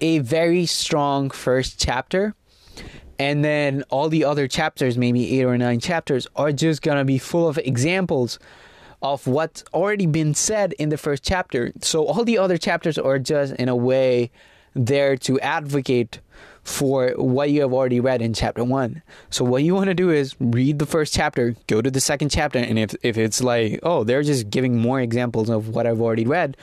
a 0.02 0.20
very 0.20 0.66
strong 0.66 1.30
first 1.30 1.80
chapter, 1.80 2.34
and 3.20 3.44
then 3.44 3.84
all 3.90 4.10
the 4.10 4.24
other 4.24 4.48
chapters, 4.48 4.98
maybe 4.98 5.40
eight 5.40 5.44
or 5.44 5.58
nine 5.58 5.80
chapters, 5.80 6.28
are 6.36 6.52
just 6.52 6.82
gonna 6.82 7.06
be 7.06 7.18
full 7.18 7.48
of 7.48 7.58
examples 7.60 8.40
of 9.02 9.28
what's 9.28 9.64
already 9.74 10.06
been 10.08 10.34
said 10.34 10.74
in 10.80 10.90
the 10.90 10.98
first 10.98 11.24
chapter. 11.24 11.72
So 11.82 12.08
all 12.08 12.24
the 12.24 12.38
other 12.38 12.58
chapters 12.58 12.98
are 12.98 13.20
just 13.20 13.54
in 13.56 13.70
a 13.70 13.76
way 13.76 14.32
there 14.74 15.16
to 15.18 15.40
advocate 15.42 16.20
for 16.66 17.12
what 17.16 17.52
you 17.52 17.62
have 17.62 17.72
already 17.72 18.00
read 18.00 18.22
in 18.22 18.34
chapter 18.34 18.64
one. 18.64 19.04
So 19.30 19.46
what 19.46 19.64
you 19.64 19.74
want 19.76 19.86
to 19.86 19.94
do 19.94 20.10
is 20.10 20.36
read 20.40 20.80
the 20.80 20.86
first 20.88 21.14
chapter, 21.14 21.56
go 21.68 21.82
to 21.82 21.92
the 21.92 22.02
second 22.02 22.30
chapter, 22.30 22.60
and 22.60 22.78
if 22.78 22.96
if 23.04 23.18
it's 23.18 23.42
like, 23.42 23.80
oh, 23.84 24.04
they're 24.04 24.24
just 24.24 24.50
giving 24.50 24.76
more 24.78 25.00
examples 25.00 25.50
of 25.50 25.70
what 25.70 25.86
I've 25.86 26.02
already 26.02 26.26
read, 26.26 26.58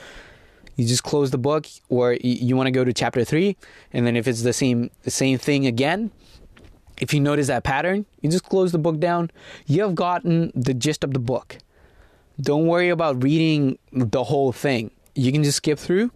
you 0.75 0.85
just 0.85 1.03
close 1.03 1.31
the 1.31 1.37
book, 1.37 1.67
or 1.87 2.17
you 2.21 2.55
want 2.57 2.67
to 2.67 2.71
go 2.71 2.83
to 2.83 2.93
chapter 2.93 3.23
three, 3.23 3.55
and 3.93 4.05
then 4.05 4.17
if 4.17 4.27
it's 4.27 4.43
the 4.43 4.53
same 4.53 4.91
the 5.03 5.11
same 5.11 5.37
thing 5.37 5.65
again, 5.65 6.11
if 6.97 7.13
you 7.13 7.21
notice 7.21 7.47
that 7.47 7.63
pattern, 7.63 8.05
you 8.21 8.29
just 8.29 8.43
close 8.43 8.73
the 8.73 8.79
book 8.79 8.99
down. 8.99 9.31
You 9.65 9.83
have 9.83 9.95
gotten 9.95 10.51
the 10.53 10.73
gist 10.73 11.03
of 11.05 11.13
the 11.13 11.19
book. 11.19 11.57
Don't 12.41 12.67
worry 12.67 12.89
about 12.89 13.23
reading 13.23 13.77
the 13.93 14.23
whole 14.25 14.51
thing. 14.51 14.91
You 15.15 15.31
can 15.31 15.43
just 15.43 15.57
skip 15.57 15.79
through. 15.79 16.11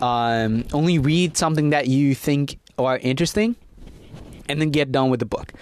Um, 0.00 0.64
only 0.72 0.98
read 0.98 1.36
something 1.36 1.70
that 1.70 1.86
you 1.86 2.14
think 2.14 2.58
are 2.78 2.98
interesting 2.98 3.56
and 4.48 4.60
then 4.60 4.70
get 4.70 4.92
done 4.92 5.10
with 5.10 5.20
the 5.20 5.26
book. 5.26 5.52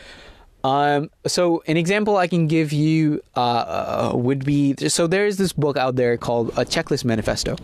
Um, 0.62 1.10
so 1.26 1.62
an 1.66 1.76
example 1.76 2.16
I 2.16 2.26
can 2.26 2.46
give 2.46 2.72
you 2.72 3.22
uh, 3.36 3.40
uh, 3.40 4.12
would 4.14 4.44
be 4.44 4.74
so 4.88 5.06
there 5.06 5.26
is 5.26 5.36
this 5.36 5.52
book 5.52 5.76
out 5.76 5.96
there 5.96 6.16
called 6.16 6.48
a 6.50 6.64
checklist 6.64 7.04
manifesto, 7.04 7.56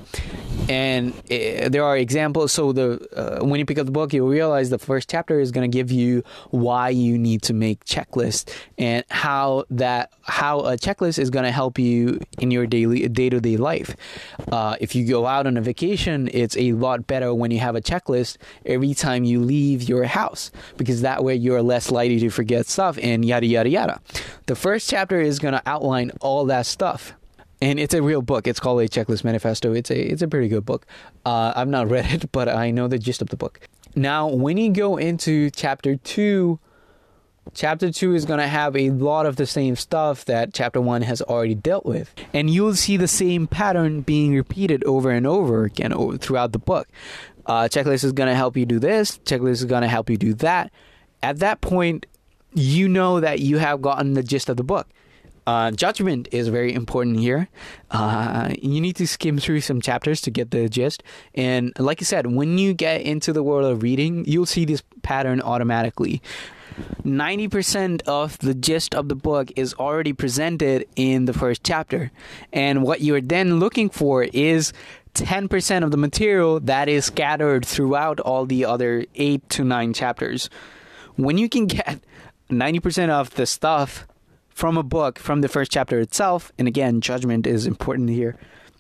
and 0.69 1.15
it, 1.31 1.73
there 1.73 1.85
are 1.85 1.97
examples. 1.97 2.53
So 2.53 2.73
the 2.73 3.09
uh, 3.17 3.45
when 3.45 3.59
you 3.59 3.65
pick 3.65 3.79
up 3.79 3.87
the 3.87 3.93
book, 3.93 4.13
you'll 4.13 4.29
realize 4.29 4.69
the 4.69 4.79
first 4.79 5.09
chapter 5.09 5.41
is 5.41 5.53
going 5.53 5.71
to 5.71 5.75
give 5.75 5.91
you 5.91 6.23
why 6.51 6.91
you 6.91 7.17
need 7.17 7.43
to 7.43 7.55
make 7.55 7.83
checklists 7.87 8.53
and 8.77 9.05
how 9.09 9.65
that 9.71 10.13
how 10.23 10.61
a 10.61 10.77
checklist 10.77 11.19
is 11.19 11.31
going 11.31 11.45
to 11.45 11.53
help 11.53 11.79
you 11.79 12.21
in 12.39 12.51
your 12.51 12.67
daily 12.67 13.09
day 13.09 13.31
to 13.31 13.41
day 13.41 13.57
life. 13.57 13.97
Uh, 14.53 14.77
if 14.81 14.95
you 14.95 15.07
go 15.07 15.27
out 15.27 15.47
on 15.47 15.57
a 15.57 15.63
vacation, 15.63 16.29
it's 16.35 16.57
a 16.59 16.73
lot 16.73 17.07
better 17.07 17.33
when 17.35 17.51
you 17.51 17.61
have 17.61 17.75
a 17.75 17.81
checklist 17.81 18.37
every 18.67 18.93
time 18.93 19.25
you 19.25 19.41
leave 19.41 19.89
your 19.89 20.05
house 20.05 20.51
because 20.77 21.01
that 21.01 21.25
way 21.25 21.35
you're 21.35 21.63
less 21.63 21.91
likely 21.91 22.19
to 22.19 22.29
forget 22.29 22.67
stuff 22.67 22.99
and 23.03 23.25
yada 23.25 23.46
yada 23.47 23.69
yada. 23.69 24.01
yada. 24.11 24.23
The 24.47 24.57
first 24.57 24.89
chapter 24.91 25.21
is 25.21 25.39
going 25.39 25.55
to 25.55 25.63
outline 25.67 26.13
all 26.21 26.45
that 26.47 26.67
stuff 26.67 27.15
and 27.61 27.81
it's 27.81 27.95
a 27.95 28.03
real 28.03 28.23
book. 28.23 28.47
It's 28.47 28.61
called 28.61 28.81
a 28.81 28.89
Checklist 28.89 29.25
Manifesto. 29.25 29.73
It's 29.73 29.91
a 29.91 29.99
it's 29.99 30.23
a 30.23 30.29
pretty 30.29 30.49
good 30.49 30.65
book. 30.65 30.87
Uh, 31.25 31.53
I've 31.57 31.69
not 31.69 31.89
read 31.91 32.13
it, 32.13 32.31
but 32.33 32.49
I 32.49 32.71
know 32.71 32.89
the 32.89 32.99
gist 32.99 33.23
of 33.23 33.29
the 33.29 33.37
book. 33.37 33.61
Now, 33.95 34.29
when 34.29 34.59
you 34.59 34.71
go 34.73 34.99
into 34.99 35.51
chapter 35.51 35.97
two, 35.97 36.59
chapter 37.55 37.91
two 37.91 38.15
is 38.15 38.25
going 38.25 38.41
to 38.41 38.47
have 38.47 38.77
a 38.77 38.91
lot 38.91 39.25
of 39.25 39.37
the 39.37 39.47
same 39.47 39.75
stuff 39.77 40.27
that 40.27 40.53
chapter 40.53 40.81
one 40.81 41.03
has 41.03 41.23
already 41.23 41.55
dealt 41.55 41.87
with, 41.87 42.15
and 42.33 42.51
you'll 42.51 42.75
see 42.75 42.97
the 42.97 43.09
same 43.09 43.47
pattern 43.47 44.03
being 44.03 44.35
repeated 44.35 44.85
over 44.85 45.11
and 45.11 45.27
over 45.27 45.65
again 45.65 46.19
throughout 46.19 46.53
the 46.53 46.59
book. 46.59 46.89
Uh, 47.47 47.69
checklist 47.69 48.03
is 48.03 48.13
going 48.13 48.29
to 48.29 48.35
help 48.35 48.57
you 48.57 48.67
do 48.67 48.79
this. 48.79 49.19
Checklist 49.19 49.53
is 49.53 49.65
going 49.65 49.83
to 49.83 49.89
help 49.89 50.11
you 50.11 50.17
do 50.17 50.35
that. 50.35 50.73
At 51.23 51.39
that 51.39 51.61
point, 51.61 52.05
you 52.55 52.89
know 52.89 53.21
that 53.21 53.41
you 53.41 53.59
have 53.59 53.83
gotten 53.83 54.15
the 54.15 54.23
gist 54.23 54.49
of 54.49 54.57
the 54.57 54.65
book. 54.65 54.89
Uh, 55.47 55.71
judgment 55.71 56.27
is 56.33 56.49
very 56.49 56.75
important 56.75 57.21
here. 57.21 57.49
Uh, 57.93 58.53
you 58.61 58.81
need 58.81 58.97
to 58.97 59.07
skim 59.07 59.39
through 59.39 59.61
some 59.61 59.81
chapters 59.81 60.21
to 60.21 60.31
get 60.31 60.51
the 60.51 60.69
gist. 60.69 61.05
And 61.35 61.73
like 61.79 62.03
I 62.03 62.05
said, 62.05 62.27
when 62.27 62.59
you 62.59 62.75
get 62.75 63.03
into 63.03 63.33
the 63.33 63.45
world 63.45 63.65
of 63.65 63.83
reading, 63.83 64.25
you'll 64.27 64.47
see 64.47 64.65
this 64.65 64.83
pattern 65.03 65.41
automatically. 65.41 66.21
90% 67.05 68.03
of 68.07 68.39
the 68.39 68.55
gist 68.55 68.95
of 68.95 69.09
the 69.09 69.15
book 69.15 69.51
is 69.57 69.73
already 69.75 70.13
presented 70.13 70.87
in 70.97 71.25
the 71.27 71.33
first 71.33 71.63
chapter. 71.65 72.11
And 72.53 72.83
what 72.83 73.01
you're 73.01 73.21
then 73.21 73.61
looking 73.61 73.89
for 73.89 74.25
is 74.25 74.73
10% 75.15 75.85
of 75.85 75.93
the 75.93 75.97
material 75.97 76.61
that 76.61 76.89
is 76.89 77.07
scattered 77.07 77.65
throughout 77.65 78.21
all 78.21 78.47
the 78.47 78.65
other 78.65 79.07
8 79.15 79.49
to 79.51 79.65
9 79.65 79.93
chapters. 79.95 80.51
When 81.15 81.39
you 81.39 81.49
can 81.49 81.67
get 81.67 82.01
90% 82.51 83.11
of 83.11 83.35
the 83.35 83.47
stuff 83.47 84.07
from 84.57 84.79
a 84.79 84.83
book 84.83 85.19
from 85.19 85.43
the 85.43 85.49
first 85.49 85.71
chapter 85.71 86.01
itself. 86.01 86.51
And 86.59 86.67
again, 86.67 87.01
judgment 87.01 87.47
is 87.47 87.67
important 87.67 88.09
here. 88.09 88.37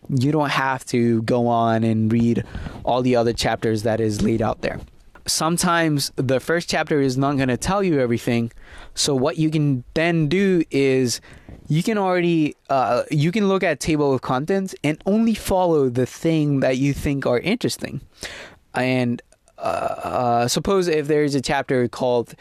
You 0.09 0.33
don't 0.33 0.51
have 0.51 0.85
to 0.87 1.23
go 1.23 1.49
on 1.49 1.85
and 1.85 2.11
read 2.11 2.45
all 2.85 3.03
the 3.03 3.17
other 3.17 3.33
chapters 3.33 3.83
that 3.83 4.01
is 4.01 4.23
laid 4.23 4.41
out 4.41 4.63
there. 4.63 4.81
Sometimes 5.27 6.13
the 6.17 6.41
first 6.41 6.71
chapter 6.71 7.01
is 7.01 7.19
not 7.19 7.37
going 7.37 7.49
to 7.49 7.57
tell 7.57 7.83
you 7.83 8.01
everything. 8.01 8.53
So 8.95 9.15
what 9.15 9.37
you 9.37 9.51
can 9.51 9.85
then 9.95 10.29
do 10.29 10.63
is 10.71 11.21
you 11.69 11.83
can 11.83 11.99
already 11.99 12.55
uh, 12.71 13.03
you 13.11 13.33
can 13.33 13.49
look 13.49 13.63
at 13.63 13.81
table 13.81 14.15
of 14.15 14.23
contents 14.23 14.75
and 14.85 15.03
only 15.05 15.35
follow 15.35 15.91
the 15.91 16.07
thing 16.07 16.61
that 16.61 16.79
you 16.79 16.95
think 16.95 17.27
are 17.27 17.41
interesting. 17.41 18.01
And 18.73 19.21
uh, 19.59 19.61
uh, 19.61 20.49
suppose 20.49 20.87
if 20.89 21.09
there 21.09 21.25
is 21.25 21.35
a 21.35 21.41
chapter 21.41 21.89
called 21.89 22.35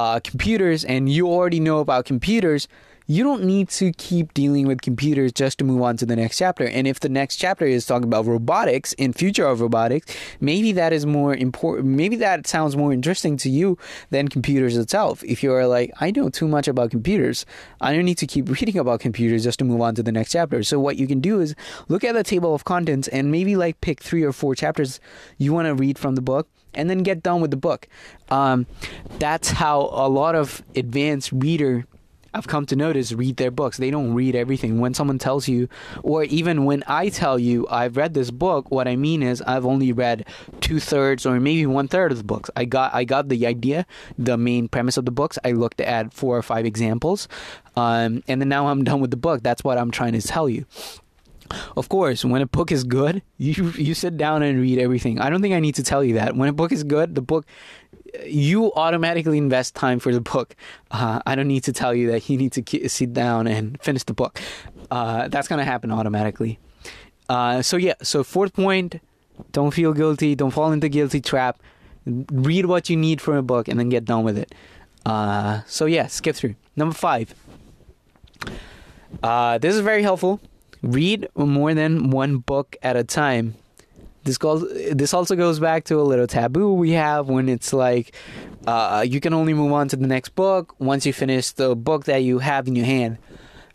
uh, 0.00 0.18
computers 0.20 0.82
and 0.82 1.10
you 1.10 1.26
already 1.28 1.60
know 1.60 1.80
about 1.80 2.06
computers, 2.06 2.66
you 3.06 3.22
don't 3.22 3.44
need 3.44 3.68
to 3.68 3.92
keep 3.92 4.32
dealing 4.32 4.66
with 4.66 4.80
computers 4.80 5.30
just 5.30 5.58
to 5.58 5.64
move 5.64 5.82
on 5.82 5.98
to 5.98 6.06
the 6.06 6.16
next 6.16 6.38
chapter. 6.38 6.64
And 6.64 6.86
if 6.86 7.00
the 7.00 7.10
next 7.10 7.36
chapter 7.36 7.66
is 7.66 7.84
talking 7.84 8.04
about 8.04 8.24
robotics 8.24 8.94
and 8.98 9.14
future 9.14 9.44
of 9.44 9.60
robotics, 9.60 10.16
maybe 10.40 10.72
that 10.72 10.94
is 10.94 11.04
more 11.04 11.34
important. 11.34 11.88
Maybe 11.88 12.16
that 12.16 12.46
sounds 12.46 12.76
more 12.76 12.94
interesting 12.94 13.36
to 13.38 13.50
you 13.50 13.76
than 14.08 14.28
computers 14.28 14.74
itself. 14.78 15.22
If 15.22 15.42
you're 15.42 15.66
like, 15.66 15.92
I 16.00 16.12
know 16.12 16.30
too 16.30 16.48
much 16.48 16.66
about 16.66 16.92
computers, 16.92 17.44
I 17.82 17.92
don't 17.92 18.06
need 18.06 18.18
to 18.18 18.26
keep 18.26 18.48
reading 18.60 18.78
about 18.78 19.00
computers 19.00 19.44
just 19.44 19.58
to 19.58 19.66
move 19.66 19.82
on 19.82 19.94
to 19.96 20.02
the 20.02 20.12
next 20.12 20.32
chapter. 20.32 20.62
So 20.62 20.80
what 20.80 20.96
you 20.96 21.06
can 21.06 21.20
do 21.20 21.40
is 21.40 21.54
look 21.88 22.04
at 22.04 22.14
the 22.14 22.24
table 22.24 22.54
of 22.54 22.64
contents 22.64 23.06
and 23.08 23.30
maybe 23.30 23.54
like 23.54 23.82
pick 23.82 24.00
three 24.00 24.22
or 24.22 24.32
four 24.32 24.54
chapters 24.54 24.98
you 25.36 25.52
want 25.52 25.66
to 25.66 25.74
read 25.74 25.98
from 25.98 26.14
the 26.14 26.22
book 26.22 26.48
and 26.74 26.88
then 26.88 27.02
get 27.02 27.22
done 27.22 27.40
with 27.40 27.50
the 27.50 27.56
book. 27.56 27.88
Um, 28.30 28.66
that's 29.18 29.50
how 29.50 29.90
a 29.92 30.08
lot 30.08 30.34
of 30.34 30.62
advanced 30.74 31.30
reader 31.32 31.86
I've 32.32 32.46
come 32.46 32.66
to 32.66 32.76
notice 32.76 33.12
read 33.12 33.36
their 33.36 33.50
books. 33.50 33.76
They 33.76 33.90
don't 33.90 34.14
read 34.14 34.36
everything. 34.36 34.78
When 34.78 34.94
someone 34.94 35.18
tells 35.18 35.48
you, 35.48 35.68
or 36.02 36.24
even 36.24 36.64
when 36.64 36.84
I 36.86 37.08
tell 37.08 37.38
you 37.38 37.66
I've 37.68 37.96
read 37.96 38.14
this 38.14 38.30
book, 38.30 38.70
what 38.70 38.86
I 38.86 38.96
mean 38.96 39.22
is 39.22 39.42
I've 39.42 39.66
only 39.66 39.92
read 39.92 40.26
two 40.60 40.78
thirds 40.78 41.26
or 41.26 41.40
maybe 41.40 41.66
one 41.66 41.88
third 41.88 42.12
of 42.12 42.18
the 42.18 42.24
books. 42.24 42.50
I 42.54 42.64
got 42.64 42.94
I 42.94 43.04
got 43.04 43.28
the 43.28 43.46
idea, 43.46 43.86
the 44.18 44.36
main 44.36 44.68
premise 44.68 44.96
of 44.96 45.04
the 45.04 45.10
books. 45.10 45.38
I 45.44 45.52
looked 45.52 45.80
at 45.80 46.12
four 46.12 46.36
or 46.36 46.42
five 46.42 46.66
examples, 46.66 47.26
um, 47.76 48.22
and 48.28 48.40
then 48.40 48.48
now 48.48 48.68
I'm 48.68 48.84
done 48.84 49.00
with 49.00 49.10
the 49.10 49.16
book. 49.16 49.42
That's 49.42 49.64
what 49.64 49.78
I'm 49.78 49.90
trying 49.90 50.12
to 50.12 50.22
tell 50.22 50.48
you. 50.48 50.66
Of 51.76 51.88
course, 51.88 52.24
when 52.24 52.42
a 52.42 52.46
book 52.46 52.70
is 52.70 52.84
good, 52.84 53.22
you 53.38 53.72
you 53.76 53.94
sit 53.94 54.16
down 54.16 54.42
and 54.42 54.60
read 54.60 54.78
everything. 54.78 55.20
I 55.20 55.30
don't 55.30 55.42
think 55.42 55.54
I 55.54 55.60
need 55.60 55.74
to 55.76 55.82
tell 55.82 56.04
you 56.04 56.14
that. 56.14 56.36
When 56.36 56.48
a 56.48 56.52
book 56.52 56.72
is 56.72 56.84
good, 56.84 57.14
the 57.14 57.22
book 57.22 57.46
you 58.26 58.72
automatically 58.74 59.38
invest 59.38 59.74
time 59.74 59.98
for 59.98 60.12
the 60.12 60.20
book. 60.20 60.56
Uh, 60.90 61.20
I 61.26 61.34
don't 61.34 61.48
need 61.48 61.64
to 61.64 61.72
tell 61.72 61.94
you 61.94 62.10
that 62.10 62.28
you 62.28 62.36
need 62.36 62.52
to 62.52 62.88
sit 62.88 63.12
down 63.12 63.46
and 63.46 63.80
finish 63.82 64.04
the 64.04 64.14
book. 64.14 64.40
Uh, 64.90 65.28
that's 65.28 65.48
going 65.48 65.58
to 65.58 65.64
happen 65.64 65.90
automatically. 65.90 66.58
Uh, 67.28 67.62
so 67.62 67.76
yeah, 67.76 67.94
so 68.02 68.24
fourth 68.24 68.52
point, 68.52 69.00
don't 69.52 69.72
feel 69.72 69.92
guilty, 69.92 70.34
don't 70.34 70.50
fall 70.50 70.72
into 70.72 70.88
guilty 70.88 71.20
trap. 71.20 71.60
Read 72.04 72.66
what 72.66 72.90
you 72.90 72.96
need 72.96 73.20
from 73.20 73.36
a 73.36 73.42
book 73.42 73.68
and 73.68 73.78
then 73.78 73.88
get 73.88 74.04
done 74.04 74.24
with 74.24 74.36
it. 74.36 74.52
Uh, 75.06 75.60
so 75.66 75.86
yeah, 75.86 76.06
skip 76.06 76.34
through. 76.34 76.56
Number 76.76 76.94
five. 76.94 77.34
Uh, 79.22 79.58
this 79.58 79.74
is 79.74 79.80
very 79.80 80.02
helpful. 80.02 80.40
Read 80.82 81.28
more 81.36 81.74
than 81.74 82.10
one 82.10 82.38
book 82.38 82.76
at 82.82 82.96
a 82.96 83.04
time. 83.04 83.54
This 84.24 84.36
goes 84.36 84.66
this 84.92 85.14
also 85.14 85.34
goes 85.34 85.58
back 85.58 85.84
to 85.84 85.98
a 85.98 86.02
little 86.02 86.26
taboo 86.26 86.74
we 86.74 86.90
have 86.92 87.28
when 87.28 87.48
it's 87.48 87.72
like 87.72 88.14
uh, 88.66 89.04
you 89.06 89.18
can 89.18 89.32
only 89.32 89.54
move 89.54 89.72
on 89.72 89.88
to 89.88 89.96
the 89.96 90.06
next 90.06 90.30
book 90.30 90.74
once 90.78 91.06
you 91.06 91.12
finish 91.12 91.52
the 91.52 91.74
book 91.74 92.04
that 92.04 92.18
you 92.18 92.38
have 92.38 92.68
in 92.68 92.76
your 92.76 92.84
hand. 92.84 93.16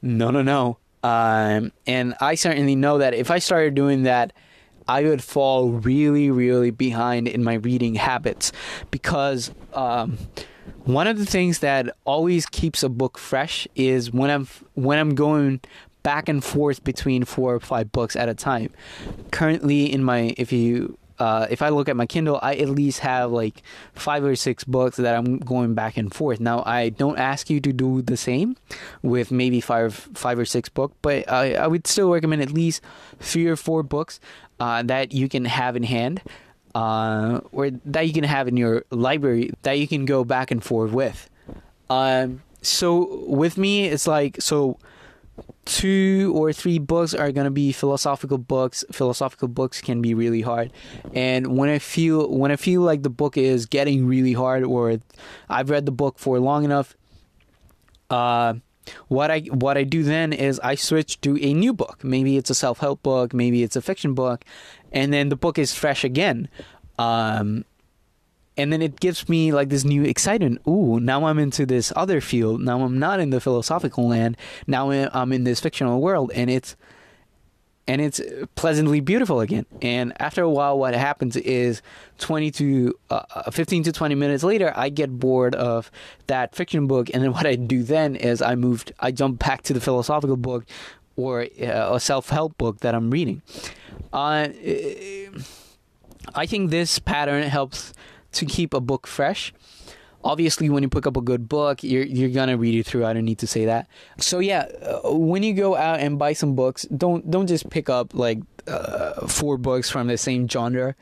No 0.03 0.29
no 0.29 0.43
no. 0.43 0.77
Um, 1.03 1.71
and 1.85 2.15
i 2.19 2.33
certainly 2.33 2.75
know 2.75 2.97
that 2.97 3.13
if 3.13 3.29
i 3.29 3.37
started 3.37 3.75
doing 3.75 4.03
that 4.03 4.33
i 4.87 5.03
would 5.03 5.23
fall 5.23 5.69
really 5.69 6.31
really 6.31 6.71
behind 6.71 7.27
in 7.27 7.43
my 7.43 7.53
reading 7.55 7.93
habits 7.93 8.51
because 8.89 9.51
um, 9.73 10.17
one 10.85 11.05
of 11.05 11.19
the 11.19 11.25
things 11.27 11.59
that 11.59 11.95
always 12.05 12.47
keeps 12.47 12.81
a 12.81 12.89
book 12.89 13.19
fresh 13.19 13.67
is 13.75 14.11
when 14.11 14.31
i'm 14.31 14.47
when 14.73 14.97
i'm 14.97 15.13
going 15.13 15.61
back 16.05 16.29
and 16.29 16.43
forth 16.43 16.83
between 16.83 17.25
four 17.25 17.55
or 17.55 17.59
five 17.59 17.91
books 17.91 18.15
at 18.15 18.29
a 18.29 18.35
time. 18.35 18.69
Currently, 19.31 19.91
in 19.91 20.03
my 20.03 20.35
if 20.37 20.53
you 20.53 20.99
uh, 21.17 21.47
if 21.49 21.61
I 21.61 21.69
look 21.69 21.89
at 21.89 21.95
my 21.95 22.05
Kindle, 22.05 22.39
I 22.43 22.55
at 22.55 22.69
least 22.69 22.99
have 22.99 23.31
like 23.31 23.63
five 23.93 24.23
or 24.23 24.35
six 24.35 24.63
books 24.63 24.97
that 24.97 25.15
I'm 25.15 25.39
going 25.39 25.73
back 25.73 25.97
and 25.97 26.13
forth. 26.13 26.39
Now, 26.39 26.61
I 26.65 26.89
don't 26.89 27.17
ask 27.17 27.49
you 27.49 27.59
to 27.61 27.73
do 27.73 28.01
the 28.01 28.17
same 28.17 28.55
with 29.01 29.31
maybe 29.31 29.61
five, 29.61 29.95
five 29.95 30.37
or 30.37 30.45
six 30.45 30.69
books, 30.69 30.93
but 31.01 31.29
I, 31.31 31.55
I 31.55 31.67
would 31.67 31.87
still 31.87 32.11
recommend 32.11 32.41
at 32.41 32.51
least 32.51 32.81
three 33.19 33.47
or 33.47 33.55
four 33.55 33.81
books 33.81 34.19
uh, 34.59 34.83
that 34.83 35.13
you 35.13 35.29
can 35.29 35.45
have 35.45 35.75
in 35.75 35.83
hand, 35.83 36.21
uh, 36.75 37.39
or 37.51 37.71
that 37.71 38.07
you 38.07 38.13
can 38.13 38.25
have 38.25 38.47
in 38.47 38.57
your 38.57 38.83
library 38.91 39.51
that 39.63 39.79
you 39.79 39.87
can 39.87 40.05
go 40.05 40.23
back 40.25 40.51
and 40.51 40.61
forth 40.61 40.91
with. 40.91 41.29
Um, 41.89 42.43
so 42.61 43.23
with 43.25 43.57
me, 43.57 43.85
it's 43.85 44.05
like 44.05 44.41
so 44.41 44.77
two 45.65 46.31
or 46.35 46.53
three 46.53 46.77
books 46.77 47.13
are 47.13 47.31
going 47.31 47.45
to 47.45 47.51
be 47.51 47.71
philosophical 47.71 48.37
books 48.37 48.83
philosophical 48.91 49.47
books 49.47 49.81
can 49.81 49.99
be 49.99 50.13
really 50.13 50.41
hard 50.41 50.71
and 51.13 51.57
when 51.57 51.69
i 51.69 51.79
feel 51.79 52.29
when 52.29 52.51
i 52.51 52.55
feel 52.55 52.81
like 52.81 53.01
the 53.01 53.09
book 53.09 53.35
is 53.35 53.65
getting 53.65 54.05
really 54.05 54.33
hard 54.33 54.63
or 54.63 54.99
i've 55.49 55.71
read 55.71 55.85
the 55.87 55.91
book 55.91 56.19
for 56.19 56.39
long 56.39 56.63
enough 56.63 56.95
uh 58.11 58.53
what 59.07 59.31
I 59.31 59.39
what 59.39 59.77
I 59.77 59.83
do 59.83 60.03
then 60.03 60.31
is 60.31 60.59
I 60.59 60.75
switch 60.75 61.19
to 61.21 61.43
a 61.43 61.53
new 61.53 61.73
book. 61.73 62.03
Maybe 62.03 62.37
it's 62.37 62.49
a 62.49 62.55
self 62.55 62.79
help 62.79 63.01
book, 63.01 63.33
maybe 63.33 63.63
it's 63.63 63.75
a 63.75 63.81
fiction 63.81 64.13
book, 64.13 64.45
and 64.91 65.11
then 65.11 65.29
the 65.29 65.35
book 65.35 65.57
is 65.57 65.73
fresh 65.73 66.03
again. 66.03 66.49
Um, 66.99 67.65
and 68.57 68.71
then 68.71 68.81
it 68.81 68.99
gives 68.99 69.27
me 69.27 69.51
like 69.51 69.69
this 69.69 69.83
new 69.83 70.03
excitement. 70.03 70.61
Ooh, 70.67 70.99
now 70.99 71.25
I'm 71.25 71.39
into 71.39 71.65
this 71.65 71.91
other 71.95 72.21
field. 72.21 72.61
Now 72.61 72.81
I'm 72.81 72.99
not 72.99 73.19
in 73.19 73.29
the 73.29 73.41
philosophical 73.41 74.07
land. 74.07 74.37
Now 74.67 74.91
I'm 74.91 75.31
in 75.31 75.43
this 75.43 75.59
fictional 75.59 76.01
world, 76.01 76.31
and 76.33 76.49
it's 76.49 76.75
and 77.87 78.01
it's 78.01 78.19
pleasantly 78.55 78.99
beautiful 78.99 79.41
again. 79.41 79.65
And 79.81 80.19
after 80.19 80.41
a 80.41 80.49
while, 80.49 80.79
what 80.79 80.95
happens 80.95 81.35
is 81.35 81.81
20 82.17 82.51
to 82.51 82.99
uh, 83.09 83.23
uh 83.35 83.51
15 83.51 83.83
to 83.83 83.91
20 83.91 84.15
minutes 84.15 84.43
later, 84.43 84.73
I 84.75 84.89
get 84.89 85.19
bored 85.19 85.55
of 85.55 85.91
that 86.27 86.55
fiction 86.55 86.87
book, 86.87 87.09
and 87.13 87.23
then 87.23 87.33
what 87.33 87.45
I 87.45 87.55
do 87.55 87.83
then 87.83 88.15
is 88.15 88.41
I 88.41 88.55
moved, 88.55 88.93
I 88.99 89.11
jump 89.11 89.39
back 89.39 89.63
to 89.63 89.73
the 89.73 89.81
philosophical 89.81 90.37
book 90.37 90.65
or 91.15 91.41
uh, 91.61 91.95
a 91.95 91.99
self 91.99 92.29
help 92.29 92.57
book 92.57 92.79
that 92.79 92.95
I'm 92.95 93.11
reading. 93.11 93.41
Uh, 94.11 94.47
I 96.33 96.45
think 96.47 96.71
this 96.71 96.99
pattern 96.99 97.43
helps 97.43 97.93
to 98.35 98.45
keep 98.45 98.73
a 98.73 98.79
book 98.79 99.07
fresh. 99.07 99.53
Obviously, 100.23 100.69
when 100.69 100.81
you 100.81 100.89
pick 100.89 101.05
up 101.05 101.17
a 101.17 101.21
good 101.21 101.47
book, 101.47 101.83
you're 101.83 102.03
you're 102.03 102.29
gonna 102.29 102.57
read 102.57 102.73
it 102.73 102.85
through. 102.85 103.05
I 103.05 103.13
don't 103.13 103.25
need 103.25 103.39
to 103.39 103.47
say 103.47 103.65
that. 103.65 103.87
So 104.17 104.39
yeah, 104.39 104.65
uh, 104.81 105.13
when 105.13 105.43
you 105.43 105.53
go 105.53 105.75
out 105.75 105.99
and 105.99 106.17
buy 106.17 106.33
some 106.33 106.55
books, 106.55 106.83
don't 106.85 107.29
don't 107.29 107.47
just 107.47 107.69
pick 107.69 107.89
up 107.89 108.13
like 108.15 108.39
uh, 108.67 109.27
four 109.27 109.57
books 109.57 109.89
from 109.89 110.07
the 110.07 110.17
same 110.17 110.47
genre. 110.47 110.95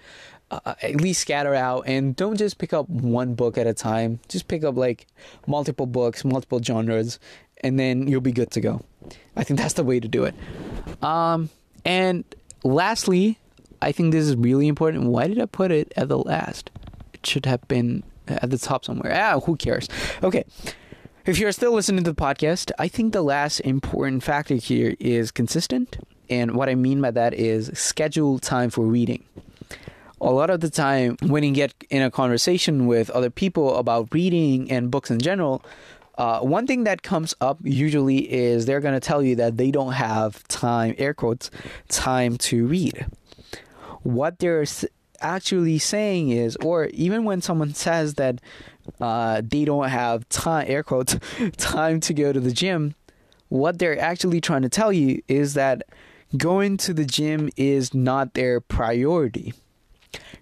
Uh, 0.52 0.76
at 0.84 1.02
least 1.02 1.22
scatter 1.22 1.56
out 1.56 1.82
and 1.88 2.16
don't 2.16 2.38
just 2.38 2.60
pick 2.60 2.74
up 2.74 2.88
one 2.88 3.34
book 3.34 3.58
at 3.58 3.66
a 3.66 3.74
time. 3.74 4.20
Just 4.28 4.48
pick 4.48 4.64
up 4.64 4.78
like 4.78 5.08
multiple 5.48 5.88
books, 5.88 6.24
multiple 6.24 6.62
genres, 6.62 7.18
and 7.64 7.80
then 7.80 8.08
you'll 8.08 8.22
be 8.22 8.32
good 8.32 8.52
to 8.52 8.62
go. 8.62 8.82
I 9.36 9.44
think 9.44 9.60
that's 9.60 9.74
the 9.74 9.84
way 9.84 10.00
to 10.00 10.08
do 10.08 10.26
it. 10.26 10.36
Um, 11.02 11.50
and 11.86 12.24
lastly, 12.64 13.40
I 13.82 13.92
think 13.92 14.12
this 14.12 14.26
is 14.26 14.36
really 14.36 14.68
important. 14.68 15.06
Why 15.06 15.28
did 15.28 15.42
I 15.42 15.46
put 15.46 15.72
it 15.72 15.92
at 15.98 16.08
the 16.08 16.20
last? 16.20 16.70
Should 17.26 17.46
have 17.46 17.68
been 17.68 18.04
at 18.28 18.50
the 18.50 18.58
top 18.58 18.86
somewhere. 18.86 19.14
Ah, 19.14 19.40
who 19.40 19.56
cares? 19.56 19.88
Okay. 20.24 20.46
If 21.26 21.40
you're 21.40 21.52
still 21.54 21.72
listening 21.72 22.04
to 22.04 22.12
the 22.12 22.22
podcast, 22.22 22.72
I 22.78 22.88
think 22.90 23.14
the 23.14 23.22
last 23.22 23.62
important 23.62 24.24
factor 24.24 24.56
here 24.56 24.96
is 25.00 25.32
consistent. 25.32 25.98
And 26.30 26.56
what 26.56 26.68
I 26.70 26.76
mean 26.76 27.02
by 27.02 27.12
that 27.12 27.34
is 27.34 27.72
schedule 27.74 28.40
time 28.40 28.70
for 28.70 28.86
reading. 28.86 29.24
A 30.20 30.32
lot 30.32 30.50
of 30.50 30.62
the 30.62 30.70
time, 30.70 31.18
when 31.22 31.44
you 31.44 31.52
get 31.52 31.74
in 31.90 32.02
a 32.02 32.10
conversation 32.10 32.88
with 32.88 33.10
other 33.10 33.30
people 33.30 33.78
about 33.78 34.14
reading 34.14 34.72
and 34.72 34.90
books 34.90 35.12
in 35.12 35.20
general, 35.20 35.64
uh, 36.18 36.40
one 36.42 36.68
thing 36.68 36.84
that 36.84 37.04
comes 37.04 37.34
up 37.42 37.58
usually 37.64 38.32
is 38.32 38.66
they're 38.66 38.80
going 38.80 38.94
to 38.94 39.00
tell 39.00 39.24
you 39.24 39.36
that 39.36 39.58
they 39.58 39.72
don't 39.72 39.94
have 39.94 40.48
time, 40.48 40.96
air 40.98 41.14
quotes, 41.14 41.52
time 41.90 42.38
to 42.38 42.66
read. 42.68 43.06
What 44.04 44.40
they're 44.40 44.66
actually 45.24 45.80
saying 45.80 46.30
is, 46.30 46.56
or 46.58 46.86
even 46.88 47.24
when 47.24 47.42
someone 47.42 47.74
says 47.74 48.16
that 48.16 48.40
uh, 49.00 49.42
they 49.44 49.66
don't 49.66 49.90
have 49.90 50.28
time, 50.30 50.66
air 50.68 50.84
quotes, 50.84 51.18
time 51.58 52.00
to 52.02 52.14
go 52.14 52.32
to 52.32 52.40
the 52.40 52.52
gym, 52.52 52.96
what 53.50 53.80
they're 53.80 54.00
actually 54.00 54.42
trying 54.42 54.64
to 54.64 54.70
tell 54.70 54.92
you 54.92 55.22
is 55.28 55.54
that 55.54 55.84
going 56.38 56.78
to 56.78 56.94
the 56.94 57.06
gym 57.06 57.50
is 57.56 57.94
not 57.94 58.34
their 58.34 58.60
priority. 58.60 59.54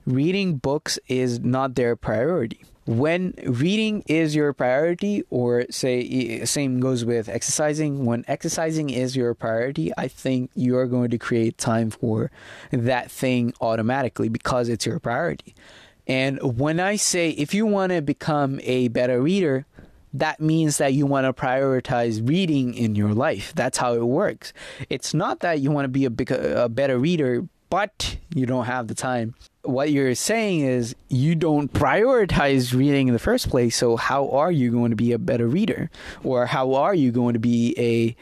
Reading 0.05 0.57
books 0.57 0.97
is 1.07 1.39
not 1.39 1.75
their 1.75 1.95
priority 1.95 2.63
when 2.85 3.33
reading 3.45 4.03
is 4.07 4.35
your 4.35 4.53
priority 4.53 5.23
or 5.29 5.65
say 5.69 6.43
same 6.45 6.79
goes 6.79 7.05
with 7.05 7.29
exercising 7.29 8.05
when 8.05 8.25
exercising 8.27 8.89
is 8.89 9.15
your 9.15 9.33
priority 9.33 9.91
i 9.97 10.07
think 10.07 10.49
you're 10.55 10.87
going 10.87 11.09
to 11.09 11.17
create 11.17 11.57
time 11.57 11.91
for 11.91 12.31
that 12.71 13.11
thing 13.11 13.53
automatically 13.61 14.29
because 14.29 14.67
it's 14.67 14.85
your 14.85 14.99
priority. 14.99 15.53
And 16.07 16.39
when 16.57 16.79
i 16.79 16.95
say 16.95 17.29
if 17.31 17.53
you 17.53 17.65
want 17.65 17.91
to 17.91 18.01
become 18.01 18.59
a 18.63 18.87
better 18.87 19.21
reader 19.21 19.65
that 20.13 20.41
means 20.41 20.77
that 20.79 20.93
you 20.93 21.05
want 21.05 21.25
to 21.25 21.31
prioritize 21.31 22.27
reading 22.27 22.73
in 22.73 22.95
your 22.95 23.13
life. 23.13 23.53
That's 23.55 23.77
how 23.77 23.93
it 23.93 24.03
works. 24.03 24.51
It's 24.89 25.13
not 25.13 25.39
that 25.39 25.61
you 25.61 25.71
want 25.71 25.85
to 25.85 25.89
be 25.89 26.03
a, 26.03 26.09
big, 26.09 26.31
a 26.31 26.67
better 26.67 26.99
reader 26.99 27.47
but 27.71 28.17
you 28.35 28.45
don't 28.45 28.65
have 28.65 28.87
the 28.87 28.93
time 28.93 29.33
what 29.63 29.91
you're 29.91 30.15
saying 30.15 30.61
is 30.61 30.95
you 31.09 31.35
don't 31.35 31.71
prioritize 31.71 32.73
reading 32.73 33.07
in 33.07 33.13
the 33.13 33.19
first 33.19 33.49
place. 33.49 33.75
So 33.75 33.95
how 33.95 34.29
are 34.29 34.51
you 34.51 34.71
going 34.71 34.89
to 34.89 34.95
be 34.95 35.11
a 35.11 35.19
better 35.19 35.47
reader, 35.47 35.89
or 36.23 36.45
how 36.45 36.73
are 36.75 36.95
you 36.95 37.11
going 37.11 37.33
to 37.33 37.39
be 37.39 37.75
a 37.77 38.15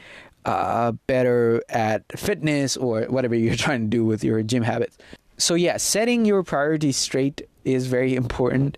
uh, 0.50 0.92
better 1.08 1.62
at 1.70 2.04
fitness 2.18 2.78
or 2.78 3.04
whatever 3.04 3.36
you're 3.36 3.56
trying 3.68 3.82
to 3.82 3.88
do 3.88 4.06
with 4.06 4.24
your 4.24 4.42
gym 4.44 4.64
habits? 4.64 4.98
So 5.38 5.56
yeah, 5.56 5.78
setting 5.78 6.26
your 6.26 6.44
priorities 6.44 6.98
straight 6.98 7.48
is 7.64 7.88
very 7.88 8.16
important. 8.16 8.78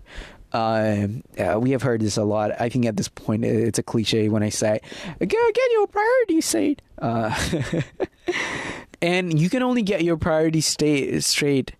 Uh, 0.52 1.08
uh, 1.38 1.58
we 1.58 1.70
have 1.70 1.82
heard 1.82 2.02
this 2.02 2.18
a 2.18 2.24
lot. 2.24 2.52
I 2.60 2.68
think 2.68 2.84
at 2.84 2.96
this 2.96 3.08
point 3.08 3.44
it's 3.44 3.78
a 3.78 3.82
cliche 3.82 4.28
when 4.28 4.42
I 4.42 4.50
say, 4.50 4.80
"Get, 5.18 5.30
get 5.30 5.72
your 5.72 5.86
priorities 5.86 6.44
straight." 6.44 6.82
Uh, 6.98 7.34
and 9.02 9.40
you 9.40 9.48
can 9.48 9.62
only 9.62 9.82
get 9.82 10.04
your 10.04 10.18
priorities 10.18 10.66
straight 10.66 11.72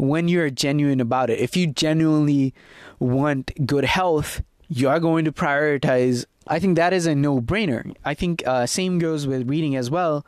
when 0.00 0.28
you're 0.28 0.50
genuine 0.50 1.00
about 1.00 1.30
it. 1.30 1.38
If 1.38 1.56
you 1.56 1.66
genuinely 1.66 2.54
want 2.98 3.52
good 3.66 3.84
health, 3.84 4.42
you 4.68 4.88
are 4.88 4.98
going 4.98 5.24
to 5.26 5.32
prioritize. 5.32 6.24
I 6.46 6.58
think 6.58 6.76
that 6.76 6.92
is 6.92 7.06
a 7.06 7.14
no-brainer. 7.14 7.94
I 8.04 8.14
think 8.14 8.42
uh, 8.46 8.66
same 8.66 8.98
goes 8.98 9.26
with 9.26 9.48
reading 9.48 9.76
as 9.76 9.90
well. 9.90 10.24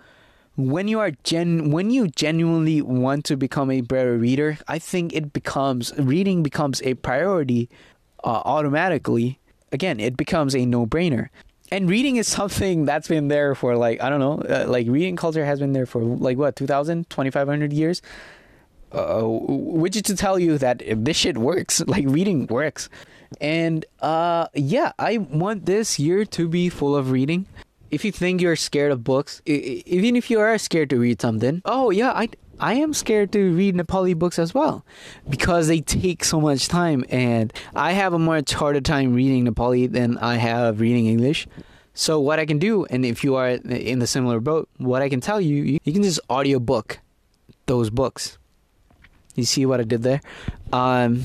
When 0.57 0.87
you 0.89 1.01
are 1.01 1.13
gen, 1.25 1.71
when 1.71 1.91
you 1.91 2.09
genuinely 2.09 2.83
want 2.83 3.25
to 3.27 3.37
become 3.37 3.71
a 3.71 3.81
better 3.81 4.19
reader, 4.19 4.59
I 4.69 4.79
think 4.79 5.15
it 5.15 5.33
becomes 5.33 5.93
reading 5.97 6.43
becomes 6.43 6.83
a 6.83 6.93
priority 6.95 7.71
uh, 8.23 8.43
automatically. 8.45 9.39
Again, 9.73 9.99
it 9.99 10.19
becomes 10.19 10.55
a 10.55 10.67
no-brainer 10.67 11.31
and 11.71 11.89
reading 11.89 12.17
is 12.17 12.29
something 12.39 12.85
that's 12.85 13.09
been 13.09 13.29
there 13.29 13.55
for 13.55 13.77
like 13.77 14.01
i 14.03 14.11
don't 14.11 14.21
know 14.21 14.43
uh, 14.55 14.67
like 14.69 14.87
reading 14.89 15.17
culture 15.17 15.47
has 15.47 15.59
been 15.59 15.73
there 15.73 15.87
for 15.87 16.03
like 16.03 16.37
what 16.37 16.55
2000 16.55 17.09
2500 17.09 17.73
years 17.73 18.03
uh, 18.95 19.87
is 19.93 20.03
to 20.03 20.17
tell 20.17 20.39
you 20.39 20.59
that 20.59 20.83
this 20.87 21.17
shit 21.17 21.39
works 21.39 21.81
like 21.87 22.05
reading 22.07 22.47
works 22.47 22.89
and 23.41 23.85
uh 24.01 24.47
yeah 24.55 24.93
i 24.99 25.19
want 25.19 25.65
this 25.67 25.99
year 25.99 26.25
to 26.25 26.49
be 26.49 26.69
full 26.69 26.95
of 26.95 27.11
reading 27.11 27.47
if 27.91 28.05
you 28.05 28.13
think 28.13 28.41
you're 28.41 28.57
scared 28.57 28.93
of 28.93 29.03
books 29.03 29.41
even 29.47 30.17
if 30.17 30.31
you 30.31 30.39
are 30.39 30.57
scared 30.59 30.91
to 30.91 30.99
read 30.99 31.21
something 31.21 31.63
oh 31.65 31.91
yeah 31.91 32.13
i 32.13 32.29
I 32.61 32.75
am 32.75 32.95
scared 32.95 33.33
to 33.33 33.53
read 33.57 33.75
Nepali 33.75 34.17
books 34.17 34.39
as 34.39 34.55
well 34.55 34.85
because 35.29 35.67
they 35.67 35.81
take 35.81 36.23
so 36.23 36.41
much 36.41 36.69
time, 36.69 37.05
and 37.09 37.53
I 37.75 37.91
have 37.91 38.13
a 38.13 38.21
much 38.21 38.53
harder 38.53 38.81
time 38.81 39.15
reading 39.15 39.47
Nepali 39.47 39.91
than 39.91 40.17
I 40.19 40.37
have 40.37 40.79
reading 40.79 41.07
English. 41.07 41.49
So 41.95 42.21
what 42.21 42.39
I 42.39 42.47
can 42.47 42.61
do, 42.61 42.85
and 42.85 43.05
if 43.05 43.25
you 43.25 43.35
are 43.35 43.49
in 43.49 43.99
the 43.99 44.07
similar 44.07 44.39
boat, 44.39 44.69
what 44.77 45.03
I 45.03 45.09
can 45.09 45.21
tell 45.21 45.41
you, 45.41 45.81
you 45.83 45.93
can 45.93 46.05
just 46.05 46.21
audiobook 46.31 47.01
those 47.67 47.91
books. 47.91 48.39
You 49.35 49.45
see 49.45 49.67
what 49.67 49.81
I 49.81 49.85
did 49.85 50.03
there? 50.03 50.21
Um, 50.73 51.25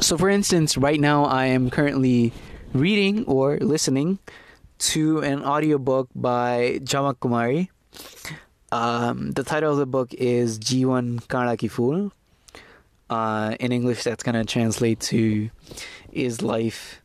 so 0.00 0.16
for 0.18 0.28
instance, 0.28 0.76
right 0.76 1.00
now 1.00 1.24
I 1.24 1.46
am 1.46 1.70
currently 1.70 2.32
reading 2.72 3.24
or 3.24 3.56
listening 3.58 4.18
to 4.78 5.20
an 5.20 5.44
audiobook 5.44 6.08
by 6.14 6.80
Jhamak 6.82 7.16
Kumari. 7.16 7.68
Um, 8.70 9.32
the 9.32 9.42
title 9.42 9.72
of 9.72 9.78
the 9.78 9.86
book 9.86 10.12
is 10.14 10.58
Jiwan 10.58 11.24
Karaki 11.26 11.70
Fool. 11.70 12.12
Uh, 13.08 13.56
in 13.58 13.72
English, 13.72 14.04
that's 14.04 14.22
going 14.22 14.34
to 14.34 14.44
translate 14.44 15.00
to 15.00 15.48
Is 16.12 16.42
Life 16.42 17.00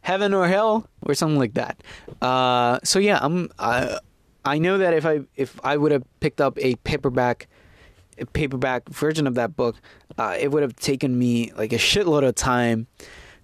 Heaven 0.00 0.32
or 0.32 0.48
Hell? 0.48 0.88
Or 1.02 1.14
something 1.14 1.38
like 1.38 1.54
that. 1.54 1.82
Uh, 2.22 2.80
so 2.82 2.98
yeah, 2.98 3.18
I'm, 3.20 3.50
I, 3.58 3.98
I 4.46 4.58
know 4.58 4.78
that 4.78 4.94
if 4.94 5.04
I 5.04 5.20
if 5.36 5.60
I 5.62 5.76
would 5.76 5.92
have 5.92 6.04
picked 6.20 6.40
up 6.40 6.56
a 6.58 6.76
paperback 6.76 7.48
paperback 8.32 8.88
version 8.88 9.26
of 9.26 9.34
that 9.34 9.56
book, 9.56 9.76
uh, 10.18 10.36
it 10.38 10.50
would 10.50 10.62
have 10.62 10.76
taken 10.76 11.18
me 11.18 11.52
like 11.56 11.72
a 11.72 11.78
shitload 11.78 12.26
of 12.26 12.34
time 12.34 12.86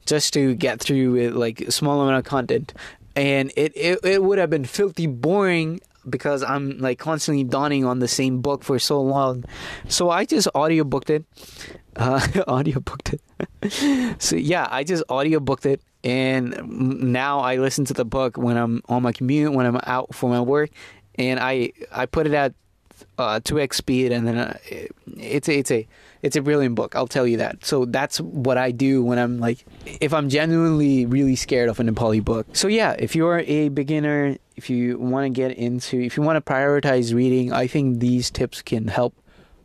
just 0.06 0.32
to 0.34 0.54
get 0.54 0.80
through 0.80 1.16
it, 1.16 1.34
like 1.34 1.60
a 1.60 1.70
small 1.70 2.00
amount 2.00 2.18
of 2.18 2.24
content, 2.24 2.72
and 3.14 3.52
it, 3.56 3.72
it 3.76 3.98
it 4.04 4.22
would 4.22 4.38
have 4.38 4.50
been 4.50 4.64
filthy 4.64 5.06
boring 5.06 5.80
because 6.08 6.42
I'm 6.42 6.78
like 6.78 6.98
constantly 6.98 7.44
donning 7.44 7.84
on 7.84 8.00
the 8.00 8.08
same 8.08 8.40
book 8.40 8.64
for 8.64 8.78
so 8.78 9.00
long. 9.00 9.44
So 9.88 10.10
I 10.10 10.24
just 10.24 10.48
audiobooked 10.54 11.10
it. 11.10 11.24
Uh, 11.94 12.18
audiobooked 12.48 13.14
it. 13.14 14.20
so 14.22 14.36
yeah, 14.36 14.66
I 14.70 14.82
just 14.82 15.04
audiobooked 15.08 15.66
it 15.66 15.80
and 16.04 17.02
now 17.12 17.40
I 17.40 17.56
listen 17.56 17.84
to 17.86 17.94
the 17.94 18.04
book 18.04 18.36
when 18.36 18.56
I'm 18.56 18.82
on 18.88 19.02
my 19.02 19.12
commute, 19.12 19.52
when 19.52 19.66
I'm 19.66 19.78
out 19.84 20.14
for 20.14 20.28
my 20.28 20.40
work, 20.40 20.70
and 21.16 21.38
I 21.38 21.72
I 21.92 22.06
put 22.06 22.26
it 22.26 22.34
at 22.34 22.54
uh, 23.18 23.40
2x 23.40 23.74
speed, 23.74 24.12
and 24.12 24.26
then 24.26 24.38
uh, 24.38 24.58
it's 25.16 25.48
a, 25.48 25.58
it's 25.58 25.70
a 25.70 25.86
it's 26.22 26.36
a 26.36 26.42
brilliant 26.42 26.76
book. 26.76 26.94
I'll 26.94 27.08
tell 27.08 27.26
you 27.26 27.38
that. 27.38 27.64
So 27.64 27.84
that's 27.84 28.20
what 28.20 28.56
I 28.56 28.70
do 28.70 29.02
when 29.02 29.18
I'm 29.18 29.40
like, 29.40 29.64
if 30.00 30.14
I'm 30.14 30.28
genuinely 30.28 31.04
really 31.04 31.36
scared 31.36 31.68
of 31.68 31.80
a 31.80 31.82
Nepali 31.82 32.24
book. 32.24 32.46
So 32.52 32.68
yeah, 32.68 32.94
if 32.98 33.16
you're 33.16 33.40
a 33.40 33.68
beginner, 33.68 34.36
if 34.56 34.70
you 34.70 34.98
want 34.98 35.24
to 35.24 35.30
get 35.30 35.56
into, 35.56 36.00
if 36.00 36.16
you 36.16 36.22
want 36.22 36.44
to 36.44 36.52
prioritize 36.52 37.12
reading, 37.12 37.52
I 37.52 37.66
think 37.66 37.98
these 37.98 38.30
tips 38.30 38.62
can 38.62 38.86
help 38.86 39.14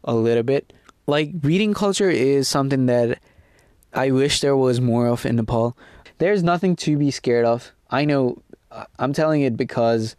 a 0.03 0.15
little 0.15 0.43
bit. 0.43 0.73
Like 1.05 1.31
reading 1.41 1.73
culture 1.73 2.09
is 2.09 2.47
something 2.47 2.87
that 2.87 3.19
I 3.93 4.11
wish 4.11 4.41
there 4.41 4.57
was 4.57 4.81
more 4.81 5.07
of 5.07 5.25
in 5.25 5.35
Nepal. 5.35 5.77
There's 6.17 6.43
nothing 6.43 6.75
to 6.77 6.97
be 6.97 7.11
scared 7.11 7.45
of. 7.45 7.71
I 7.89 8.05
know. 8.05 8.41
Uh, 8.71 8.85
I'm 8.99 9.13
telling 9.13 9.41
it 9.41 9.55
because 9.55 10.15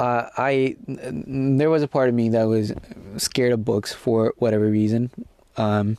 uh, 0.00 0.30
I 0.36 0.76
there 0.88 1.68
was 1.68 1.82
a 1.82 1.88
part 1.88 2.08
of 2.08 2.14
me 2.14 2.30
that 2.30 2.44
was 2.44 2.72
scared 3.18 3.52
of 3.52 3.64
books 3.64 3.92
for 3.92 4.34
whatever 4.38 4.64
reason. 4.64 5.10
Um, 5.56 5.98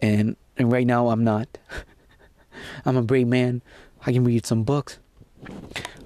and 0.00 0.36
and 0.56 0.70
right 0.70 0.86
now 0.86 1.08
I'm 1.08 1.24
not. 1.24 1.58
I'm 2.86 2.96
a 2.96 3.02
brave 3.02 3.26
man. 3.26 3.62
I 4.06 4.12
can 4.12 4.22
read 4.22 4.46
some 4.46 4.62
books. 4.62 4.98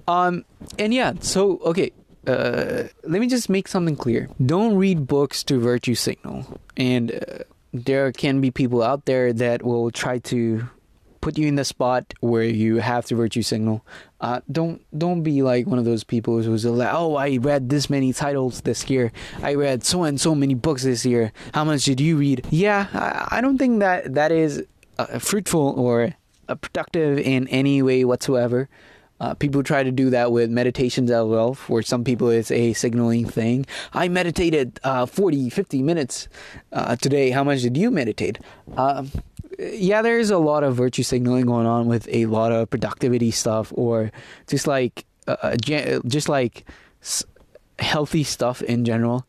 Um, 0.08 0.44
and 0.78 0.94
yeah, 0.94 1.12
so 1.20 1.58
okay, 1.58 1.92
uh, 2.26 2.84
let 3.04 3.20
me 3.20 3.26
just 3.26 3.50
make 3.50 3.68
something 3.68 3.96
clear. 3.96 4.28
Don't 4.44 4.76
read 4.76 5.06
books 5.06 5.44
to 5.44 5.60
virtue 5.60 5.94
signal. 5.94 6.58
And 6.76 7.12
uh, 7.12 7.44
there 7.72 8.12
can 8.12 8.40
be 8.40 8.50
people 8.50 8.82
out 8.82 9.04
there 9.04 9.32
that 9.34 9.62
will 9.62 9.90
try 9.90 10.18
to 10.32 10.68
put 11.20 11.38
you 11.38 11.46
in 11.46 11.54
the 11.56 11.64
spot 11.64 12.14
where 12.20 12.44
you 12.44 12.76
have 12.76 13.04
to 13.06 13.14
virtue 13.14 13.42
signal. 13.42 13.84
Uh, 14.20 14.40
don't 14.50 14.82
don't 14.96 15.22
be 15.22 15.42
like 15.42 15.66
one 15.66 15.78
of 15.78 15.84
those 15.84 16.04
people 16.04 16.42
who's 16.42 16.64
like, 16.64 16.92
oh, 16.92 17.16
I 17.16 17.36
read 17.36 17.68
this 17.68 17.88
many 17.88 18.12
titles 18.12 18.62
this 18.62 18.88
year. 18.90 19.12
I 19.42 19.54
read 19.54 19.84
so 19.84 20.04
and 20.04 20.20
so 20.20 20.34
many 20.34 20.54
books 20.54 20.82
this 20.84 21.04
year. 21.04 21.32
How 21.54 21.64
much 21.64 21.84
did 21.84 22.00
you 22.00 22.16
read? 22.16 22.46
Yeah, 22.50 22.86
I, 22.92 23.38
I 23.38 23.40
don't 23.40 23.58
think 23.58 23.80
that 23.80 24.14
that 24.14 24.32
is 24.32 24.64
uh, 24.98 25.18
fruitful 25.18 25.74
or 25.76 26.14
uh, 26.48 26.54
productive 26.54 27.18
in 27.18 27.48
any 27.48 27.82
way 27.82 28.04
whatsoever. 28.04 28.68
Uh, 29.20 29.34
people 29.34 29.62
try 29.62 29.82
to 29.82 29.92
do 29.92 30.08
that 30.08 30.32
with 30.32 30.50
meditations 30.50 31.10
as 31.10 31.24
well. 31.26 31.52
For 31.52 31.82
some 31.82 32.04
people, 32.04 32.30
it's 32.30 32.50
a 32.50 32.72
signaling 32.72 33.26
thing. 33.26 33.66
I 33.92 34.08
meditated 34.08 34.80
uh, 34.82 35.04
40, 35.04 35.50
50 35.50 35.82
minutes 35.82 36.28
uh, 36.72 36.96
today. 36.96 37.30
How 37.30 37.44
much 37.44 37.60
did 37.60 37.76
you 37.76 37.90
meditate? 37.90 38.38
Um, 38.78 39.10
yeah, 39.58 40.02
there's 40.02 40.30
a 40.30 40.38
lot 40.38 40.62
of 40.62 40.76
virtue 40.76 41.02
signaling 41.02 41.46
going 41.46 41.66
on 41.66 41.86
with 41.86 42.08
a 42.10 42.26
lot 42.26 42.52
of 42.52 42.70
productivity 42.70 43.30
stuff, 43.30 43.72
or 43.74 44.12
just 44.46 44.66
like 44.66 45.04
uh, 45.26 45.56
just 45.56 46.28
like 46.28 46.64
healthy 47.78 48.24
stuff 48.24 48.62
in 48.62 48.84
general. 48.84 49.26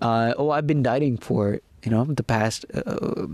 Uh, 0.00 0.34
oh, 0.36 0.50
I've 0.50 0.66
been 0.66 0.82
dieting 0.82 1.16
for 1.16 1.60
you 1.82 1.90
know 1.90 2.04
the 2.04 2.22
past 2.22 2.66
uh, 2.74 3.26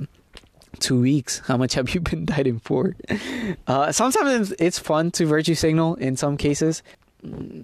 two 0.78 1.00
weeks. 1.00 1.40
How 1.46 1.56
much 1.56 1.74
have 1.74 1.94
you 1.94 2.00
been 2.12 2.24
dieting 2.24 2.60
for? 2.60 2.96
Uh, 3.66 3.92
sometimes 3.92 4.52
it's 4.58 4.78
fun 4.78 5.10
to 5.12 5.26
virtue 5.26 5.54
signal. 5.54 5.94
In 5.96 6.16
some 6.16 6.36
cases, 6.36 6.82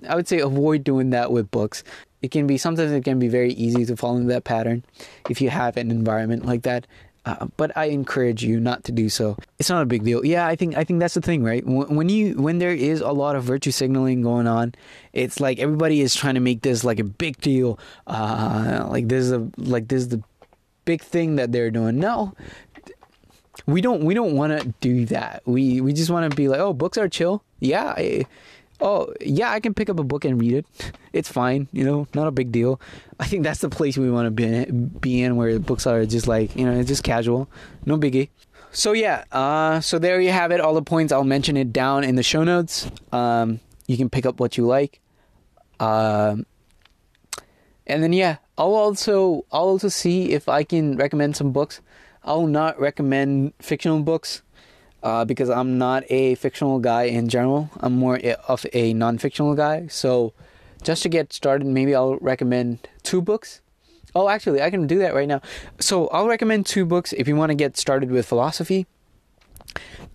I 0.09 0.14
would 0.14 0.29
say 0.29 0.39
avoid 0.41 0.85
doing 0.85 1.11
that 1.11 1.33
with 1.33 1.51
books. 1.51 1.83
It 2.22 2.31
can 2.31 2.47
be 2.47 2.59
sometimes 2.59 2.93
it 2.93 3.05
can 3.05 3.18
be 3.18 3.29
very 3.29 3.53
easy 3.53 3.85
to 3.87 3.97
fall 3.97 4.16
into 4.16 4.29
that 4.33 4.45
pattern 4.45 4.85
if 5.29 5.41
you 5.41 5.51
have 5.51 5.77
an 5.77 5.91
environment 5.91 6.45
like 6.45 6.62
that. 6.62 6.87
Uh, 7.27 7.47
but 7.57 7.77
I 7.77 7.87
encourage 7.87 8.45
you 8.45 8.61
not 8.61 8.85
to 8.85 8.93
do 8.93 9.09
so. 9.09 9.37
It's 9.59 9.68
not 9.68 9.83
a 9.83 9.87
big 9.87 10.05
deal. 10.05 10.24
Yeah, 10.24 10.47
I 10.47 10.55
think 10.55 10.77
I 10.77 10.85
think 10.85 11.01
that's 11.01 11.14
the 11.14 11.20
thing, 11.20 11.43
right? 11.43 11.64
When 11.66 12.09
you 12.09 12.41
when 12.41 12.59
there 12.59 12.72
is 12.72 13.01
a 13.01 13.11
lot 13.11 13.35
of 13.35 13.43
virtue 13.43 13.72
signaling 13.72 14.22
going 14.22 14.47
on, 14.47 14.74
it's 15.12 15.41
like 15.41 15.59
everybody 15.59 16.01
is 16.01 16.14
trying 16.14 16.35
to 16.35 16.41
make 16.41 16.62
this 16.62 16.85
like 16.85 17.01
a 17.01 17.05
big 17.05 17.39
deal. 17.41 17.81
Uh, 18.07 18.87
like 18.89 19.09
this 19.09 19.24
is 19.24 19.33
a 19.33 19.51
like 19.57 19.89
this 19.89 20.03
is 20.03 20.09
the 20.09 20.22
big 20.85 21.03
thing 21.03 21.35
that 21.37 21.51
they're 21.51 21.72
doing. 21.72 21.99
No, 21.99 22.33
we 23.66 23.81
don't 23.81 24.05
we 24.05 24.14
don't 24.14 24.37
want 24.37 24.61
to 24.61 24.72
do 24.81 25.07
that. 25.07 25.43
We 25.47 25.81
we 25.81 25.93
just 25.93 26.11
want 26.11 26.31
to 26.31 26.37
be 26.37 26.47
like, 26.47 26.61
oh, 26.61 26.72
books 26.72 26.97
are 26.97 27.09
chill. 27.09 27.43
Yeah, 27.59 27.95
I, 27.97 28.27
oh 28.81 29.12
yeah, 29.20 29.51
I 29.51 29.61
can 29.61 29.74
pick 29.74 29.89
up 29.89 29.99
a 29.99 30.05
book 30.05 30.24
and 30.24 30.41
read 30.41 30.53
it. 30.53 30.66
It's 31.16 31.33
fine, 31.33 31.66
you 31.72 31.83
know, 31.83 32.07
not 32.12 32.27
a 32.27 32.31
big 32.31 32.53
deal. 32.53 32.79
I 33.20 33.24
think 33.24 33.43
that's 33.43 33.61
the 33.61 33.70
place 33.70 33.97
we 33.97 34.11
want 34.11 34.27
to 34.27 34.31
be 34.31 34.70
be 34.70 35.22
in, 35.22 35.37
where 35.37 35.59
books 35.59 35.87
are 35.87 36.05
just 36.05 36.29
like 36.29 36.55
you 36.55 36.66
know, 36.66 36.79
it's 36.79 36.89
just 36.89 37.03
casual, 37.03 37.49
no 37.87 37.97
biggie. 37.97 38.29
So 38.70 38.93
yeah, 38.93 39.24
uh, 39.33 39.81
so 39.81 39.99
there 39.99 40.20
you 40.20 40.31
have 40.31 40.53
it. 40.53 40.61
All 40.61 40.74
the 40.74 40.83
points 40.83 41.11
I'll 41.12 41.24
mention 41.24 41.57
it 41.57 41.72
down 41.72 42.05
in 42.05 42.16
the 42.16 42.22
show 42.22 42.45
notes. 42.45 42.91
Um, 43.12 43.61
you 43.87 43.97
can 43.97 44.11
pick 44.11 44.27
up 44.27 44.41
what 44.41 44.59
you 44.59 44.66
like. 44.66 45.01
Um, 45.81 46.45
and 47.87 48.03
then 48.03 48.12
yeah, 48.12 48.37
I'll 48.59 48.74
also 48.74 49.47
I'll 49.53 49.68
also 49.72 49.89
see 49.89 50.33
if 50.33 50.49
I 50.49 50.64
can 50.64 50.97
recommend 50.97 51.37
some 51.37 51.53
books. 51.53 51.81
I'll 52.24 52.47
not 52.47 52.79
recommend 52.81 53.55
fictional 53.61 54.03
books 54.03 54.43
uh, 55.07 55.24
because 55.24 55.48
I'm 55.48 55.78
not 55.78 56.02
a 56.11 56.34
fictional 56.34 56.80
guy 56.80 57.04
in 57.04 57.28
general. 57.28 57.70
I'm 57.78 57.92
more 57.92 58.18
of 58.48 58.66
a 58.72 58.92
non-fictional 58.92 59.54
guy. 59.54 59.86
So 59.86 60.32
just 60.82 61.04
to 61.04 61.09
get 61.09 61.32
started, 61.32 61.64
maybe 61.64 61.94
I'll 61.94 62.16
recommend 62.16 62.88
two 63.04 63.22
books. 63.22 63.61
Oh, 64.16 64.28
actually, 64.28 64.61
I 64.62 64.68
can 64.68 64.88
do 64.88 64.98
that 64.98 65.14
right 65.14 65.28
now. 65.28 65.42
So 65.78 66.09
I'll 66.09 66.26
recommend 66.26 66.66
two 66.66 66.84
books 66.84 67.12
if 67.12 67.28
you 67.28 67.36
want 67.36 67.50
to 67.50 67.54
get 67.54 67.76
started 67.76 68.11
with 68.11 68.26
philosophy. 68.26 68.86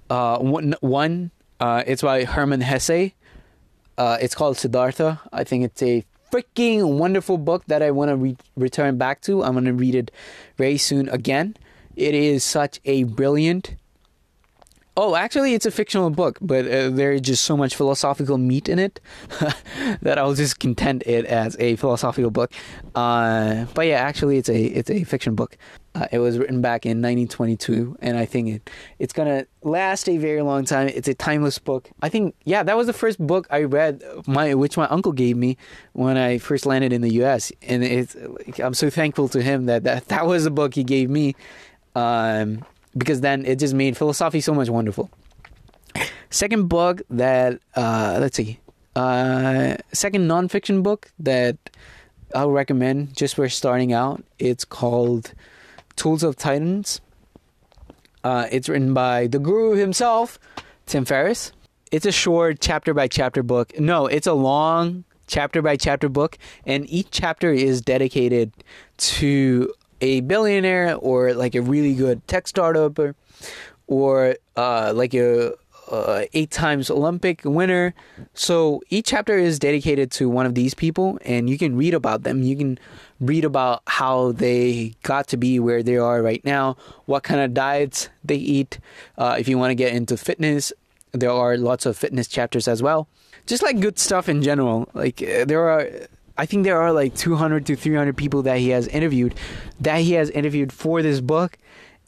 Uh, 0.10 0.40
one, 0.40 0.76
one 0.82 1.32
uh, 1.62 1.84
it's 1.88 2.02
by 2.02 2.26
Hermann 2.26 2.60
Hesse. 2.60 3.14
Uh, 3.98 4.18
it's 4.20 4.36
called 4.36 4.58
Siddhartha. 4.58 5.22
I 5.32 5.46
think 5.46 5.64
it's 5.64 5.82
a 5.82 6.04
freaking 6.34 6.98
wonderful 6.98 7.38
book 7.38 7.64
that 7.68 7.82
I 7.82 7.92
want 7.92 8.10
to 8.10 8.18
re- 8.18 8.38
return 8.58 8.98
back 8.98 9.22
to. 9.22 9.42
I'm 9.42 9.54
going 9.54 9.66
to 9.66 9.74
read 9.74 9.96
it 9.96 10.12
very 10.58 10.78
soon 10.78 11.08
again. 11.08 11.56
It 11.96 12.14
is 12.14 12.44
such 12.44 12.82
a 12.84 13.04
brilliant 13.04 13.76
Oh, 14.98 15.16
actually, 15.16 15.54
it's 15.54 15.66
a 15.66 15.72
fictional 15.72 16.10
book, 16.10 16.38
but 16.42 16.66
uh, 16.66 16.90
there's 16.90 17.22
just 17.22 17.46
so 17.46 17.56
much 17.56 17.76
philosophical 17.78 18.38
meat 18.38 18.68
in 18.68 18.78
it 18.78 19.00
that 20.02 20.18
I'll 20.18 20.34
just 20.34 20.60
content 20.60 21.04
it 21.06 21.26
as 21.26 21.56
a 21.60 21.78
philosophical 21.78 22.30
book. 22.30 22.52
Uh, 22.94 23.66
but 23.74 23.88
yeah, 23.88 24.02
actually, 24.02 24.38
it's 24.38 24.50
a 24.50 24.62
it's 24.62 24.90
a 24.90 25.06
fiction 25.06 25.34
book. 25.34 25.58
Uh, 25.96 26.08
it 26.12 26.20
was 26.20 26.38
written 26.38 26.62
back 26.62 26.86
in 26.86 27.02
1922, 27.02 27.98
and 28.02 28.18
I 28.18 28.26
think 28.26 28.50
it 28.50 28.70
it's 29.00 29.14
gonna 29.14 29.46
last 29.64 30.10
a 30.10 30.18
very 30.18 30.42
long 30.42 30.66
time. 30.66 30.90
It's 30.90 31.08
a 31.08 31.14
timeless 31.14 31.58
book. 31.58 31.90
I 32.02 32.10
think 32.10 32.36
yeah, 32.44 32.62
that 32.62 32.76
was 32.76 32.88
the 32.88 32.94
first 32.94 33.18
book 33.26 33.48
I 33.50 33.64
read, 33.64 34.04
my 34.28 34.56
which 34.56 34.76
my 34.76 34.88
uncle 34.88 35.14
gave 35.14 35.38
me 35.38 35.56
when 35.94 36.18
I 36.18 36.38
first 36.38 36.66
landed 36.66 36.92
in 36.92 37.00
the 37.00 37.14
U.S. 37.14 37.50
And 37.62 37.82
it's 37.82 38.18
I'm 38.62 38.74
so 38.74 38.90
thankful 38.90 39.30
to 39.30 39.42
him 39.42 39.68
that 39.68 39.86
that, 39.86 40.10
that 40.10 40.26
was 40.26 40.44
the 40.44 40.52
book 40.52 40.76
he 40.76 40.84
gave 40.84 41.10
me. 41.10 41.36
Um, 41.96 42.66
because 42.98 43.22
then 43.22 43.46
it 43.46 43.60
just 43.60 43.74
made 43.74 43.98
philosophy 43.98 44.42
so 44.42 44.54
much 44.54 44.70
wonderful. 44.70 45.10
Second 46.30 46.70
book 46.70 47.02
that 47.10 47.60
uh, 47.76 48.18
let's 48.20 48.38
see, 48.38 48.60
uh, 48.96 49.76
second 49.92 50.28
nonfiction 50.28 50.82
book 50.84 51.12
that 51.20 51.58
I'll 52.34 52.52
recommend 52.52 53.16
just 53.16 53.36
for 53.36 53.48
starting 53.50 53.92
out. 53.94 54.24
It's 54.40 54.64
called 54.64 55.34
Tools 55.96 56.24
of 56.24 56.36
Titans. 56.38 57.02
Uh, 58.24 58.48
it's 58.52 58.70
written 58.70 58.94
by 58.94 59.28
the 59.28 59.40
guru 59.40 59.76
himself, 59.76 60.40
Tim 60.86 61.06
Ferriss. 61.06 61.52
It's 61.92 62.06
a 62.06 62.12
short 62.12 62.62
chapter 62.62 62.94
by 62.94 63.08
chapter 63.08 63.44
book. 63.44 63.78
No, 63.80 64.08
it's 64.08 64.28
a 64.28 64.34
long 64.34 65.04
chapter 65.28 65.62
by 65.62 65.76
chapter 65.76 66.08
book, 66.08 66.38
and 66.66 66.90
each 66.90 67.08
chapter 67.12 67.52
is 67.52 67.82
dedicated 67.82 68.54
to 68.98 69.74
a 70.02 70.22
billionaire 70.22 70.96
or 70.96 71.34
like 71.34 71.56
a 71.56 71.62
really 71.62 71.94
good 71.94 72.28
tech 72.28 72.48
startup 72.48 73.00
or, 73.00 73.16
or 73.88 74.36
uh, 74.58 74.92
like 74.96 75.14
a 75.14 75.54
uh, 75.92 76.24
eight 76.34 76.52
times 76.52 76.90
Olympic 76.90 77.42
winner. 77.44 77.94
So 78.34 78.82
each 78.90 79.08
chapter 79.08 79.38
is 79.38 79.60
dedicated 79.60 80.10
to 80.12 80.30
one 80.30 80.46
of 80.46 80.56
these 80.56 80.74
people, 80.74 81.20
and 81.26 81.50
you 81.50 81.58
can 81.58 81.76
read 81.76 81.94
about 81.94 82.24
them. 82.24 82.44
You 82.44 82.56
can 82.56 82.80
read 83.20 83.44
about 83.46 83.84
how 83.86 84.32
they 84.32 84.96
got 85.04 85.28
to 85.28 85.38
be 85.38 85.60
where 85.60 85.84
they 85.84 85.98
are 85.98 86.24
right 86.24 86.44
now, 86.46 86.78
what 87.06 87.24
kind 87.24 87.42
of 87.42 87.54
diets 87.54 88.10
they 88.24 88.38
eat. 88.38 88.80
Uh, 89.18 89.36
if 89.38 89.48
you 89.48 89.58
want 89.58 89.72
to 89.72 89.76
get 89.76 89.94
into 89.94 90.18
fitness, 90.18 90.72
there 91.12 91.32
are 91.32 91.58
lots 91.58 91.86
of 91.86 91.98
fitness 91.98 92.28
chapters 92.28 92.68
as 92.68 92.82
well. 92.82 93.08
Just 93.46 93.64
like 93.64 93.80
good 93.80 94.00
stuff 94.00 94.30
in 94.30 94.42
general. 94.42 94.88
Like 94.94 95.22
uh, 95.22 95.46
there 95.46 95.70
are 95.70 95.90
I 96.42 96.48
think 96.48 96.64
there 96.64 96.82
are 96.82 96.92
like 96.92 97.14
200 97.14 97.68
to 97.68 97.76
300 97.76 98.18
people 98.18 98.42
that 98.42 98.58
he 98.58 98.70
has 98.70 98.88
interviewed 98.88 99.36
that 99.80 100.02
he 100.02 100.14
has 100.14 100.32
interviewed 100.32 100.74
for 100.74 101.04
this 101.04 101.22
book 101.22 101.56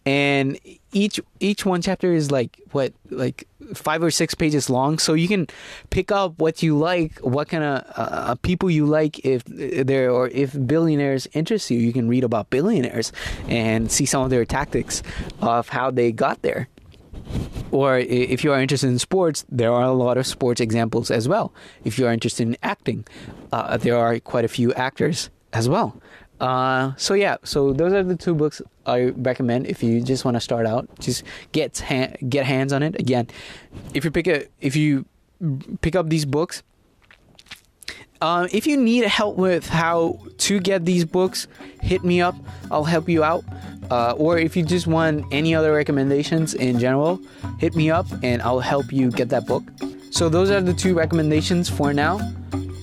and 0.08 0.60
each 0.92 1.20
each 1.40 1.68
one 1.68 1.84
chapter 1.84 2.12
is 2.12 2.32
like 2.32 2.60
what 2.72 2.94
like 3.12 3.48
five 3.76 4.02
or 4.02 4.10
six 4.10 4.34
pages 4.34 4.72
long. 4.72 4.98
So 4.98 5.14
you 5.14 5.28
can 5.28 5.46
pick 5.92 6.12
up 6.12 6.40
what 6.40 6.64
you 6.64 6.76
like 6.76 7.20
what 7.20 7.48
kind 7.48 7.64
of 7.64 7.86
uh, 7.96 8.32
uh 8.32 8.36
people 8.42 8.72
you 8.72 8.88
like 8.88 9.24
if 9.24 9.44
there 9.46 10.10
or 10.10 10.30
if 10.30 10.58
billionaires 10.66 11.28
interest 11.34 11.70
you 11.70 11.78
you 11.78 11.94
can 11.94 12.10
read 12.10 12.24
about 12.24 12.50
billionaires 12.50 13.12
and 13.48 13.92
see 13.92 14.08
some 14.08 14.24
of 14.24 14.32
their 14.32 14.46
tactics 14.46 15.04
of 15.42 15.70
how 15.70 15.92
they 15.92 16.12
got 16.12 16.42
there 16.42 16.68
or 17.72 17.98
if 17.98 18.44
you 18.44 18.52
are 18.54 18.62
interested 18.62 18.88
in 18.88 19.00
sports, 19.00 19.46
there 19.50 19.72
are 19.72 19.84
a 19.84 19.94
lot 19.94 20.18
of 20.18 20.28
sports 20.28 20.62
examples 20.62 21.10
as 21.10 21.28
well. 21.28 21.54
If 21.84 21.98
you 21.98 22.08
are 22.08 22.14
interested 22.14 22.48
in 22.48 22.58
acting, 22.64 23.06
uh, 23.52 23.78
there 23.78 23.98
are 23.98 24.20
quite 24.20 24.46
a 24.46 24.48
few 24.48 24.74
actors 24.74 25.30
as 25.54 25.68
well. 25.68 26.00
Uh, 26.40 26.94
so 26.98 27.14
yeah, 27.14 27.38
so 27.44 27.72
those 27.74 27.94
are 27.94 28.04
the 28.04 28.16
two 28.16 28.34
books 28.34 28.62
I 28.86 29.14
recommend 29.16 29.68
if 29.68 29.82
you 29.82 30.02
just 30.02 30.26
want 30.26 30.36
to 30.36 30.42
start 30.42 30.66
out. 30.66 30.88
Just 31.00 31.24
get 31.52 31.80
ha- 31.80 32.14
get 32.28 32.46
hands 32.46 32.74
on 32.74 32.84
it. 32.84 33.00
Again, 33.00 33.28
if 33.94 34.04
you 34.04 34.12
pick 34.12 34.28
a 34.28 34.48
if 34.60 34.76
you 34.76 35.06
pick 35.82 35.96
up 35.96 36.10
these 36.10 36.26
books, 36.26 36.64
um, 38.22 38.48
if 38.52 38.68
you 38.68 38.78
need 38.78 39.06
help 39.06 39.38
with 39.38 39.68
how 39.68 40.20
to 40.40 40.60
get 40.60 40.86
these 40.86 41.06
books, 41.06 41.48
hit 41.82 42.04
me 42.04 42.22
up. 42.22 42.36
I'll 42.72 42.84
help 42.84 43.08
you 43.08 43.24
out. 43.24 43.46
Uh, 43.94 44.14
or 44.18 44.40
if 44.40 44.58
you 44.58 44.64
just 44.64 44.88
want 44.88 45.24
any 45.32 45.54
other 45.54 45.72
recommendations 45.72 46.56
in 46.56 46.80
general, 46.80 47.22
hit 47.60 47.76
me 47.76 47.92
up 47.92 48.08
and 48.24 48.42
I'll 48.42 48.60
help 48.60 48.92
you 48.92 49.12
get 49.12 49.30
that 49.30 49.46
book. 49.46 49.62
So 50.10 50.30
those 50.30 50.50
are 50.50 50.62
the 50.62 50.74
two 50.74 50.96
recommendations 50.96 51.70
for 51.70 51.94
now. 51.94 52.20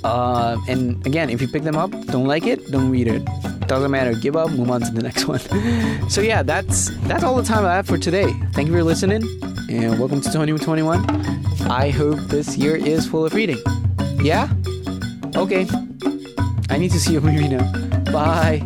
Uh, 0.05 0.57
and 0.69 1.05
again, 1.05 1.29
if 1.29 1.43
you 1.43 1.49
pick 1.49 1.65
them 1.65 1.75
up, 1.75 1.91
don't 2.07 2.27
like 2.27 2.47
it, 2.47 2.71
don't 2.71 2.91
read 2.93 3.09
it. 3.09 3.25
Doesn't 3.67 3.91
matter. 3.91 4.15
Give 4.15 4.37
up, 4.37 4.53
move 4.53 4.71
on 4.71 4.83
to 4.83 4.91
the 4.93 5.03
next 5.09 5.27
one. 5.27 5.41
so 6.09 6.21
yeah, 6.21 6.45
that's 6.45 6.91
that's 7.09 7.25
all 7.25 7.35
the 7.35 7.43
time 7.43 7.65
I 7.67 7.75
have 7.75 7.89
for 7.89 7.99
today. 7.99 8.31
Thank 8.53 8.69
you 8.69 8.75
for 8.75 8.85
listening, 8.85 9.25
and 9.69 9.99
welcome 9.99 10.21
to 10.21 10.31
2021. 10.31 11.11
I 11.69 11.91
hope 11.91 12.21
this 12.29 12.57
year 12.57 12.77
is 12.77 13.09
full 13.09 13.27
of 13.27 13.35
reading. 13.35 13.59
Yeah. 14.23 14.47
Okay. 15.35 15.67
I 16.69 16.79
need 16.79 16.93
to 16.93 17.01
see 17.01 17.17
a 17.17 17.21
movie 17.29 17.49
now. 17.49 17.67
Bye. 18.13 18.63